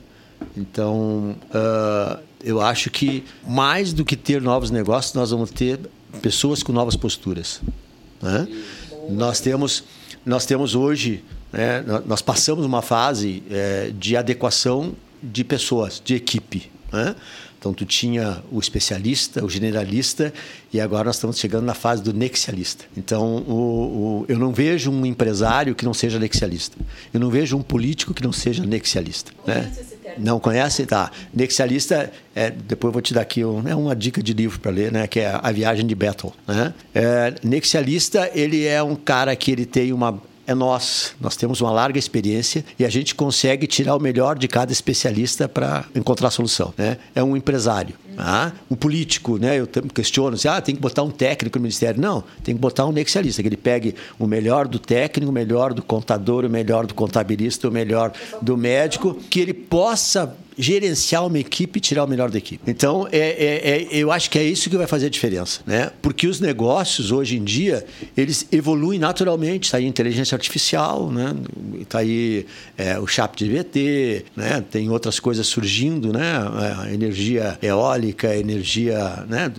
Então, 0.56 1.36
uh, 1.50 2.22
eu 2.42 2.60
acho 2.60 2.90
que 2.90 3.24
mais 3.46 3.92
do 3.92 4.04
que 4.04 4.16
ter 4.16 4.42
novos 4.42 4.70
negócios, 4.70 5.14
nós 5.14 5.30
vamos 5.30 5.50
ter 5.50 5.80
pessoas 6.20 6.62
com 6.62 6.72
novas 6.72 6.96
posturas, 6.96 7.60
né? 8.20 8.46
Nós 9.10 9.40
temos, 9.40 9.84
nós 10.24 10.44
temos 10.44 10.74
hoje, 10.74 11.24
né, 11.52 11.84
nós 12.06 12.22
passamos 12.22 12.64
uma 12.64 12.82
fase 12.82 13.42
é, 13.50 13.92
de 13.98 14.16
adequação 14.16 14.94
de 15.22 15.44
pessoas, 15.44 16.00
de 16.04 16.14
equipe, 16.14 16.70
né? 16.92 17.14
Então, 17.64 17.72
tu 17.72 17.86
tinha 17.86 18.42
o 18.52 18.60
especialista, 18.60 19.42
o 19.42 19.48
generalista, 19.48 20.34
e 20.70 20.78
agora 20.78 21.04
nós 21.04 21.16
estamos 21.16 21.38
chegando 21.38 21.64
na 21.64 21.72
fase 21.72 22.02
do 22.02 22.12
nexialista. 22.12 22.84
Então, 22.94 23.36
o, 23.38 23.54
o, 23.54 24.26
eu 24.28 24.38
não 24.38 24.52
vejo 24.52 24.90
um 24.90 25.06
empresário 25.06 25.74
que 25.74 25.82
não 25.82 25.94
seja 25.94 26.18
nexialista. 26.18 26.76
Eu 27.14 27.18
não 27.18 27.30
vejo 27.30 27.56
um 27.56 27.62
político 27.62 28.12
que 28.12 28.22
não 28.22 28.32
seja 28.32 28.66
nexialista. 28.66 29.32
Né? 29.46 29.72
Não 30.18 30.38
conhece? 30.38 30.84
Tá. 30.84 31.10
Nexialista, 31.32 32.12
é, 32.34 32.50
depois 32.50 32.90
eu 32.90 32.92
vou 32.92 33.00
te 33.00 33.14
dar 33.14 33.22
aqui 33.22 33.42
um, 33.42 33.66
é 33.66 33.74
uma 33.74 33.96
dica 33.96 34.22
de 34.22 34.34
livro 34.34 34.60
para 34.60 34.70
ler, 34.70 34.92
né? 34.92 35.06
que 35.06 35.20
é 35.20 35.30
A 35.42 35.50
Viagem 35.50 35.86
de 35.86 35.94
Bethel. 35.94 36.34
Né? 36.46 36.74
É, 36.94 37.34
nexialista, 37.42 38.30
ele 38.34 38.66
é 38.66 38.82
um 38.82 38.94
cara 38.94 39.34
que 39.34 39.50
ele 39.50 39.64
tem 39.64 39.90
uma 39.90 40.20
é 40.46 40.54
nós. 40.54 41.14
Nós 41.20 41.36
temos 41.36 41.60
uma 41.60 41.70
larga 41.70 41.98
experiência 41.98 42.64
e 42.78 42.84
a 42.84 42.88
gente 42.88 43.14
consegue 43.14 43.66
tirar 43.66 43.96
o 43.96 44.00
melhor 44.00 44.38
de 44.38 44.48
cada 44.48 44.72
especialista 44.72 45.48
para 45.48 45.84
encontrar 45.94 46.28
a 46.28 46.30
solução. 46.30 46.72
Né? 46.76 46.98
É 47.14 47.22
um 47.22 47.36
empresário. 47.36 47.94
Ah, 48.16 48.52
um 48.70 48.76
político, 48.76 49.38
né? 49.38 49.58
Eu 49.58 49.66
questiono 49.66 50.36
se 50.36 50.46
ah, 50.46 50.60
tem 50.60 50.74
que 50.74 50.80
botar 50.80 51.02
um 51.02 51.10
técnico 51.10 51.58
no 51.58 51.62
ministério. 51.62 52.00
Não, 52.00 52.22
tem 52.44 52.54
que 52.54 52.60
botar 52.60 52.86
um 52.86 52.92
nexialista, 52.92 53.42
que 53.42 53.48
ele 53.48 53.56
pegue 53.56 53.94
o 54.18 54.26
melhor 54.26 54.68
do 54.68 54.78
técnico, 54.78 55.30
o 55.30 55.34
melhor 55.34 55.74
do 55.74 55.82
contador, 55.82 56.44
o 56.44 56.48
melhor 56.50 56.86
do 56.86 56.94
contabilista, 56.94 57.68
o 57.68 57.72
melhor 57.72 58.12
do 58.40 58.56
médico, 58.56 59.14
que 59.14 59.40
ele 59.40 59.52
possa 59.52 60.32
gerenciar 60.56 61.26
uma 61.26 61.38
equipe 61.38 61.78
e 61.78 61.80
tirar 61.80 62.04
o 62.04 62.06
melhor 62.06 62.30
da 62.30 62.38
equipe. 62.38 62.62
Então, 62.70 63.08
é, 63.10 63.18
é, 63.18 63.70
é, 63.70 63.88
eu 63.90 64.12
acho 64.12 64.30
que 64.30 64.38
é 64.38 64.44
isso 64.44 64.70
que 64.70 64.76
vai 64.76 64.86
fazer 64.86 65.06
a 65.06 65.10
diferença, 65.10 65.60
né? 65.66 65.90
Porque 66.00 66.26
os 66.26 66.40
negócios 66.40 67.10
hoje 67.10 67.36
em 67.36 67.44
dia 67.44 67.84
eles 68.16 68.46
evoluem 68.52 68.98
naturalmente. 68.98 69.64
Está 69.64 69.78
aí 69.78 69.84
a 69.84 69.88
inteligência 69.88 70.34
artificial, 70.34 71.10
né? 71.10 71.34
Está 71.80 72.00
aí 72.00 72.46
é, 72.76 72.98
o 72.98 73.06
chat 73.06 73.36
de 73.36 73.48
VT, 73.48 74.24
né? 74.36 74.64
Tem 74.70 74.88
outras 74.90 75.18
coisas 75.18 75.46
surgindo, 75.46 76.12
né? 76.12 76.22
A 76.78 76.92
energia 76.92 77.58
eólica 77.62 78.34
energia, 78.36 79.24
né? 79.28 79.52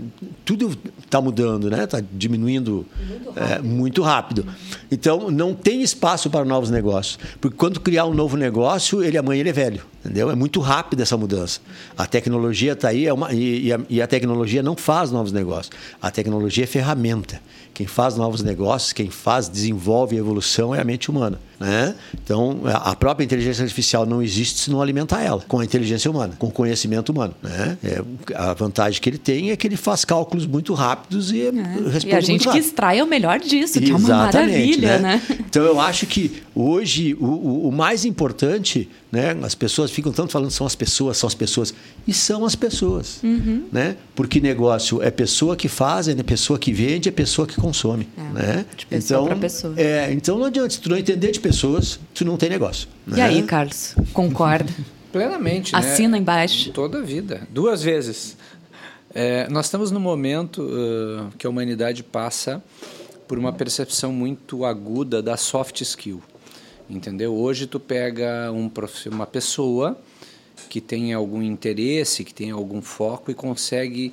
Tudo 0.43 0.77
está 1.03 1.19
mudando, 1.19 1.69
né? 1.69 1.84
Está 1.84 2.01
diminuindo 2.12 2.86
muito 2.95 3.31
rápido. 3.31 3.53
É, 3.53 3.62
muito 3.62 4.01
rápido. 4.01 4.45
Então 4.91 5.31
não 5.31 5.53
tem 5.53 5.81
espaço 5.81 6.29
para 6.29 6.45
novos 6.45 6.69
negócios, 6.69 7.17
porque 7.41 7.58
quando 7.58 7.79
criar 7.79 8.05
um 8.05 8.13
novo 8.13 8.38
negócio, 8.38 9.03
ele 9.03 9.17
amanhã 9.17 9.39
ele 9.41 9.49
é 9.49 9.53
velho, 9.53 9.81
entendeu? 10.05 10.29
É 10.29 10.35
muito 10.35 10.59
rápido 10.59 11.01
essa 11.01 11.17
mudança. 11.17 11.59
A 11.97 12.05
tecnologia 12.05 12.73
está 12.73 12.89
aí, 12.89 13.07
é 13.07 13.13
uma, 13.13 13.33
e, 13.33 13.65
e, 13.65 13.73
a, 13.73 13.79
e 13.89 14.01
a 14.01 14.07
tecnologia 14.07 14.61
não 14.61 14.75
faz 14.75 15.11
novos 15.11 15.31
negócios. 15.31 15.75
A 16.01 16.11
tecnologia 16.11 16.63
é 16.63 16.67
ferramenta. 16.67 17.41
Quem 17.73 17.87
faz 17.87 18.15
novos 18.15 18.41
negócios, 18.41 18.93
quem 18.93 19.09
faz, 19.09 19.49
desenvolve 19.49 20.15
a 20.15 20.19
evolução 20.19 20.73
é 20.73 20.79
a 20.79 20.83
mente 20.83 21.09
humana. 21.09 21.39
Né? 21.59 21.95
Então, 22.13 22.61
a 22.65 22.95
própria 22.95 23.23
inteligência 23.23 23.63
artificial 23.63 24.05
não 24.05 24.21
existe 24.21 24.59
se 24.59 24.71
não 24.71 24.81
alimentar 24.81 25.21
ela 25.21 25.41
com 25.47 25.59
a 25.59 25.65
inteligência 25.65 26.09
humana, 26.11 26.33
com 26.37 26.47
o 26.47 26.51
conhecimento 26.51 27.11
humano. 27.11 27.33
Né? 27.41 27.77
É, 27.83 28.01
a 28.35 28.53
vantagem 28.53 29.01
que 29.01 29.09
ele 29.09 29.17
tem 29.17 29.51
é 29.51 29.55
que 29.55 29.65
ele 29.65 29.77
faz 29.77 30.03
cálculos 30.03 30.45
muito 30.45 30.73
rápidos 30.73 31.31
e 31.31 31.41
é. 31.41 31.51
responde 31.51 32.07
E 32.07 32.13
a 32.13 32.21
gente 32.21 32.49
que 32.49 32.57
extrai 32.57 32.99
é 32.99 33.03
o 33.03 33.07
melhor 33.07 33.39
disso, 33.39 33.79
que 33.79 33.85
Exatamente, 33.85 34.11
é 34.11 34.15
uma 34.15 34.25
maravilha, 34.25 34.99
né? 34.99 35.21
né? 35.29 35.37
Então, 35.39 35.63
eu 35.63 35.79
acho 35.79 36.05
que 36.05 36.43
hoje 36.53 37.15
o, 37.19 37.25
o, 37.25 37.69
o 37.69 37.71
mais 37.71 38.03
importante 38.03 38.89
né? 39.15 39.33
As 39.43 39.55
pessoas 39.55 39.91
ficam 39.91 40.11
tanto 40.11 40.33
falando 40.33 40.51
são 40.51 40.67
as 40.67 40.75
pessoas, 40.75 41.15
são 41.15 41.27
as 41.27 41.33
pessoas. 41.33 41.73
E 42.05 42.13
são 42.13 42.43
as 42.43 42.53
pessoas. 42.53 43.23
Uhum. 43.23 43.63
Né? 43.71 43.95
Porque 44.13 44.41
negócio 44.41 45.01
é 45.01 45.09
pessoa 45.09 45.55
que 45.55 45.69
faz, 45.69 46.09
é 46.09 46.15
pessoa 46.21 46.59
que 46.59 46.73
vende, 46.73 47.07
é 47.07 47.11
pessoa 47.13 47.47
que 47.47 47.55
consome. 47.55 48.09
É, 48.17 48.33
né? 48.33 48.65
De 48.75 48.85
pessoa 48.85 49.25
então, 49.25 49.39
pessoa. 49.39 49.73
É, 49.77 50.11
então 50.11 50.37
não 50.37 50.45
adianta, 50.45 50.71
se 50.71 50.81
tu 50.81 50.89
não 50.89 50.97
entender 50.97 51.31
de 51.31 51.39
pessoas, 51.45 51.99
tu 52.12 52.25
não 52.25 52.38
tem 52.38 52.49
negócio. 52.49 52.89
Né? 53.05 53.19
E 53.19 53.21
aí, 53.21 53.43
Carlos, 53.43 53.95
concorda? 54.13 54.73
Plenamente. 55.13 55.73
Né? 55.73 55.79
Assina 55.79 56.13
né? 56.13 56.17
embaixo. 56.17 56.71
Toda 56.71 56.97
a 56.97 57.01
vida. 57.01 57.47
Duas 57.51 57.84
vezes. 57.84 58.36
É, 59.13 59.47
nós 59.47 59.67
estamos 59.67 59.91
no 59.91 59.99
momento 59.99 60.63
uh, 60.63 61.31
que 61.38 61.45
a 61.45 61.49
humanidade 61.49 62.01
passa 62.01 62.63
por 63.27 63.38
uma 63.38 63.53
percepção 63.53 64.12
muito 64.12 64.65
aguda 64.65 65.21
da 65.21 65.38
soft 65.38 65.81
skill. 65.81 66.19
Entendeu? 66.89 67.36
Hoje 67.36 67.67
tu 67.67 67.79
pega 67.79 68.51
um, 68.51 68.71
uma 69.12 69.27
pessoa 69.27 69.95
que 70.67 70.81
tem 70.81 71.13
algum 71.13 71.43
interesse, 71.43 72.23
que 72.23 72.34
tem 72.34 72.49
algum 72.49 72.81
foco 72.81 73.29
e 73.29 73.36
consegue 73.36 74.12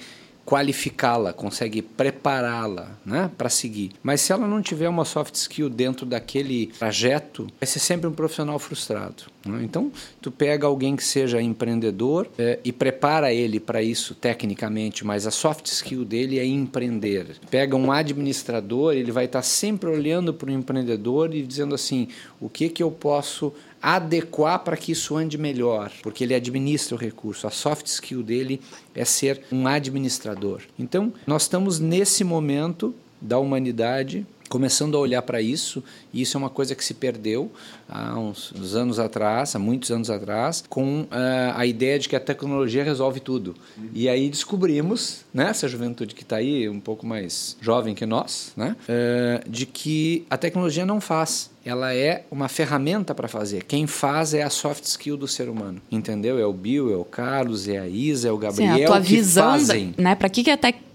qualificá-la, 0.52 1.32
consegue 1.32 1.80
prepará-la 1.80 2.90
né, 3.06 3.30
para 3.38 3.48
seguir. 3.48 3.92
Mas 4.02 4.20
se 4.20 4.34
ela 4.34 4.46
não 4.46 4.60
tiver 4.60 4.86
uma 4.86 5.02
soft 5.02 5.34
skill 5.34 5.70
dentro 5.70 6.04
daquele 6.04 6.66
trajeto, 6.78 7.46
vai 7.58 7.66
ser 7.66 7.78
sempre 7.78 8.06
um 8.06 8.12
profissional 8.12 8.58
frustrado. 8.58 9.22
Né? 9.46 9.62
Então, 9.62 9.90
tu 10.20 10.30
pega 10.30 10.66
alguém 10.66 10.94
que 10.94 11.02
seja 11.02 11.40
empreendedor 11.40 12.28
é, 12.38 12.58
e 12.62 12.70
prepara 12.70 13.32
ele 13.32 13.58
para 13.58 13.82
isso 13.82 14.14
tecnicamente, 14.14 15.06
mas 15.06 15.26
a 15.26 15.30
soft 15.30 15.64
skill 15.68 16.04
dele 16.04 16.38
é 16.38 16.44
empreender. 16.44 17.38
Pega 17.50 17.74
um 17.74 17.90
administrador, 17.90 18.92
ele 18.92 19.10
vai 19.10 19.24
estar 19.24 19.40
sempre 19.40 19.88
olhando 19.88 20.34
para 20.34 20.50
o 20.50 20.52
empreendedor 20.52 21.34
e 21.34 21.40
dizendo 21.40 21.74
assim, 21.74 22.08
o 22.38 22.50
que 22.50 22.68
que 22.68 22.82
eu 22.82 22.90
posso 22.90 23.54
adequar 23.82 24.60
para 24.60 24.76
que 24.76 24.92
isso 24.92 25.16
ande 25.16 25.36
melhor, 25.36 25.90
porque 26.02 26.22
ele 26.22 26.34
administra 26.34 26.94
o 26.94 26.98
recurso. 26.98 27.46
A 27.46 27.50
soft 27.50 27.86
skill 27.86 28.22
dele 28.22 28.60
é 28.94 29.04
ser 29.04 29.42
um 29.50 29.66
administrador. 29.66 30.62
Então, 30.78 31.12
nós 31.26 31.42
estamos 31.42 31.80
nesse 31.80 32.22
momento 32.22 32.94
da 33.20 33.38
humanidade 33.38 34.24
começando 34.52 34.98
a 34.98 35.00
olhar 35.00 35.22
para 35.22 35.40
isso, 35.40 35.82
e 36.12 36.20
isso 36.20 36.36
é 36.36 36.38
uma 36.38 36.50
coisa 36.50 36.74
que 36.74 36.84
se 36.84 36.92
perdeu 36.92 37.50
há 37.88 38.18
uns, 38.18 38.52
uns 38.52 38.74
anos 38.74 38.98
atrás, 38.98 39.56
há 39.56 39.58
muitos 39.58 39.90
anos 39.90 40.10
atrás, 40.10 40.62
com 40.68 41.04
uh, 41.04 41.08
a 41.54 41.64
ideia 41.64 41.98
de 41.98 42.06
que 42.06 42.14
a 42.14 42.20
tecnologia 42.20 42.84
resolve 42.84 43.18
tudo. 43.18 43.54
Uhum. 43.78 43.88
E 43.94 44.10
aí 44.10 44.28
descobrimos, 44.28 45.24
né, 45.32 45.48
essa 45.48 45.66
juventude 45.66 46.14
que 46.14 46.22
está 46.22 46.36
aí, 46.36 46.68
um 46.68 46.80
pouco 46.80 47.06
mais 47.06 47.56
jovem 47.62 47.94
que 47.94 48.04
nós, 48.04 48.52
né, 48.54 48.76
uh, 48.90 49.50
de 49.50 49.64
que 49.64 50.26
a 50.28 50.36
tecnologia 50.36 50.84
não 50.84 51.00
faz 51.00 51.50
ela 51.64 51.94
é 51.94 52.24
uma 52.30 52.48
ferramenta 52.48 53.14
para 53.14 53.28
fazer. 53.28 53.64
Quem 53.64 53.86
faz 53.86 54.34
é 54.34 54.42
a 54.42 54.50
soft 54.50 54.84
skill 54.84 55.16
do 55.16 55.28
ser 55.28 55.48
humano, 55.48 55.80
entendeu? 55.90 56.38
É 56.38 56.44
o 56.44 56.52
Bill, 56.52 56.92
é 56.92 56.96
o 56.96 57.04
Carlos, 57.04 57.68
é 57.68 57.78
a 57.78 57.86
Isa, 57.86 58.28
é 58.28 58.32
o 58.32 58.36
Gabriel 58.36 58.76
Sim, 58.76 58.84
a 58.84 58.86
tua 58.86 59.00
que 59.00 59.16
visão, 59.16 59.50
fazem. 59.52 59.94
né? 59.96 60.14
Para 60.14 60.28
que 60.28 60.42
que 60.42 60.50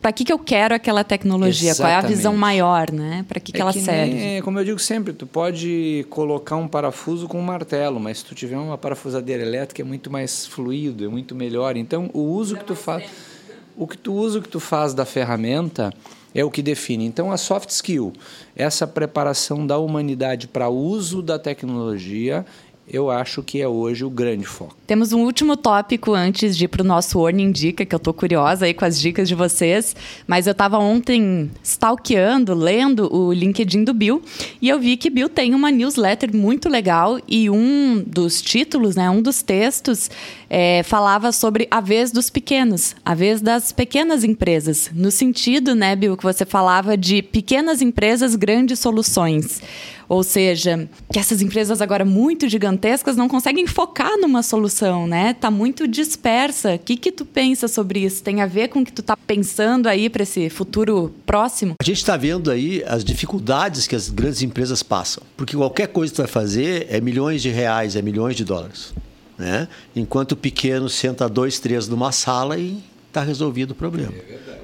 para 0.08 0.14
que 0.14 0.24
que 0.24 0.32
eu 0.32 0.40
quero 0.40 0.74
aquela 0.74 1.04
tecnologia? 1.04 1.72
Exatamente. 1.72 1.94
Qual 1.96 2.02
é 2.02 2.06
a 2.06 2.08
visão 2.08 2.38
maior, 2.38 2.94
né? 2.94 3.26
Para 3.28 3.42
que 3.42 3.52
que 3.52 3.58
é 3.58 3.62
ela 3.62 3.74
que 3.74 3.82
serve? 3.82 4.14
Nem, 4.14 4.42
como 4.42 4.58
eu 4.58 4.64
digo 4.64 4.80
sempre, 4.80 5.12
tu 5.12 5.28
pode 5.28 6.06
colocar 6.10 6.56
um 6.56 6.66
parafuso 6.66 7.28
com 7.28 7.38
um 7.38 7.42
martelo, 7.42 8.00
mas 8.00 8.20
se 8.20 8.26
tu 8.26 8.34
tiver 8.34 8.56
uma 8.56 8.78
parafusadeira 8.78 9.44
elétrica 9.44 9.82
é 9.82 9.86
muito 9.86 10.10
mais 10.10 10.46
fluido, 10.46 11.04
é 11.04 11.10
muito 11.10 11.36
melhor. 11.36 11.76
Então, 11.76 12.10
o 12.14 12.22
uso 12.22 12.56
que 12.56 12.64
tu 12.64 12.74
faz, 12.74 13.04
o 13.76 13.86
que 13.86 13.98
tu 13.98 14.14
usa, 14.14 14.40
o 14.40 14.42
que 14.42 14.48
tu 14.48 14.62
faz 14.62 14.94
da 14.94 15.04
ferramenta 15.04 15.94
é 16.34 16.46
o 16.46 16.50
que 16.50 16.62
define. 16.62 17.06
Então, 17.06 17.30
a 17.30 17.36
soft 17.36 17.70
skill, 17.70 18.14
essa 18.56 18.88
preparação 18.88 19.68
da 19.68 19.78
humanidade 19.78 20.48
para 20.48 20.70
o 20.70 20.78
uso 20.78 21.22
da 21.22 21.38
tecnologia 21.38 22.46
eu 22.90 23.12
acho 23.12 23.44
que 23.44 23.62
é 23.62 23.68
hoje 23.68 24.06
o 24.06 24.10
grande 24.10 24.46
foco. 24.46 24.76
Temos 24.88 25.12
um 25.12 25.24
último 25.24 25.58
tópico 25.58 26.14
antes 26.14 26.56
de 26.58 26.66
ir 26.66 26.68
para 26.70 26.82
o 26.82 26.86
nosso 26.86 27.20
Warning 27.20 27.52
Dica, 27.52 27.86
que 27.86 27.94
eu 27.94 27.98
estou 27.98 28.14
curiosa 28.14 28.66
aí 28.66 28.74
com 28.74 28.86
as 28.86 28.98
dicas 28.98 29.28
de 29.28 29.36
vocês. 29.36 29.94
Mas 30.26 30.48
eu 30.48 30.52
estava 30.52 30.78
ontem 30.78 31.52
stalkeando, 31.62 32.54
lendo 32.54 33.14
o 33.14 33.34
LinkedIn 33.34 33.84
do 33.84 33.94
Bill, 33.94 34.22
e 34.62 34.70
eu 34.70 34.80
vi 34.80 34.96
que 34.96 35.10
Bill 35.10 35.28
tem 35.28 35.54
uma 35.54 35.70
newsletter 35.70 36.34
muito 36.34 36.70
legal 36.70 37.20
e 37.28 37.50
um 37.50 38.02
dos 38.08 38.42
títulos, 38.42 38.96
né, 38.96 39.10
um 39.10 39.22
dos 39.22 39.42
textos, 39.42 40.10
é, 40.50 40.82
falava 40.84 41.34
sobre 41.34 41.68
a 41.70 41.82
vez 41.82 42.12
dos 42.12 42.30
pequenos, 42.30 42.96
a 43.04 43.14
vez 43.14 43.42
das 43.42 43.74
pequenas 43.74 44.24
empresas. 44.24 44.90
No 44.94 45.12
sentido, 45.12 45.76
né, 45.76 45.94
Bill, 45.94 46.16
que 46.16 46.24
você 46.24 46.46
falava 46.46 46.96
de 46.96 47.22
pequenas 47.22 47.82
empresas, 47.82 48.36
grandes 48.36 48.80
soluções. 48.80 49.62
Ou 50.10 50.24
seja, 50.24 50.88
que 51.12 51.20
essas 51.20 51.42
empresas 51.42 51.82
agora 51.82 52.06
muito 52.06 52.48
gigantescas 52.48 53.18
não 53.18 53.28
conseguem 53.28 53.68
focar 53.68 54.18
numa 54.18 54.42
solução, 54.42 55.06
né? 55.06 55.34
Tá 55.34 55.52
muito 55.52 55.88
dispersa. 55.88 56.76
O 56.76 56.80
que 56.80 56.96
que 56.96 57.12
tu 57.12 57.26
pensa 57.26 57.68
sobre 57.68 58.00
isso? 58.00 58.24
Tem 58.24 58.42
a 58.42 58.46
ver 58.46 58.70
com 58.70 58.80
o 58.80 58.86
que 58.86 58.92
tu 58.92 59.02
tá 59.02 59.18
pensando 59.18 59.88
aí 59.88 60.10
para 60.10 60.24
esse 60.24 60.50
futuro 60.50 61.14
próximo? 61.26 61.76
A 61.82 61.84
gente 61.84 61.98
está 61.98 62.16
vendo 62.16 62.50
aí 62.50 62.84
as 62.88 63.04
dificuldades 63.04 63.88
que 63.88 63.96
as 63.96 64.10
grandes 64.10 64.42
empresas 64.42 64.82
passam, 64.82 65.24
porque 65.36 65.56
qualquer 65.56 65.88
coisa 65.88 66.12
que 66.12 66.16
tu 66.16 66.22
vai 66.22 66.32
fazer 66.32 66.88
é 66.90 67.02
milhões 67.02 67.42
de 67.42 67.50
reais, 67.50 67.96
é 67.96 68.02
milhões 68.02 68.36
de 68.36 68.46
dólares, 68.46 68.94
né? 69.38 69.68
Enquanto 69.96 70.34
o 70.34 70.36
pequeno 70.36 70.88
senta 70.88 71.28
dois, 71.28 71.60
três 71.60 71.88
numa 71.88 72.12
sala 72.12 72.58
e 72.58 72.82
está 73.08 73.22
resolvido 73.22 73.72
o 73.72 73.76
problema, 73.76 74.14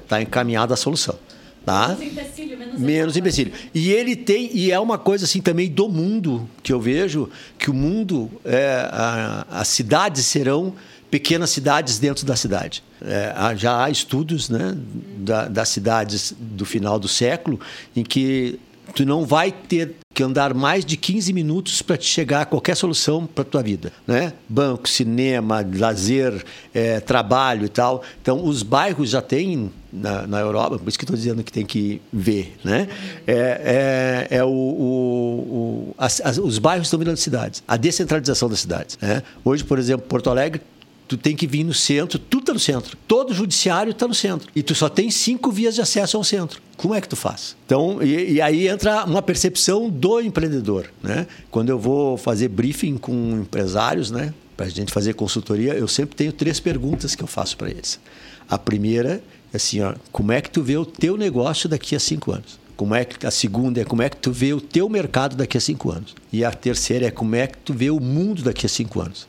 está 0.02 0.22
encaminhada 0.22 0.74
a 0.74 0.76
solução. 0.76 1.16
Tá? 1.64 1.96
Menos 1.98 2.12
empecilho, 2.12 2.58
menos, 2.58 2.80
menos 2.80 3.16
empecilho. 3.16 3.52
E 3.74 3.90
ele 3.90 4.14
tem, 4.14 4.50
e 4.52 4.70
é 4.70 4.78
uma 4.78 4.98
coisa 4.98 5.24
assim 5.24 5.40
também 5.40 5.70
do 5.70 5.88
mundo, 5.88 6.48
que 6.62 6.72
eu 6.72 6.80
vejo, 6.80 7.30
que 7.58 7.70
o 7.70 7.74
mundo, 7.74 8.30
é, 8.44 8.86
a, 8.92 9.46
as 9.50 9.68
cidades 9.68 10.26
serão 10.26 10.74
pequenas 11.10 11.50
cidades 11.50 11.98
dentro 11.98 12.26
da 12.26 12.36
cidade. 12.36 12.82
É, 13.00 13.56
já 13.56 13.84
há 13.84 13.88
estudos 13.88 14.48
né, 14.48 14.76
da, 15.18 15.46
das 15.48 15.68
cidades 15.68 16.34
do 16.38 16.66
final 16.66 16.98
do 16.98 17.08
século 17.08 17.60
em 17.94 18.02
que 18.02 18.58
tu 18.94 19.04
não 19.04 19.26
vai 19.26 19.50
ter 19.50 19.96
que 20.14 20.22
andar 20.22 20.54
mais 20.54 20.84
de 20.84 20.96
15 20.96 21.32
minutos 21.32 21.82
para 21.82 21.96
te 21.96 22.06
chegar 22.06 22.42
a 22.42 22.44
qualquer 22.44 22.76
solução 22.76 23.26
para 23.26 23.42
tua 23.42 23.62
vida, 23.62 23.92
né? 24.06 24.32
Banco, 24.48 24.88
cinema, 24.88 25.66
lazer, 25.76 26.44
é, 26.72 27.00
trabalho 27.00 27.66
e 27.66 27.68
tal. 27.68 28.02
Então, 28.22 28.44
os 28.44 28.62
bairros 28.62 29.10
já 29.10 29.20
têm 29.20 29.72
na, 29.92 30.26
na 30.26 30.40
Europa, 30.40 30.78
por 30.78 30.88
isso 30.88 30.98
que 30.98 31.04
estou 31.04 31.16
dizendo 31.16 31.42
que 31.42 31.52
tem 31.52 31.66
que 31.66 32.00
ver, 32.12 32.56
né? 32.62 32.88
É, 33.26 34.28
é, 34.30 34.36
é 34.38 34.44
o, 34.44 34.48
o, 34.48 35.90
o 35.90 35.94
as, 35.98 36.20
as, 36.20 36.38
os 36.38 36.58
bairros 36.58 36.86
estão 36.86 36.98
virando 36.98 37.16
cidades, 37.16 37.62
a 37.66 37.76
descentralização 37.76 38.48
das 38.48 38.60
cidades. 38.60 38.96
Né? 39.00 39.22
Hoje, 39.44 39.64
por 39.64 39.78
exemplo, 39.78 40.06
Porto 40.06 40.30
Alegre 40.30 40.60
Tu 41.06 41.16
tem 41.16 41.36
que 41.36 41.46
vir 41.46 41.64
no 41.64 41.74
centro, 41.74 42.18
tudo 42.18 42.40
está 42.40 42.52
no 42.54 42.58
centro. 42.58 42.96
Todo 43.06 43.30
o 43.30 43.34
judiciário 43.34 43.90
está 43.90 44.08
no 44.08 44.14
centro. 44.14 44.48
E 44.56 44.62
tu 44.62 44.74
só 44.74 44.88
tem 44.88 45.10
cinco 45.10 45.50
vias 45.50 45.74
de 45.74 45.82
acesso 45.82 46.16
ao 46.16 46.24
centro. 46.24 46.62
Como 46.76 46.94
é 46.94 47.00
que 47.00 47.08
tu 47.08 47.16
faz? 47.16 47.54
Então, 47.66 48.02
e, 48.02 48.32
e 48.34 48.40
aí 48.40 48.68
entra 48.68 49.04
uma 49.04 49.20
percepção 49.20 49.90
do 49.90 50.20
empreendedor. 50.20 50.90
Né? 51.02 51.26
Quando 51.50 51.68
eu 51.68 51.78
vou 51.78 52.16
fazer 52.16 52.48
briefing 52.48 52.96
com 52.96 53.40
empresários, 53.42 54.10
né? 54.10 54.32
para 54.56 54.66
a 54.66 54.68
gente 54.68 54.92
fazer 54.92 55.14
consultoria, 55.14 55.74
eu 55.74 55.88
sempre 55.88 56.16
tenho 56.16 56.32
três 56.32 56.60
perguntas 56.60 57.14
que 57.14 57.22
eu 57.22 57.26
faço 57.26 57.56
para 57.56 57.70
eles. 57.70 58.00
A 58.48 58.58
primeira 58.58 59.22
é 59.52 59.56
assim, 59.56 59.80
ó, 59.80 59.94
como 60.12 60.32
é 60.32 60.40
que 60.40 60.50
tu 60.50 60.62
vê 60.62 60.76
o 60.76 60.84
teu 60.84 61.16
negócio 61.16 61.68
daqui 61.68 61.94
a 61.94 62.00
cinco 62.00 62.32
anos? 62.32 62.58
Como 62.76 62.94
é 62.94 63.04
que 63.04 63.24
a 63.24 63.30
segunda 63.30 63.80
é 63.80 63.84
como 63.84 64.02
é 64.02 64.08
que 64.08 64.16
tu 64.16 64.32
vê 64.32 64.52
o 64.52 64.60
teu 64.60 64.88
mercado 64.88 65.36
daqui 65.36 65.56
a 65.56 65.60
cinco 65.60 65.90
anos? 65.90 66.14
E 66.32 66.44
a 66.44 66.50
terceira 66.50 67.06
é 67.06 67.10
como 67.10 67.34
é 67.36 67.46
que 67.46 67.58
tu 67.58 67.72
vê 67.72 67.90
o 67.90 68.00
mundo 68.00 68.42
daqui 68.42 68.66
a 68.66 68.68
cinco 68.68 69.00
anos? 69.00 69.28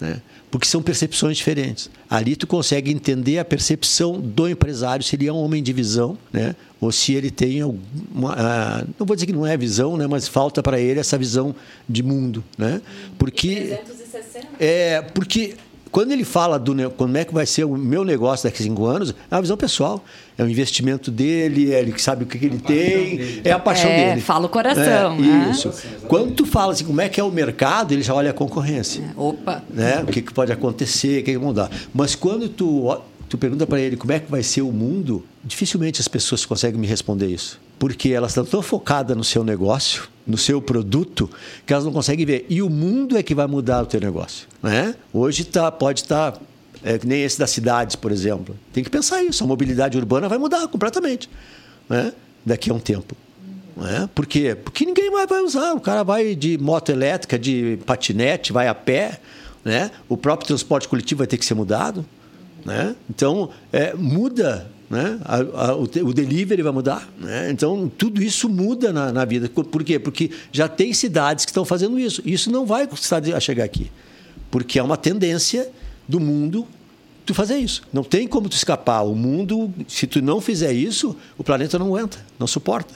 Né? 0.00 0.22
Porque 0.50 0.66
são 0.66 0.82
percepções 0.82 1.36
diferentes. 1.36 1.90
Ali 2.08 2.36
tu 2.36 2.46
consegue 2.46 2.90
entender 2.90 3.38
a 3.38 3.44
percepção 3.44 4.20
do 4.20 4.48
empresário, 4.48 5.04
se 5.04 5.16
ele 5.16 5.26
é 5.26 5.32
um 5.32 5.36
homem 5.36 5.62
de 5.62 5.72
visão, 5.72 6.16
né? 6.32 6.54
ou 6.80 6.92
se 6.92 7.12
ele 7.12 7.30
tem 7.30 7.62
uma, 7.62 8.32
uh, 8.32 8.88
não 8.98 9.06
vou 9.06 9.16
dizer 9.16 9.26
que 9.26 9.32
não 9.32 9.46
é 9.46 9.56
visão, 9.56 9.96
né? 9.96 10.06
mas 10.06 10.28
falta 10.28 10.62
para 10.62 10.80
ele 10.80 11.00
essa 11.00 11.18
visão 11.18 11.54
de 11.88 12.02
mundo. 12.02 12.42
Né? 12.56 12.80
Porque, 13.18 13.78
360. 13.84 14.46
É, 14.60 15.02
porque 15.02 15.56
quando 15.90 16.12
ele 16.12 16.24
fala 16.24 16.58
do 16.58 16.90
como 16.90 17.16
é 17.16 17.24
que 17.24 17.32
vai 17.32 17.46
ser 17.46 17.64
o 17.64 17.76
meu 17.76 18.04
negócio 18.04 18.48
daqui 18.48 18.62
a 18.62 18.66
cinco 18.66 18.84
anos, 18.86 19.14
é 19.30 19.34
uma 19.34 19.40
visão 19.40 19.56
pessoal. 19.56 20.04
É 20.36 20.42
o 20.44 20.48
investimento 20.48 21.10
dele, 21.10 21.74
é 21.74 21.80
ele 21.80 21.90
que 21.90 22.00
sabe 22.00 22.22
o 22.22 22.26
que, 22.26 22.38
que 22.38 22.46
ele 22.46 22.58
tem, 22.58 23.16
dele. 23.16 23.40
é 23.44 23.50
a 23.50 23.58
paixão 23.58 23.90
é, 23.90 24.10
dele. 24.10 24.20
Fala 24.20 24.46
o 24.46 24.48
coração. 24.48 25.14
É, 25.14 25.18
né? 25.18 25.50
Isso. 25.50 25.72
Quando 26.06 26.32
tu 26.32 26.46
fala 26.46 26.72
assim, 26.72 26.84
como 26.84 27.00
é 27.00 27.08
que 27.08 27.20
é 27.20 27.24
o 27.24 27.30
mercado, 27.30 27.92
ele 27.92 28.02
já 28.02 28.14
olha 28.14 28.30
a 28.30 28.32
concorrência. 28.32 29.02
É, 29.02 29.20
opa. 29.20 29.64
Né? 29.68 30.00
O 30.02 30.06
que, 30.06 30.22
que 30.22 30.32
pode 30.32 30.52
acontecer, 30.52 31.22
o 31.22 31.24
que, 31.24 31.32
que 31.32 31.38
mudar. 31.38 31.70
Mas 31.92 32.14
quando 32.14 32.48
tu, 32.48 32.88
tu 33.28 33.38
pergunta 33.38 33.66
para 33.66 33.80
ele 33.80 33.96
como 33.96 34.12
é 34.12 34.18
que 34.18 34.30
vai 34.30 34.42
ser 34.42 34.62
o 34.62 34.72
mundo, 34.72 35.24
dificilmente 35.44 36.00
as 36.00 36.08
pessoas 36.08 36.44
conseguem 36.44 36.80
me 36.80 36.86
responder 36.86 37.26
isso 37.26 37.60
porque 37.78 38.10
elas 38.10 38.32
estão 38.32 38.44
tão 38.44 38.60
focadas 38.60 39.16
no 39.16 39.22
seu 39.22 39.44
negócio, 39.44 40.08
no 40.26 40.36
seu 40.36 40.60
produto, 40.60 41.30
que 41.64 41.72
elas 41.72 41.84
não 41.84 41.92
conseguem 41.92 42.26
ver. 42.26 42.46
E 42.48 42.60
o 42.60 42.68
mundo 42.68 43.16
é 43.16 43.22
que 43.22 43.34
vai 43.34 43.46
mudar 43.46 43.82
o 43.82 43.86
teu 43.86 44.00
negócio. 44.00 44.48
Né? 44.62 44.94
Hoje 45.12 45.44
tá, 45.44 45.70
pode 45.70 46.00
estar, 46.00 46.32
tá, 46.32 46.40
é, 46.82 46.98
nem 47.04 47.22
esse 47.22 47.38
das 47.38 47.50
cidades, 47.50 47.94
por 47.94 48.10
exemplo. 48.10 48.56
Tem 48.72 48.82
que 48.82 48.90
pensar 48.90 49.22
isso. 49.22 49.44
A 49.44 49.46
mobilidade 49.46 49.96
urbana 49.96 50.28
vai 50.28 50.38
mudar 50.38 50.66
completamente 50.68 51.30
né? 51.88 52.12
daqui 52.44 52.70
a 52.70 52.74
um 52.74 52.80
tempo. 52.80 53.16
Né? 53.76 54.08
Por 54.12 54.26
quê? 54.26 54.56
Porque 54.56 54.84
ninguém 54.84 55.10
mais 55.10 55.28
vai 55.28 55.40
usar. 55.40 55.72
O 55.74 55.80
cara 55.80 56.02
vai 56.02 56.34
de 56.34 56.58
moto 56.58 56.90
elétrica, 56.90 57.38
de 57.38 57.78
patinete, 57.86 58.52
vai 58.52 58.66
a 58.66 58.74
pé. 58.74 59.20
Né? 59.64 59.90
O 60.08 60.16
próprio 60.16 60.48
transporte 60.48 60.88
coletivo 60.88 61.18
vai 61.18 61.28
ter 61.28 61.38
que 61.38 61.44
ser 61.44 61.54
mudado. 61.54 62.04
Né? 62.64 62.94
Então, 63.08 63.50
é, 63.72 63.94
muda 63.94 64.70
né? 64.90 65.18
A, 65.22 65.36
a, 65.36 65.76
o, 65.76 65.82
o, 65.82 66.14
delivery 66.14 66.62
vai 66.62 66.72
mudar. 66.72 67.08
Né? 67.18 67.50
Então, 67.50 67.90
tudo 67.98 68.22
isso 68.22 68.48
muda 68.48 68.92
na, 68.92 69.12
na, 69.12 69.24
vida. 69.24 69.48
Por 69.48 69.84
quê? 69.84 69.98
Porque 69.98 70.30
já 70.50 70.66
tem 70.66 70.94
cidades 70.94 71.44
que 71.44 71.50
estão 71.50 71.64
fazendo 71.64 71.98
isso. 71.98 72.22
Isso 72.24 72.50
não 72.50 72.64
vai 72.64 72.86
custar 72.86 73.22
a 73.34 73.40
chegar 73.40 73.64
aqui. 73.64 73.90
Porque 74.50 74.78
é 74.78 74.82
uma 74.82 74.96
tendência 74.96 75.68
do 76.08 76.18
mundo 76.18 76.66
tu 77.26 77.34
fazer 77.34 77.58
isso. 77.58 77.82
Não 77.92 78.02
tem 78.02 78.26
como 78.26 78.48
tu 78.48 78.56
escapar. 78.56 79.02
O 79.02 79.14
mundo, 79.14 79.70
se 79.86 80.06
tu 80.06 80.22
não 80.22 80.40
fizer 80.40 80.72
isso, 80.72 81.14
o 81.36 81.44
planeta 81.44 81.78
não 81.78 81.94
aguenta, 81.94 82.18
não 82.38 82.46
suporta. 82.46 82.94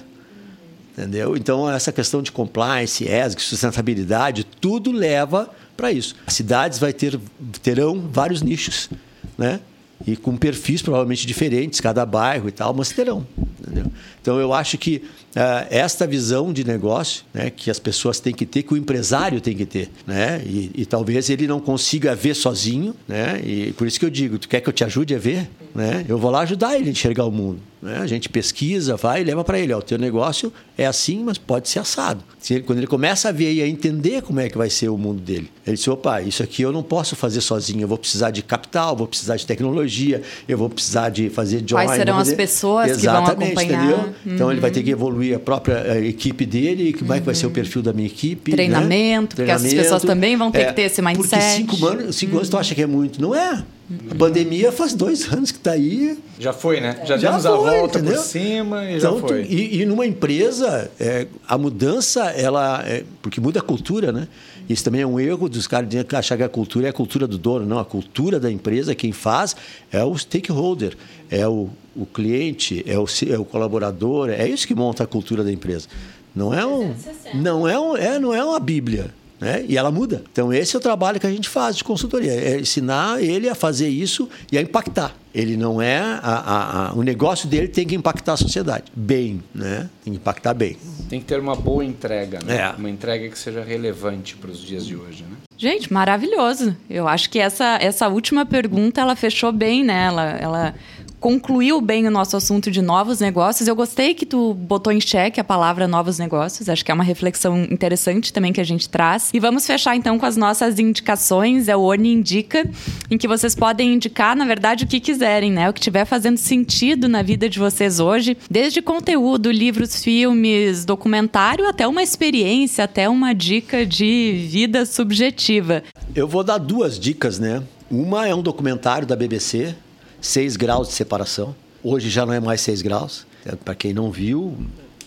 Entendeu? 0.93 1.37
Então, 1.37 1.71
essa 1.71 1.93
questão 1.93 2.23
de 2.23 2.33
compliance, 2.33 3.05
ESG, 3.05 3.41
sustentabilidade, 3.41 4.45
tudo 4.45 4.91
leva 4.91 5.51
para 5.77 5.93
isso. 5.93 6.17
As 6.27 6.35
cidades 6.35 6.79
vai 6.79 6.93
ter, 6.93 7.19
terão 7.63 8.09
vários 8.11 8.41
nichos. 8.41 8.89
Né? 9.37 9.61
e 10.07 10.17
com 10.17 10.37
perfis 10.37 10.83
provavelmente 10.83 11.27
diferentes, 11.27 11.81
cada 11.81 12.05
bairro 12.05 12.49
e 12.49 12.53
tal, 12.53 12.75
mas 12.75 12.91
terão. 12.91 13.27
Entendeu? 13.61 13.87
Então, 14.21 14.39
eu 14.41 14.53
acho 14.53 14.77
que 14.77 14.97
uh, 14.97 15.67
esta 15.71 16.07
visão 16.07 16.53
de 16.53 16.65
negócio 16.65 17.25
né, 17.33 17.51
que 17.51 17.71
as 17.71 17.79
pessoas 17.79 18.21
têm 18.21 18.35
que 18.35 18.45
ter, 18.45 18.63
que 18.63 18.75
o 18.75 18.77
empresário 18.77 19.41
tem 19.41 19.57
que 19.57 19.67
ter, 19.67 19.91
né? 20.07 20.43
E, 20.45 20.71
e, 20.75 20.87
talvez 20.87 21.31
ele 21.31 21.47
não 21.47 21.61
consiga 21.61 22.15
ver 22.15 22.35
sozinho, 22.35 22.95
né? 23.07 23.41
E 23.45 23.73
por 23.73 23.87
isso 23.87 23.99
que 23.99 24.05
eu 24.05 24.11
digo, 24.11 24.39
tu 24.39 24.49
quer 24.49 24.61
que 24.61 24.69
eu 24.69 24.73
te 24.73 24.85
ajude 24.85 25.15
a 25.15 25.19
ver? 25.19 25.49
Né? 25.75 26.05
Eu 26.09 26.19
vou 26.19 26.31
lá 26.31 26.41
ajudar 26.41 26.77
ele 26.77 26.89
a 26.89 26.93
enxergar 26.93 27.25
o 27.25 27.31
mundo. 27.31 27.61
Né? 27.83 27.99
A 27.99 28.07
gente 28.07 28.29
pesquisa, 28.29 28.95
vai 28.97 29.23
e 29.23 29.25
leva 29.25 29.43
para 29.43 29.59
ele. 29.59 29.73
Ó, 29.73 29.79
o 29.79 29.83
teu 29.83 29.99
negócio 29.99 30.53
é 30.79 30.87
assim, 30.87 31.25
mas 31.25 31.37
pode 31.37 31.69
ser 31.69 31.81
assado. 31.81 32.23
Ele, 32.49 32.61
quando 32.61 32.79
ele 32.79 32.87
começa 32.87 33.29
a 33.29 33.33
ver 33.33 33.53
e 33.53 33.61
a 33.61 33.67
entender 33.67 34.23
como 34.23 34.39
é 34.39 34.49
que 34.49 34.57
vai 34.57 34.71
ser 34.71 34.89
o 34.89 34.97
mundo 34.97 35.21
dele, 35.21 35.51
ele 35.67 35.77
diz, 35.77 35.89
opa, 35.89 36.23
isso 36.23 36.43
aqui 36.43 36.63
eu 36.63 36.73
não 36.73 36.83
posso 36.83 37.17
fazer 37.17 37.41
sozinho. 37.41 37.83
Eu 37.83 37.89
vou 37.89 37.99
precisar 37.99 38.31
de 38.31 38.43
capital, 38.43 38.95
vou 38.95 39.09
precisar 39.09 39.37
de 39.37 39.47
tecnologia, 39.47 40.23
eu 40.47 40.57
vou 40.57 40.69
precisar 40.71 41.09
de 41.09 41.29
fazer 41.29 41.65
join. 41.67 41.85
Quais 41.85 41.99
serão 41.99 42.17
fazer... 42.19 42.31
as 42.31 42.37
pessoas 42.37 42.91
Exatamente, 42.91 43.31
que 43.31 43.37
vão 43.37 43.47
acompanhar? 43.47 43.85
Entendeu? 43.85 43.99
Uhum. 43.99 44.35
Então 44.35 44.53
ele 44.53 44.61
vai 44.61 44.71
ter 44.71 44.83
que 44.83 44.91
evoluir 44.91 45.37
a 45.37 45.41
própria 45.41 45.83
a 45.93 46.01
equipe 46.01 46.47
dele, 46.47 46.93
como 46.93 47.11
uhum. 47.11 47.17
é 47.17 47.21
que 47.21 47.27
vai 47.27 47.35
ser 47.35 47.47
o 47.47 47.51
perfil 47.51 47.83
da 47.83 47.93
minha 47.93 48.07
equipe. 48.07 48.53
Treinamento, 48.53 48.91
né? 48.91 49.27
porque 49.27 49.43
Treinamento. 49.43 49.77
as 49.77 49.83
pessoas 49.83 50.03
também 50.03 50.37
vão 50.37 50.53
ter 50.53 50.61
é, 50.61 50.65
que 50.67 50.73
ter 50.75 50.83
esse 50.83 51.03
mindset. 51.03 51.29
Porque 51.31 51.73
cinco 51.73 51.87
anos, 51.87 52.17
cinco 52.17 52.33
uhum. 52.33 52.39
anos 52.39 52.49
tu 52.49 52.59
acha 52.59 52.75
que 52.75 52.83
é 52.83 52.87
muito. 52.87 53.21
Não 53.21 53.35
é. 53.35 53.65
A 54.11 54.15
pandemia 54.15 54.73
faz 54.73 54.95
dois 54.95 55.33
anos 55.33 55.51
que 55.51 55.59
está 55.59 55.73
aí. 55.73 56.19
Já 56.39 56.53
foi, 56.53 56.81
né? 56.81 57.03
Já, 57.05 57.17
já 57.17 57.31
demos 57.31 57.43
foi, 57.43 57.53
a 57.53 57.57
volta 57.57 57.99
entendeu? 57.99 58.17
por 58.17 58.25
cima 58.25 58.85
e 58.85 58.97
então, 58.97 59.21
já 59.21 59.29
foi. 59.29 59.43
E, 59.43 59.81
e, 59.81 59.87
numa 59.87 60.07
empresa, 60.07 60.91
é, 60.99 61.27
a 61.47 61.59
mudança, 61.59 62.25
ela. 62.31 62.83
É, 62.87 63.05
porque 63.21 63.41
muda 63.41 63.61
a 63.61 63.63
cultura, 63.63 64.13
né? 64.13 64.29
Isso 64.69 64.85
também 64.85 65.03
é 65.03 65.07
um 65.07 65.19
erro 65.19 65.49
dos 65.49 65.67
caras 65.67 65.89
de 65.89 65.99
achar 66.17 66.37
que 66.37 66.43
a 66.43 66.49
cultura 66.49 66.87
é 66.87 66.91
a 66.91 66.93
cultura 66.93 67.27
do 67.27 67.37
dono. 67.37 67.67
Não, 67.67 67.79
a 67.79 67.85
cultura 67.85 68.39
da 68.39 68.51
empresa, 68.51 68.95
quem 68.95 69.13
faz 69.13 69.55
é 69.91 70.03
o 70.03 70.17
stakeholder, 70.17 70.97
é 71.31 71.47
o, 71.47 71.69
o 71.95 72.07
cliente, 72.07 72.83
é 72.87 72.99
o, 72.99 73.05
é 73.29 73.39
o 73.39 73.45
colaborador, 73.45 74.31
é 74.31 74.49
isso 74.49 74.67
que 74.67 74.75
monta 74.75 75.05
a 75.05 75.07
cultura 75.07 75.43
da 75.45 75.53
empresa. 75.53 75.89
Não 76.35 76.55
é 76.55 76.65
um, 76.65 76.95
não 77.35 77.69
é, 77.69 77.79
um, 77.79 77.97
é, 77.97 78.19
não 78.19 78.33
é 78.33 78.43
uma 78.43 78.59
Bíblia. 78.59 79.11
Né? 79.43 79.65
E 79.69 79.77
ela 79.77 79.91
muda. 79.91 80.23
Então, 80.31 80.53
esse 80.53 80.77
é 80.77 80.79
o 80.79 80.81
trabalho 80.81 81.19
que 81.19 81.27
a 81.27 81.31
gente 81.31 81.49
faz 81.49 81.77
de 81.77 81.83
consultoria: 81.83 82.31
é 82.31 82.61
ensinar 82.61 83.21
ele 83.21 83.49
a 83.49 83.57
fazer 83.57 83.89
isso 83.89 84.29
e 84.53 84.57
a 84.57 84.63
impactar. 84.63 85.17
Ele 85.35 85.57
não 85.57 85.83
é. 85.83 85.99
A, 85.99 86.21
a, 86.23 86.91
a, 86.91 86.93
o 86.95 87.03
negócio 87.03 87.49
dele 87.49 87.67
tem 87.67 87.85
que 87.85 87.97
impactar 87.97 88.35
a 88.35 88.37
sociedade. 88.37 88.85
Bem, 88.95 89.43
né? 89.53 89.91
Tem 90.05 90.13
que 90.13 90.19
impactar 90.21 90.55
bem. 90.55 90.77
Tem 91.09 91.19
que 91.19 91.27
ter 91.27 91.41
uma 91.41 91.57
boa 91.57 91.85
entrega, 91.85 92.39
né? 92.45 92.57
É. 92.57 92.79
Uma 92.79 92.89
entrega 92.89 93.29
que 93.29 93.37
seja 93.37 93.65
relevante 93.65 94.37
para 94.37 94.51
os 94.51 94.61
dias 94.61 94.87
de 94.87 94.95
hoje, 94.95 95.25
né? 95.29 95.37
Gente, 95.57 95.93
maravilhoso. 95.93 96.77
Eu 96.89 97.09
acho 97.09 97.29
que 97.29 97.41
essa, 97.41 97.79
essa 97.81 98.07
última 98.09 98.47
pergunta 98.47 99.01
ela 99.01 99.17
fechou 99.17 99.51
bem, 99.51 99.83
né? 99.83 100.05
Ela, 100.07 100.25
ela 100.39 100.75
concluiu 101.23 101.81
bem 101.81 102.05
o 102.09 102.11
nosso 102.11 102.37
assunto 102.37 102.69
de 102.69 102.83
novos 102.83 103.21
negócios. 103.21 103.69
Eu 103.69 103.77
gostei 103.77 104.13
que 104.13 104.27
tu 104.27 104.55
botou 104.55 104.93
em 104.93 105.01
xeque 105.01 105.41
a 105.41 105.45
palavra 105.45 105.87
novos 105.87 106.19
negócios. 106.19 106.69
Acho 106.69 106.85
que 106.85 106.91
é 106.91 106.95
uma 106.95 107.05
reflexão 107.05 107.63
interessante 107.63 108.33
também 108.33 108.53
que 108.53 108.61
a 108.61 108.65
gente 108.65 108.89
traz. 108.89 109.31
E 109.33 109.39
vamos 109.39 109.65
fechar 109.65 109.95
então 109.95 110.19
com 110.19 110.27
as 110.27 110.37
nossas 110.37 110.81
indicações. 110.81 111.69
É 111.69 111.77
o 111.77 111.83
Oni 111.83 112.13
Indica, 112.13 112.69
em 113.09 113.17
que 113.17 113.29
vocês 113.29 113.55
podem 113.55 113.95
indicar, 113.95 114.35
na 114.35 114.45
verdade, 114.45 114.83
o 114.83 114.87
que 114.89 114.99
quiserem, 114.99 115.53
né? 115.53 115.71
O 115.71 115.73
que 115.73 115.81
tiver 115.81 116.05
fazendo 116.05 116.39
sentido 116.39 117.09
na 117.09 117.23
vida 117.23 117.49
de 117.49 117.57
vocês 117.57 118.01
hoje, 118.01 118.37
desde 118.51 118.83
conteúdo, 118.83 119.49
livros, 119.53 120.03
filmes, 120.03 120.85
documentário, 120.85 121.69
até 121.69 121.87
uma 121.87 122.03
experiência, 122.03 122.83
até 122.83 123.09
uma 123.09 123.33
dica 123.33 123.87
de 123.87 124.45
vida 124.51 124.85
subjetiva. 124.85 125.85
Eu 126.17 126.27
vou 126.27 126.43
dar 126.43 126.59
duas 126.59 126.99
dicas, 126.99 127.39
né? 127.39 127.63
Uma 127.89 128.27
é 128.27 128.35
um 128.35 128.43
documentário 128.43 129.07
da 129.07 129.15
BBC 129.15 129.77
6 130.23 130.57
graus 130.57 130.89
de 130.89 130.95
separação. 130.95 131.55
Hoje 131.83 132.09
já 132.09 132.25
não 132.25 132.33
é 132.33 132.39
mais 132.39 132.61
6 132.61 132.81
graus. 132.81 133.27
É, 133.45 133.57
Para 133.57 133.75
quem 133.75 133.93
não 133.93 134.11
viu, 134.11 134.57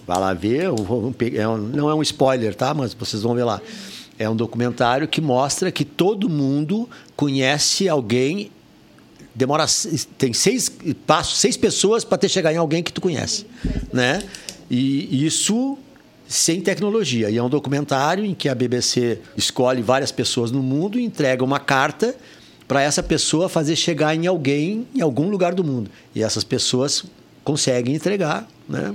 vai 0.05 0.19
lá 0.19 0.33
ver. 0.33 0.65
É 0.65 1.43
não 1.73 1.89
é 1.89 1.95
um 1.95 2.01
spoiler, 2.01 2.53
tá? 2.53 2.73
Mas 2.73 2.93
vocês 2.93 3.23
vão 3.23 3.33
ver 3.33 3.45
lá. 3.45 3.61
É 4.19 4.29
um 4.29 4.35
documentário 4.35 5.07
que 5.07 5.21
mostra 5.21 5.71
que 5.71 5.85
todo 5.85 6.29
mundo 6.29 6.87
conhece 7.15 7.87
alguém. 7.87 8.51
Demora 9.33 9.65
tem 10.17 10.33
seis 10.33 10.71
passos, 11.07 11.39
seis 11.39 11.57
pessoas 11.57 12.03
para 12.03 12.17
ter 12.17 12.29
chegar 12.29 12.53
em 12.53 12.57
alguém 12.57 12.83
que 12.83 12.91
tu 12.91 13.01
conhece, 13.01 13.45
né? 13.91 14.21
E 14.69 15.25
isso 15.25 15.77
sem 16.27 16.59
tecnologia. 16.61 17.29
E 17.29 17.37
é 17.37 17.43
um 17.43 17.49
documentário 17.49 18.25
em 18.25 18.33
que 18.33 18.49
a 18.49 18.55
BBC 18.55 19.19
escolhe 19.37 19.81
várias 19.81 20.11
pessoas 20.11 20.51
no 20.51 20.63
mundo 20.63 20.99
e 20.99 21.03
entrega 21.03 21.43
uma 21.43 21.59
carta 21.59 22.15
para 22.67 22.81
essa 22.81 23.03
pessoa 23.03 23.47
fazer 23.47 23.75
chegar 23.75 24.15
em 24.15 24.27
alguém 24.27 24.87
em 24.95 25.01
algum 25.01 25.29
lugar 25.29 25.53
do 25.53 25.63
mundo. 25.63 25.89
E 26.13 26.23
essas 26.23 26.43
pessoas 26.43 27.05
conseguem 27.43 27.95
entregar, 27.95 28.47
né? 28.67 28.93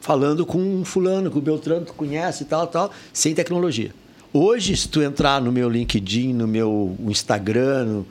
Falando 0.00 0.44
com 0.44 0.58
um 0.58 0.84
fulano, 0.84 1.30
com 1.30 1.38
o 1.38 1.42
Beltrano, 1.42 1.86
tu 1.86 1.94
conhece 1.94 2.42
e 2.42 2.46
tal, 2.46 2.66
tal, 2.66 2.92
sem 3.12 3.34
tecnologia. 3.34 3.90
Hoje, 4.32 4.76
se 4.76 4.88
tu 4.88 5.00
entrar 5.02 5.40
no 5.40 5.50
meu 5.50 5.68
LinkedIn, 5.68 6.34
no 6.34 6.46
meu 6.46 6.96
Instagram, 7.06 7.84
no, 7.84 8.06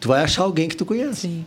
tu 0.00 0.08
vai 0.08 0.22
achar 0.22 0.42
alguém 0.42 0.68
que 0.68 0.76
tu 0.76 0.84
conhece. 0.84 1.20
Sim. 1.20 1.44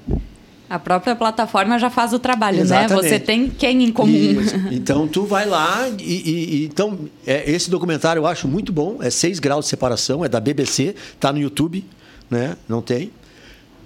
A 0.70 0.78
própria 0.78 1.16
plataforma 1.16 1.80
já 1.80 1.90
faz 1.90 2.14
o 2.14 2.20
trabalho, 2.20 2.60
Exatamente. 2.60 3.04
né? 3.04 3.10
Você 3.10 3.20
tem 3.20 3.50
quem 3.50 3.84
em 3.84 3.92
comum. 3.92 4.14
Isso. 4.14 4.56
Então 4.72 5.08
tu 5.08 5.26
vai 5.26 5.46
lá 5.48 5.90
e, 6.00 6.04
e, 6.04 6.56
e 6.56 6.66
então 6.66 7.00
é, 7.26 7.50
esse 7.52 7.72
documentário 7.72 8.20
eu 8.20 8.28
acho 8.28 8.48
muito 8.48 8.72
bom. 8.72 8.98
É 9.02 9.10
6 9.10 9.40
graus 9.40 9.66
de 9.66 9.70
separação, 9.70 10.24
é 10.24 10.30
da 10.30 10.40
BBC, 10.40 10.96
tá 11.20 11.34
no 11.34 11.40
YouTube 11.40 11.84
né? 12.30 12.58
Não 12.68 12.82
tem. 12.82 13.12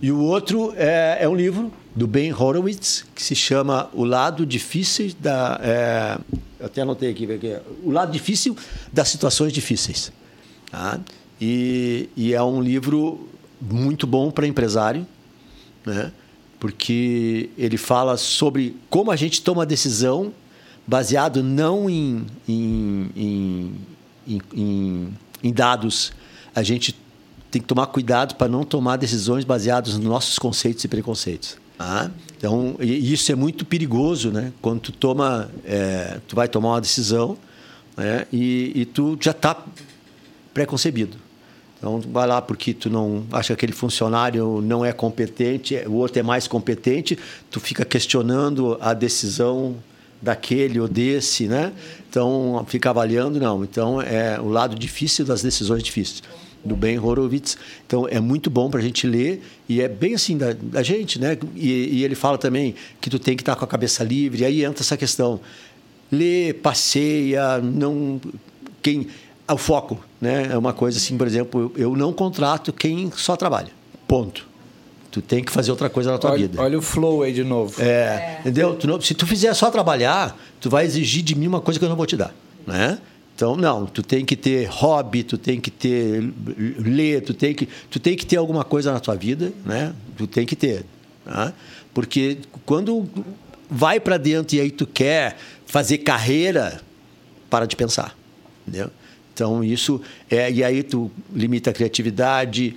E 0.02 0.12
o 0.12 0.20
outro 0.20 0.74
é, 0.76 1.20
é 1.22 1.30
um 1.30 1.36
livro 1.36 1.72
do 1.96 2.08
Ben 2.08 2.34
Horowitz 2.34 3.06
que 3.16 3.24
se 3.24 3.36
chama 3.36 3.89
O 3.94 4.04
Lado 4.04 4.46
Difícil 4.46 5.14
da. 5.20 5.60
É, 5.62 6.18
até 6.64 6.82
anotei 6.82 7.12
aqui, 7.12 7.32
aqui, 7.32 7.58
O 7.84 7.91
Lado 7.91 8.12
Difícil 8.12 8.56
das 8.91 9.10
Situações 9.10 9.54
Difíceis. 9.54 10.12
Tá? 10.70 11.00
E, 11.39 12.10
e 12.16 12.34
é 12.34 12.41
um 12.41 12.62
livro 12.62 13.30
muito 13.62 14.06
bom 14.06 14.32
para 14.32 14.48
empresário, 14.48 15.06
né? 15.86 16.12
porque 16.60 17.50
ele 17.58 17.78
fala 17.78 18.18
sobre 18.18 18.76
como 18.89 19.12
a 19.12 19.16
gente 19.16 19.41
toma 19.41 19.66
decisão 19.66 20.34
baseado 20.86 21.41
não 21.44 21.89
em, 21.89 22.26
em, 22.48 23.10
em, 24.26 24.41
em, 24.54 25.14
em 25.44 25.54
dados, 25.54 26.14
a 26.56 26.62
gente 26.62 26.96
tem 27.54 27.62
que 27.62 27.68
tomar 27.68 27.86
cuidado 27.86 28.34
para 28.34 28.47
não 28.47 28.64
tomar 28.64 28.97
decisões 28.97 29.45
baseadas 29.45 29.95
nos 29.95 30.04
nossos 30.04 30.39
conceitos 30.39 30.84
e 30.84 30.88
preconceitos. 30.88 31.56
Ah, 31.78 32.10
então, 32.36 32.76
isso 32.80 33.32
é 33.32 33.36
muito 33.36 33.64
perigoso, 33.64 34.32
né? 34.32 34.51
Quando 34.60 34.80
tu 34.80 34.91
toma, 34.91 35.51
é, 35.64 36.20
tu 36.28 36.36
vai 36.36 36.47
tomar 36.47 36.70
uma 36.70 36.82
decisão, 36.82 37.38
né? 37.95 38.26
E, 38.34 38.72
e 38.74 38.86
tu 38.86 39.16
já 39.22 39.30
está 39.30 39.64
preconcebido. 40.51 41.16
Então, 41.78 42.01
vai 42.12 42.26
lá 42.26 42.41
porque 42.41 42.74
tu 42.74 42.89
não 42.89 43.24
acha 43.32 43.49
que 43.49 43.54
aquele 43.54 43.74
funcionário 43.74 44.60
não 44.60 44.84
é 44.84 44.91
competente, 44.91 45.76
o 45.86 45.93
outro 45.93 46.20
é 46.20 46.24
mais 46.24 46.47
competente, 46.47 47.20
tu 47.51 47.60
fica 47.60 47.86
questionando 47.86 48.80
a 48.82 48.95
decisão 48.95 49.76
daquele 50.20 50.80
ou 50.80 50.88
desse, 50.88 51.47
né? 51.47 51.72
Então, 52.10 52.66
fica 52.68 52.89
avaliando, 52.89 53.39
não. 53.39 53.64
Então, 53.64 54.01
é 54.01 54.39
o 54.39 54.47
lado 54.47 54.76
difícil 54.76 55.24
das 55.24 55.43
decisões 55.43 55.84
difíceis 55.84 56.24
do 56.64 56.76
Ben 56.76 56.97
Horowitz. 56.97 57.57
Então 57.86 58.07
é 58.07 58.20
muito 58.20 58.49
bom 58.49 58.70
para 58.70 58.80
a 58.80 58.84
gente 58.84 59.05
ler 59.05 59.43
e 59.68 59.82
é 59.82 59.88
bem 59.88 60.16
assim 60.16 60.38
da, 60.38 60.53
da 60.53 60.84
gente, 60.84 61.20
né? 61.20 61.38
E, 61.55 61.99
e, 61.99 62.03
ele 62.03 62.16
fala 62.16 62.38
também 62.38 62.76
que 63.01 63.09
tu 63.09 63.20
tem 63.20 63.36
que 63.36 63.41
estar 63.41 63.53
tá 63.53 63.59
com 63.59 63.66
a 63.66 63.68
cabeça 63.68 64.03
livre. 64.03 64.45
Aí 64.45 64.64
entra 64.64 64.82
essa 64.82 64.97
questão: 64.97 65.39
lê, 66.11 66.53
passeia, 66.53 67.59
não 67.59 68.20
quem 68.82 69.07
o 69.51 69.57
foco, 69.57 69.99
né? 70.20 70.49
É 70.51 70.57
uma 70.57 70.74
coisa 70.74 70.97
assim, 70.97 71.18
por 71.18 71.28
exemplo, 71.28 71.72
eu 71.76 71.95
não 71.95 72.14
contrato 72.14 72.72
quem 72.72 73.11
só 73.16 73.36
trabalha. 73.36 73.70
Ponto. 74.07 74.47
Tu 75.11 75.22
tem 75.22 75.43
que 75.43 75.51
fazer 75.51 75.70
outra 75.70 75.89
coisa 75.91 76.11
na 76.11 76.18
tua 76.18 76.32
olha, 76.32 76.39
vida. 76.39 76.61
Olha 76.61 76.80
o 76.80 76.82
flow 76.82 77.22
aí 77.22 77.32
de 77.32 77.43
novo. 77.43 77.80
É, 77.80 77.86
é. 77.86 78.38
entendeu? 78.41 78.76
Tu 78.76 78.88
não, 78.88 78.99
se 78.99 79.14
tu 79.14 79.28
fizer 79.28 79.53
só 79.53 79.70
trabalhar, 79.70 80.36
tu 80.59 80.72
vai 80.72 80.86
exigir 80.86 81.22
de 81.22 81.36
mim 81.36 81.45
uma 81.45 81.61
coisa 81.61 81.80
que 81.80 81.86
eu 81.86 81.89
não 81.89 81.95
vou 81.95 82.07
te 82.07 82.18
dar, 82.18 82.34
né? 82.66 82.97
Então, 83.36 83.55
não, 83.55 83.86
tu 83.86 84.03
tem 84.03 84.23
que 84.23 84.36
ter 84.36 84.67
hobby, 84.67 85.23
tu 85.23 85.38
tem 85.38 85.59
que 85.59 85.71
ter 85.71 86.23
ler, 86.79 87.21
tu 87.21 87.34
tem 87.34 87.53
que, 87.53 87.67
tu 87.89 87.99
tem 87.99 88.15
que 88.15 88.25
ter 88.25 88.38
alguma 88.38 88.63
coisa 88.63 88.91
na 88.93 88.99
tua 88.99 89.15
vida, 89.15 89.51
né? 89.65 89.93
Tu 90.15 90.27
tem 90.27 90.45
que 90.45 90.55
ter, 90.55 90.86
né? 91.25 91.51
Porque 91.93 92.38
quando 92.65 93.07
vai 93.69 93.99
para 93.99 94.17
dentro 94.17 94.55
e 94.55 94.61
aí 94.61 94.69
tu 94.69 94.86
quer 94.86 95.38
fazer 95.65 95.99
carreira, 95.99 96.81
para 97.49 97.65
de 97.65 97.75
pensar, 97.75 98.15
entendeu? 98.67 98.91
Então, 99.34 99.63
isso 99.63 99.99
é 100.29 100.51
e 100.51 100.63
aí 100.63 100.84
tu 100.84 101.11
limita 101.34 101.71
a 101.71 101.73
criatividade, 101.73 102.75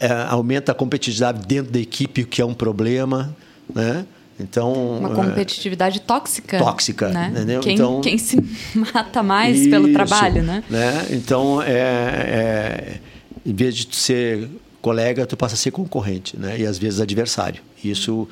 é, 0.00 0.12
aumenta 0.28 0.72
a 0.72 0.74
competitividade 0.74 1.46
dentro 1.46 1.72
da 1.72 1.78
equipe, 1.78 2.22
o 2.22 2.26
que 2.26 2.40
é 2.40 2.44
um 2.44 2.54
problema, 2.54 3.36
né? 3.74 4.06
Então, 4.40 4.98
uma 4.98 5.10
competitividade 5.10 6.00
tóxica. 6.00 6.58
Tóxica, 6.58 7.08
né? 7.08 7.30
entendeu? 7.32 7.60
Quem, 7.60 7.74
então, 7.74 8.00
quem 8.00 8.16
se 8.16 8.36
mata 8.94 9.22
mais 9.22 9.58
isso, 9.58 9.70
pelo 9.70 9.92
trabalho, 9.92 10.42
né? 10.42 10.62
né? 10.70 11.08
Então, 11.10 11.60
é, 11.60 11.70
é, 11.72 13.00
em 13.44 13.52
vez 13.52 13.74
de 13.74 13.94
ser 13.96 14.48
colega, 14.80 15.26
tu 15.26 15.36
passa 15.36 15.54
a 15.54 15.58
ser 15.58 15.72
concorrente, 15.72 16.36
né? 16.38 16.58
E 16.58 16.64
às 16.64 16.78
vezes 16.78 17.00
adversário. 17.00 17.62
Isso, 17.82 18.28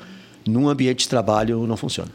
num 0.47 0.69
ambiente 0.69 0.99
de 0.99 1.09
trabalho, 1.09 1.67
não 1.67 1.75
funciona. 1.75 2.09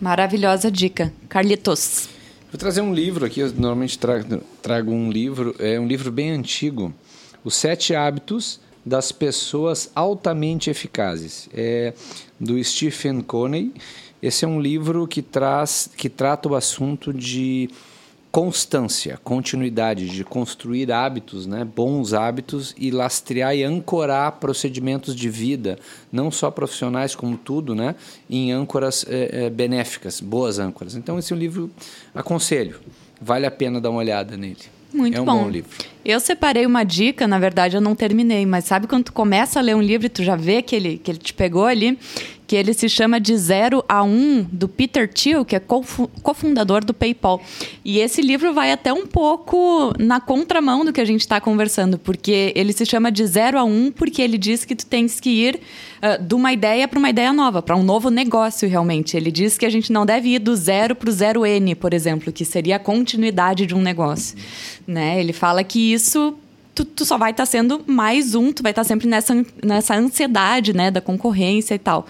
Maravilhosa 0.00 0.70
dica. 0.70 1.12
Carlitos. 1.28 2.08
Vou 2.52 2.58
trazer 2.58 2.80
um 2.80 2.94
livro 2.94 3.26
aqui, 3.26 3.40
eu 3.40 3.52
normalmente 3.52 3.98
trago, 3.98 4.40
trago 4.62 4.92
um 4.92 5.10
livro, 5.10 5.54
é 5.58 5.78
um 5.78 5.86
livro 5.86 6.10
bem 6.10 6.30
antigo, 6.30 6.94
Os 7.44 7.54
Sete 7.56 7.94
Hábitos 7.94 8.60
das 8.88 9.12
pessoas 9.12 9.90
altamente 9.94 10.70
eficazes. 10.70 11.48
É 11.52 11.92
do 12.40 12.62
Stephen 12.62 13.20
Coney. 13.20 13.72
Esse 14.22 14.44
é 14.44 14.48
um 14.48 14.60
livro 14.60 15.06
que 15.06 15.22
traz, 15.22 15.88
que 15.96 16.08
trata 16.08 16.48
o 16.48 16.56
assunto 16.56 17.12
de 17.12 17.70
constância, 18.30 19.18
continuidade, 19.24 20.08
de 20.08 20.22
construir 20.22 20.92
hábitos, 20.92 21.46
né, 21.46 21.64
bons 21.64 22.12
hábitos 22.12 22.74
e 22.76 22.90
lastrear 22.90 23.56
e 23.56 23.64
ancorar 23.64 24.32
procedimentos 24.32 25.16
de 25.16 25.30
vida, 25.30 25.78
não 26.12 26.30
só 26.30 26.50
profissionais 26.50 27.14
como 27.14 27.38
tudo, 27.38 27.74
né, 27.74 27.94
em 28.28 28.52
âncoras 28.52 29.04
é, 29.08 29.46
é, 29.46 29.50
benéficas, 29.50 30.20
boas 30.20 30.58
âncoras. 30.58 30.94
Então 30.94 31.18
esse 31.18 31.32
é 31.32 31.36
um 31.36 31.38
livro 31.38 31.70
aconselho, 32.14 32.78
vale 33.20 33.46
a 33.46 33.50
pena 33.50 33.80
dar 33.80 33.90
uma 33.90 34.00
olhada 34.00 34.36
nele. 34.36 34.77
Muito 34.92 35.18
é 35.18 35.20
um 35.20 35.24
bom. 35.24 35.44
bom 35.44 35.50
livro. 35.50 35.70
Eu 36.04 36.20
separei 36.20 36.64
uma 36.64 36.84
dica, 36.84 37.26
na 37.26 37.38
verdade 37.38 37.76
eu 37.76 37.80
não 37.80 37.94
terminei, 37.94 38.46
mas 38.46 38.64
sabe 38.64 38.86
quando 38.86 39.04
tu 39.04 39.12
começa 39.12 39.58
a 39.58 39.62
ler 39.62 39.76
um 39.76 39.82
livro 39.82 40.06
e 40.06 40.08
tu 40.08 40.22
já 40.22 40.36
vê 40.36 40.62
que 40.62 40.74
ele, 40.74 40.98
que 40.98 41.10
ele 41.10 41.18
te 41.18 41.34
pegou 41.34 41.66
ali? 41.66 41.98
Que 42.48 42.56
ele 42.56 42.72
se 42.72 42.88
chama 42.88 43.20
De 43.20 43.36
Zero 43.36 43.84
a 43.86 44.02
Um, 44.02 44.42
do 44.50 44.66
Peter 44.66 45.06
Thiel, 45.06 45.44
que 45.44 45.54
é 45.54 45.60
cofundador 45.60 46.82
do 46.82 46.94
PayPal. 46.94 47.42
E 47.84 47.98
esse 47.98 48.22
livro 48.22 48.54
vai 48.54 48.72
até 48.72 48.90
um 48.90 49.06
pouco 49.06 49.92
na 49.98 50.18
contramão 50.18 50.82
do 50.82 50.90
que 50.90 51.00
a 51.00 51.04
gente 51.04 51.20
está 51.20 51.42
conversando, 51.42 51.98
porque 51.98 52.50
ele 52.56 52.72
se 52.72 52.86
chama 52.86 53.12
De 53.12 53.26
Zero 53.26 53.58
a 53.58 53.64
Um 53.64 53.92
porque 53.92 54.22
ele 54.22 54.38
diz 54.38 54.64
que 54.64 54.74
tu 54.74 54.86
tens 54.86 55.20
que 55.20 55.28
ir 55.28 55.60
uh, 56.02 56.22
de 56.22 56.34
uma 56.34 56.50
ideia 56.50 56.88
para 56.88 56.98
uma 56.98 57.10
ideia 57.10 57.34
nova, 57.34 57.60
para 57.60 57.76
um 57.76 57.82
novo 57.82 58.08
negócio 58.08 58.66
realmente. 58.66 59.14
Ele 59.14 59.30
diz 59.30 59.58
que 59.58 59.66
a 59.66 59.70
gente 59.70 59.92
não 59.92 60.06
deve 60.06 60.30
ir 60.30 60.38
do 60.38 60.56
zero 60.56 60.96
para 60.96 61.10
o 61.10 61.12
zero 61.12 61.44
N, 61.44 61.74
por 61.74 61.92
exemplo, 61.92 62.32
que 62.32 62.46
seria 62.46 62.76
a 62.76 62.78
continuidade 62.78 63.66
de 63.66 63.74
um 63.74 63.82
negócio. 63.82 64.38
Né? 64.86 65.20
Ele 65.20 65.34
fala 65.34 65.62
que 65.62 65.92
isso 65.92 66.34
tu, 66.78 66.84
tu 66.84 67.04
só 67.04 67.18
vai 67.18 67.32
estar 67.32 67.42
tá 67.42 67.46
sendo 67.46 67.82
mais 67.86 68.34
um, 68.34 68.52
tu 68.52 68.62
vai 68.62 68.70
estar 68.70 68.82
tá 68.82 68.88
sempre 68.88 69.08
nessa, 69.08 69.44
nessa 69.64 69.96
ansiedade, 69.96 70.72
né, 70.72 70.90
da 70.90 71.00
concorrência 71.00 71.74
e 71.74 71.78
tal. 71.78 72.06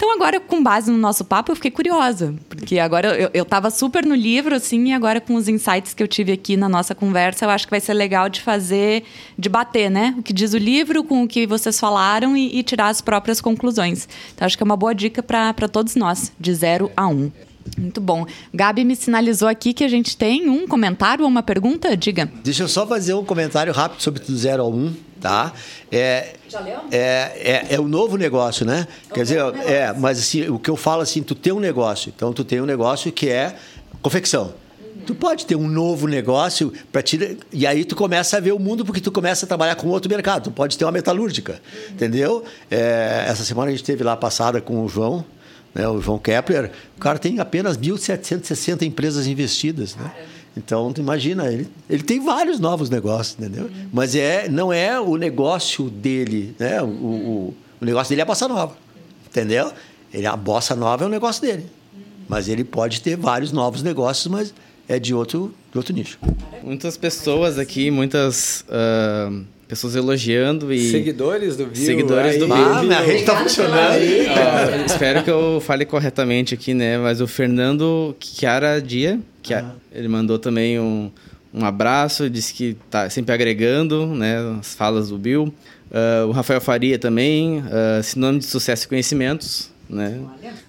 Então, 0.00 0.14
agora, 0.14 0.40
com 0.40 0.62
base 0.62 0.90
no 0.90 0.96
nosso 0.96 1.22
papo, 1.26 1.52
eu 1.52 1.56
fiquei 1.56 1.70
curiosa. 1.70 2.34
Porque 2.48 2.78
agora 2.78 3.14
eu, 3.20 3.28
eu 3.34 3.44
tava 3.44 3.68
super 3.68 4.02
no 4.02 4.14
livro, 4.14 4.54
assim, 4.54 4.88
e 4.88 4.92
agora 4.94 5.20
com 5.20 5.34
os 5.34 5.46
insights 5.46 5.92
que 5.92 6.02
eu 6.02 6.08
tive 6.08 6.32
aqui 6.32 6.56
na 6.56 6.70
nossa 6.70 6.94
conversa, 6.94 7.44
eu 7.44 7.50
acho 7.50 7.66
que 7.66 7.70
vai 7.70 7.80
ser 7.80 7.92
legal 7.92 8.30
de 8.30 8.40
fazer, 8.40 9.04
de 9.38 9.46
bater, 9.50 9.90
né? 9.90 10.14
O 10.16 10.22
que 10.22 10.32
diz 10.32 10.54
o 10.54 10.56
livro 10.56 11.04
com 11.04 11.22
o 11.22 11.28
que 11.28 11.46
vocês 11.46 11.78
falaram 11.78 12.34
e, 12.34 12.58
e 12.58 12.62
tirar 12.62 12.88
as 12.88 13.02
próprias 13.02 13.42
conclusões. 13.42 14.08
Então, 14.34 14.46
acho 14.46 14.56
que 14.56 14.62
é 14.62 14.64
uma 14.64 14.74
boa 14.74 14.94
dica 14.94 15.22
para 15.22 15.68
todos 15.68 15.94
nós, 15.94 16.32
de 16.40 16.54
zero 16.54 16.90
a 16.96 17.06
um. 17.06 17.30
Muito 17.78 18.00
bom. 18.00 18.26
Gabi 18.52 18.84
me 18.84 18.96
sinalizou 18.96 19.48
aqui 19.48 19.72
que 19.72 19.84
a 19.84 19.88
gente 19.88 20.16
tem 20.16 20.48
um 20.48 20.66
comentário 20.66 21.24
ou 21.24 21.30
uma 21.30 21.42
pergunta? 21.42 21.96
Diga. 21.96 22.30
Deixa 22.42 22.62
eu 22.62 22.68
só 22.68 22.86
fazer 22.86 23.14
um 23.14 23.24
comentário 23.24 23.72
rápido 23.72 24.02
sobre 24.02 24.22
do 24.22 24.36
zero 24.36 24.62
ao 24.62 24.72
um, 24.72 24.94
tá? 25.20 25.52
É, 25.90 26.34
Já 26.48 26.60
leu? 26.60 26.80
É, 26.90 27.66
é, 27.70 27.74
é 27.74 27.80
o 27.80 27.86
novo 27.86 28.16
negócio, 28.16 28.64
né? 28.66 28.86
É 29.10 29.14
Quer 29.14 29.22
dizer, 29.22 29.44
negócio. 29.44 29.68
é, 29.68 29.92
mas 29.92 30.18
assim, 30.18 30.48
o 30.48 30.58
que 30.58 30.70
eu 30.70 30.76
falo 30.76 31.02
assim, 31.02 31.22
tu 31.22 31.34
tem 31.34 31.52
um 31.52 31.60
negócio. 31.60 32.12
Então, 32.14 32.32
tu 32.32 32.44
tem 32.44 32.60
um 32.60 32.66
negócio 32.66 33.12
que 33.12 33.28
é 33.28 33.56
confecção. 34.02 34.52
Tu 35.06 35.14
pode 35.14 35.46
ter 35.46 35.56
um 35.56 35.66
novo 35.66 36.06
negócio 36.06 36.72
para 36.92 37.02
ti 37.02 37.38
e 37.52 37.66
aí 37.66 37.84
tu 37.84 37.96
começa 37.96 38.36
a 38.36 38.40
ver 38.40 38.52
o 38.52 38.58
mundo 38.58 38.84
porque 38.84 39.00
tu 39.00 39.10
começa 39.10 39.46
a 39.46 39.48
trabalhar 39.48 39.74
com 39.74 39.88
outro 39.88 40.10
mercado. 40.10 40.44
Tu 40.44 40.50
pode 40.50 40.76
ter 40.76 40.84
uma 40.84 40.92
metalúrgica, 40.92 41.52
uhum. 41.52 41.94
entendeu? 41.94 42.44
É, 42.70 43.24
essa 43.26 43.42
semana 43.42 43.68
a 43.68 43.70
gente 43.70 43.82
teve 43.82 44.04
lá 44.04 44.16
passada 44.16 44.60
com 44.60 44.84
o 44.84 44.88
João, 44.88 45.24
né, 45.74 45.88
o 45.88 46.00
João 46.00 46.18
Kepler, 46.18 46.70
o 46.96 47.00
cara 47.00 47.18
tem 47.18 47.38
apenas 47.38 47.78
1.760 47.78 48.82
empresas 48.82 49.26
investidas. 49.26 49.96
Né? 49.96 50.10
Então, 50.56 50.92
tu 50.92 51.00
imagina, 51.00 51.50
ele, 51.50 51.68
ele 51.88 52.02
tem 52.02 52.22
vários 52.24 52.58
novos 52.58 52.90
negócios, 52.90 53.36
entendeu? 53.38 53.64
Uhum. 53.64 53.88
Mas 53.92 54.14
é, 54.14 54.48
não 54.48 54.72
é 54.72 55.00
o 55.00 55.16
negócio 55.16 55.88
dele, 55.88 56.54
né? 56.58 56.82
O, 56.82 56.86
o, 56.86 57.56
o, 57.80 57.84
negócio 57.84 58.10
dele 58.10 58.20
é 58.20 58.24
a 58.24 58.26
bossa 58.26 58.48
nova, 58.48 58.76
entendeu? 59.28 59.72
Ele, 60.12 60.26
a 60.26 60.36
bossa 60.36 60.74
nova 60.74 61.04
é 61.04 61.06
o 61.06 61.10
negócio 61.10 61.40
dele. 61.40 61.66
Mas 62.28 62.48
ele 62.48 62.64
pode 62.64 63.00
ter 63.00 63.16
vários 63.16 63.52
novos 63.52 63.82
negócios, 63.82 64.26
mas 64.26 64.54
é 64.88 64.98
de 64.98 65.14
outro, 65.14 65.54
de 65.70 65.78
outro 65.78 65.94
nicho. 65.94 66.18
Muitas 66.62 66.96
pessoas 66.96 67.58
aqui, 67.58 67.90
muitas... 67.90 68.64
Uh 68.68 69.59
pessoas 69.70 69.94
elogiando 69.94 70.72
e. 70.72 70.90
Seguidores 70.90 71.56
do 71.56 71.66
Bill. 71.66 71.86
Seguidores 71.86 72.38
do 72.38 72.46
Bill. 72.46 72.56
Ah, 72.56 72.82
minha 72.82 73.00
rede 73.00 73.24
tá 73.24 73.36
funcionando. 73.36 73.78
Aí, 73.78 74.26
ah, 74.26 74.84
espero 74.84 75.22
que 75.22 75.30
eu 75.30 75.62
fale 75.64 75.86
corretamente 75.86 76.52
aqui, 76.52 76.74
né? 76.74 76.98
Mas 76.98 77.20
o 77.20 77.26
Fernando 77.28 78.14
Chiara 78.18 78.82
Dia, 78.82 79.20
que 79.40 79.54
ah. 79.54 79.72
ele 79.92 80.08
mandou 80.08 80.40
também 80.40 80.80
um, 80.80 81.08
um 81.54 81.64
abraço, 81.64 82.28
disse 82.28 82.52
que 82.52 82.76
tá 82.90 83.08
sempre 83.08 83.32
agregando, 83.32 84.06
né? 84.08 84.38
As 84.58 84.74
falas 84.74 85.10
do 85.10 85.16
Bill. 85.16 85.44
Uh, 85.44 86.26
o 86.26 86.32
Rafael 86.32 86.60
Faria 86.60 86.98
também, 86.98 87.60
uh, 87.60 88.02
sinônimo 88.02 88.40
de 88.40 88.46
sucesso 88.46 88.86
e 88.86 88.88
conhecimentos, 88.88 89.70
né? 89.88 90.20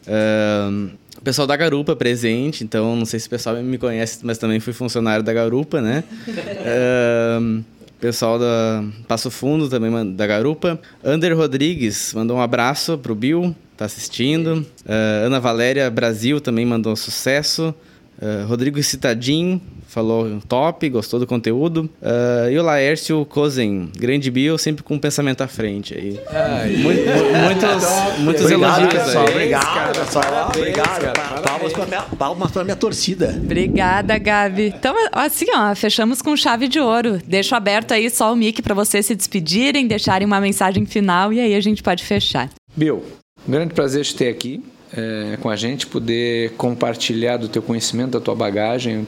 Uh, 0.05 0.91
o 1.17 1.21
pessoal 1.23 1.47
da 1.47 1.55
Garupa 1.55 1.95
presente, 1.95 2.63
então 2.63 2.95
não 2.95 3.05
sei 3.05 3.19
se 3.19 3.27
o 3.27 3.29
pessoal 3.29 3.55
me 3.57 3.77
conhece, 3.77 4.19
mas 4.23 4.37
também 4.37 4.59
fui 4.59 4.73
funcionário 4.73 5.23
da 5.23 5.33
Garupa, 5.33 5.81
né? 5.81 6.03
uh, 6.27 7.63
Pessoal 8.01 8.39
da 8.39 8.83
Passo 9.07 9.29
Fundo 9.29 9.69
também 9.69 10.15
da 10.15 10.25
Garupa. 10.25 10.79
Ander 11.05 11.37
Rodrigues 11.37 12.15
mandou 12.15 12.35
um 12.37 12.41
abraço 12.41 12.97
pro 12.97 13.13
Bill, 13.13 13.55
tá 13.77 13.85
assistindo. 13.85 14.65
Uh, 14.83 15.27
Ana 15.27 15.39
Valéria 15.39 15.87
Brasil 15.91 16.41
também 16.41 16.65
mandou 16.65 16.93
um 16.93 16.95
sucesso. 16.95 17.75
Uh, 18.19 18.47
Rodrigo 18.47 18.81
Citadin 18.81 19.61
falou 19.87 20.41
top, 20.47 20.89
gostou 20.89 21.19
do 21.19 21.27
conteúdo. 21.27 21.87
Uh, 22.01 22.49
e 22.49 22.57
o 22.57 22.63
Laércio 22.63 23.23
Kozen, 23.25 23.91
grande 23.95 24.31
bio, 24.31 24.57
sempre 24.57 24.81
com 24.81 24.95
um 24.95 24.99
pensamento 24.99 25.41
à 25.41 25.47
frente 25.47 25.93
aí. 25.93 26.19
Ai, 26.27 26.69
Muito, 26.77 27.01
muitos 27.05 28.19
muitos 28.19 28.45
obrigado, 28.45 28.81
elogios 28.81 29.03
pessoal, 29.03 29.25
aí. 29.27 29.31
Obrigado, 29.31 29.99
pessoal. 29.99 30.23
Parabéns, 30.23 30.57
obrigado. 30.57 31.01
Cara, 31.01 31.20
palmas, 31.41 31.73
para 31.73 31.85
minha, 31.85 32.01
palmas 32.01 32.51
pra 32.51 32.63
minha 32.63 32.75
torcida. 32.75 33.35
Obrigada, 33.43 34.17
Gabi. 34.17 34.73
Então, 34.75 34.95
assim, 35.11 35.45
ó, 35.53 35.75
fechamos 35.75 36.21
com 36.21 36.35
chave 36.35 36.67
de 36.67 36.79
ouro. 36.79 37.19
Deixo 37.25 37.55
aberto 37.55 37.93
aí 37.93 38.09
só 38.09 38.31
o 38.31 38.35
mic 38.35 38.61
para 38.61 38.73
vocês 38.73 39.05
se 39.05 39.15
despedirem, 39.15 39.87
deixarem 39.87 40.25
uma 40.25 40.39
mensagem 40.39 40.85
final 40.85 41.33
e 41.33 41.39
aí 41.39 41.55
a 41.55 41.61
gente 41.61 41.83
pode 41.83 42.03
fechar. 42.03 42.49
Bill, 42.75 43.03
um 43.47 43.51
grande 43.51 43.73
prazer 43.73 44.05
te 44.05 44.15
ter 44.15 44.29
aqui 44.29 44.63
é, 44.93 45.37
com 45.41 45.49
a 45.49 45.55
gente, 45.55 45.87
poder 45.87 46.51
compartilhar 46.51 47.37
do 47.37 47.47
teu 47.47 47.61
conhecimento, 47.61 48.11
da 48.11 48.19
tua 48.19 48.35
bagagem. 48.35 49.05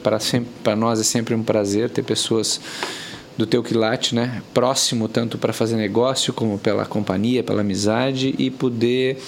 Para 0.62 0.76
nós 0.76 1.00
é 1.00 1.04
sempre 1.04 1.34
um 1.34 1.42
prazer 1.42 1.90
ter 1.90 2.02
pessoas 2.02 2.60
do 3.36 3.46
teu 3.46 3.62
quilate, 3.62 4.14
né? 4.14 4.42
Próximo 4.52 5.08
tanto 5.08 5.36
para 5.38 5.52
fazer 5.52 5.76
negócio 5.76 6.32
como 6.32 6.58
pela 6.58 6.86
companhia, 6.86 7.42
pela 7.42 7.60
amizade 7.60 8.34
e 8.38 8.50
poder 8.50 9.18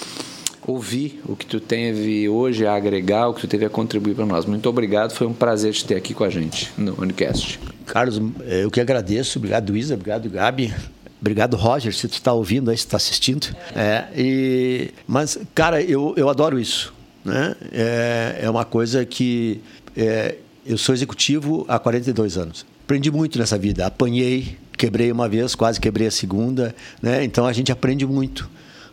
ouvir 0.66 1.20
o 1.26 1.36
que 1.36 1.46
tu 1.46 1.60
teve 1.60 2.28
hoje 2.28 2.66
a 2.66 2.74
agregar, 2.74 3.28
o 3.28 3.34
que 3.34 3.42
tu 3.42 3.46
teve 3.46 3.64
a 3.64 3.70
contribuir 3.70 4.14
para 4.14 4.26
nós. 4.26 4.44
Muito 4.44 4.68
obrigado, 4.68 5.12
foi 5.12 5.26
um 5.26 5.32
prazer 5.32 5.72
te 5.72 5.84
ter 5.84 5.94
aqui 5.94 6.12
com 6.12 6.24
a 6.24 6.30
gente 6.30 6.72
no 6.76 7.00
Unicast. 7.00 7.60
Carlos, 7.86 8.20
eu 8.46 8.70
que 8.70 8.80
agradeço, 8.80 9.38
obrigado 9.38 9.76
Isa, 9.76 9.94
obrigado 9.94 10.28
Gabi, 10.28 10.74
Obrigado, 11.20 11.56
Roger, 11.56 11.94
se 11.94 12.06
tu 12.06 12.12
está 12.12 12.32
ouvindo 12.32 12.70
aí, 12.70 12.76
se 12.76 12.84
está 12.84 12.98
assistindo. 12.98 13.48
É, 13.74 14.04
e, 14.14 14.90
mas, 15.08 15.38
cara, 15.54 15.82
eu, 15.82 16.14
eu 16.16 16.28
adoro 16.28 16.60
isso. 16.60 16.92
Né? 17.24 17.56
É, 17.72 18.40
é 18.42 18.50
uma 18.50 18.64
coisa 18.64 19.04
que... 19.04 19.60
É, 19.96 20.36
eu 20.64 20.76
sou 20.76 20.94
executivo 20.94 21.64
há 21.68 21.78
42 21.78 22.36
anos. 22.36 22.66
Aprendi 22.84 23.10
muito 23.10 23.38
nessa 23.38 23.56
vida. 23.56 23.86
Apanhei, 23.86 24.58
quebrei 24.76 25.10
uma 25.10 25.28
vez, 25.28 25.54
quase 25.54 25.80
quebrei 25.80 26.06
a 26.06 26.10
segunda. 26.10 26.74
Né? 27.00 27.24
Então, 27.24 27.46
a 27.46 27.52
gente 27.52 27.72
aprende 27.72 28.06
muito. 28.06 28.48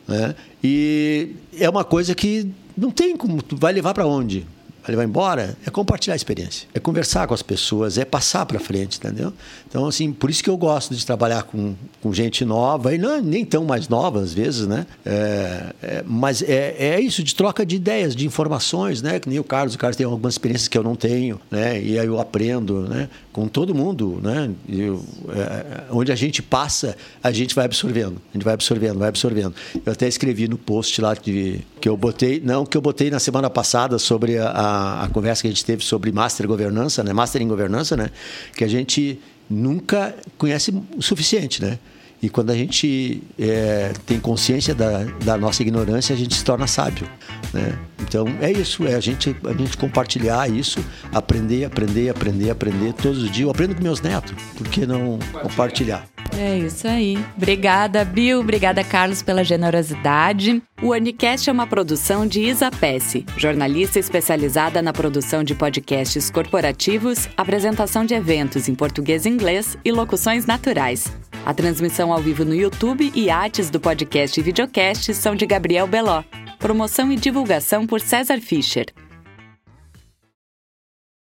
Né? 0.07 0.35
E 0.63 1.31
é 1.57 1.69
uma 1.69 1.83
coisa 1.83 2.13
que 2.13 2.49
não 2.77 2.91
tem 2.91 3.15
como... 3.15 3.41
Vai 3.53 3.73
levar 3.73 3.93
para 3.93 4.05
onde? 4.05 4.45
Ele 4.87 4.97
vai 4.97 5.05
embora, 5.05 5.55
é 5.65 5.69
compartilhar 5.69 6.13
a 6.13 6.15
experiência, 6.15 6.67
é 6.73 6.79
conversar 6.79 7.27
com 7.27 7.33
as 7.33 7.41
pessoas, 7.41 7.97
é 7.97 8.03
passar 8.03 8.45
para 8.45 8.59
frente, 8.59 8.97
entendeu? 8.97 9.31
Então, 9.67 9.85
assim, 9.87 10.11
por 10.11 10.29
isso 10.29 10.43
que 10.43 10.49
eu 10.49 10.57
gosto 10.57 10.93
de 10.93 11.05
trabalhar 11.05 11.43
com, 11.43 11.75
com 12.01 12.13
gente 12.13 12.43
nova, 12.43 12.93
e 12.93 12.97
não 12.97 13.21
nem 13.21 13.45
tão 13.45 13.63
mais 13.63 13.87
nova 13.87 14.19
às 14.19 14.33
vezes, 14.33 14.67
né? 14.67 14.85
É, 15.05 15.73
é, 15.81 16.03
mas 16.05 16.41
é, 16.41 16.75
é 16.77 16.99
isso, 16.99 17.23
de 17.23 17.33
troca 17.33 17.65
de 17.65 17.75
ideias, 17.75 18.15
de 18.15 18.25
informações, 18.25 19.01
né? 19.01 19.19
Que 19.19 19.29
nem 19.29 19.39
o 19.39 19.43
Carlos, 19.43 19.75
o 19.75 19.77
Carlos 19.77 19.95
tem 19.95 20.05
algumas 20.05 20.33
experiências 20.33 20.67
que 20.67 20.77
eu 20.77 20.83
não 20.83 20.95
tenho, 20.95 21.39
né? 21.49 21.81
E 21.81 21.97
aí 21.97 22.05
eu 22.05 22.19
aprendo, 22.19 22.81
né? 22.81 23.09
Com 23.31 23.47
todo 23.47 23.73
mundo, 23.73 24.19
né? 24.21 24.49
Eu, 24.67 25.03
é, 25.29 25.83
onde 25.91 26.11
a 26.11 26.15
gente 26.15 26.41
passa, 26.41 26.95
a 27.23 27.31
gente 27.31 27.55
vai 27.55 27.65
absorvendo, 27.65 28.21
a 28.31 28.37
gente 28.37 28.43
vai 28.43 28.53
absorvendo, 28.53 28.99
vai 28.99 29.09
absorvendo. 29.09 29.55
Eu 29.85 29.93
até 29.93 30.07
escrevi 30.07 30.47
no 30.47 30.57
post 30.57 30.99
lá 31.01 31.13
de, 31.13 31.61
que 31.79 31.87
eu 31.87 31.95
botei, 31.95 32.41
não, 32.43 32.65
que 32.65 32.75
eu 32.75 32.81
botei 32.81 33.09
na 33.09 33.19
semana 33.19 33.49
passada 33.49 33.97
sobre 33.97 34.37
a 34.37 34.72
a, 34.72 34.72
conversa 35.11 35.41
que 35.41 35.47
a 35.47 35.51
gente 35.51 35.65
teve 35.65 35.83
sobre 35.83 36.11
master 36.11 36.47
governança, 36.47 37.03
né? 37.03 37.13
Master 37.13 37.41
em 37.41 37.47
governança, 37.47 37.97
né? 37.97 38.09
Que 38.55 38.63
a 38.63 38.67
gente 38.67 39.19
nunca 39.49 40.15
conhece 40.37 40.71
o 40.95 41.01
suficiente, 41.01 41.61
né? 41.61 41.79
E 42.23 42.29
quando 42.29 42.51
a 42.51 42.55
gente 42.55 43.21
é, 43.37 43.91
tem 44.05 44.17
consciência 44.17 44.73
da, 44.73 45.03
da, 45.25 45.37
nossa 45.37 45.61
ignorância, 45.61 46.15
a 46.15 46.17
gente 46.17 46.33
se 46.33 46.43
torna 46.45 46.65
sábio. 46.65 47.05
Né? 47.51 47.77
Então 48.01 48.25
é 48.39 48.49
isso, 48.49 48.87
é 48.87 48.95
a 48.95 48.99
gente, 49.01 49.35
a 49.43 49.51
gente 49.51 49.75
compartilhar 49.75 50.49
isso, 50.49 50.79
aprender, 51.11 51.65
aprender, 51.65 52.07
aprender, 52.07 52.49
aprender 52.49 52.93
todos 52.93 53.21
os 53.23 53.29
dias. 53.29 53.41
Eu 53.41 53.49
aprendo 53.49 53.75
com 53.75 53.83
meus 53.83 53.99
netos, 53.99 54.31
por 54.55 54.65
que 54.69 54.85
não 54.85 55.19
compartilhar? 55.41 56.07
É 56.37 56.57
isso 56.57 56.87
aí. 56.87 57.17
Obrigada, 57.35 58.05
Bill. 58.05 58.39
Obrigada, 58.39 58.85
Carlos, 58.85 59.21
pela 59.21 59.43
generosidade. 59.43 60.63
O 60.81 60.91
Unicast 60.91 61.49
é 61.49 61.53
uma 61.53 61.67
produção 61.67 62.25
de 62.25 62.39
Isa 62.39 62.71
Pesce, 62.71 63.25
jornalista 63.35 63.99
especializada 63.99 64.81
na 64.81 64.93
produção 64.93 65.43
de 65.43 65.53
podcasts 65.53 66.31
corporativos, 66.31 67.27
apresentação 67.35 68.05
de 68.05 68.13
eventos 68.13 68.69
em 68.69 68.75
português 68.75 69.25
e 69.25 69.29
inglês 69.29 69.77
e 69.83 69.91
locuções 69.91 70.45
naturais. 70.45 71.11
A 71.45 71.53
transmissão 71.53 72.13
ao 72.13 72.21
vivo 72.21 72.45
no 72.45 72.55
YouTube 72.55 73.11
e 73.13 73.29
artes 73.29 73.69
do 73.69 73.77
podcast 73.77 74.39
e 74.39 74.43
videocast 74.43 75.13
são 75.13 75.35
de 75.35 75.45
Gabriel 75.45 75.85
Beló. 75.85 76.23
Promoção 76.57 77.11
e 77.11 77.17
divulgação 77.17 77.85
por 77.85 77.99
César 77.99 78.39
Fischer. 78.39 78.85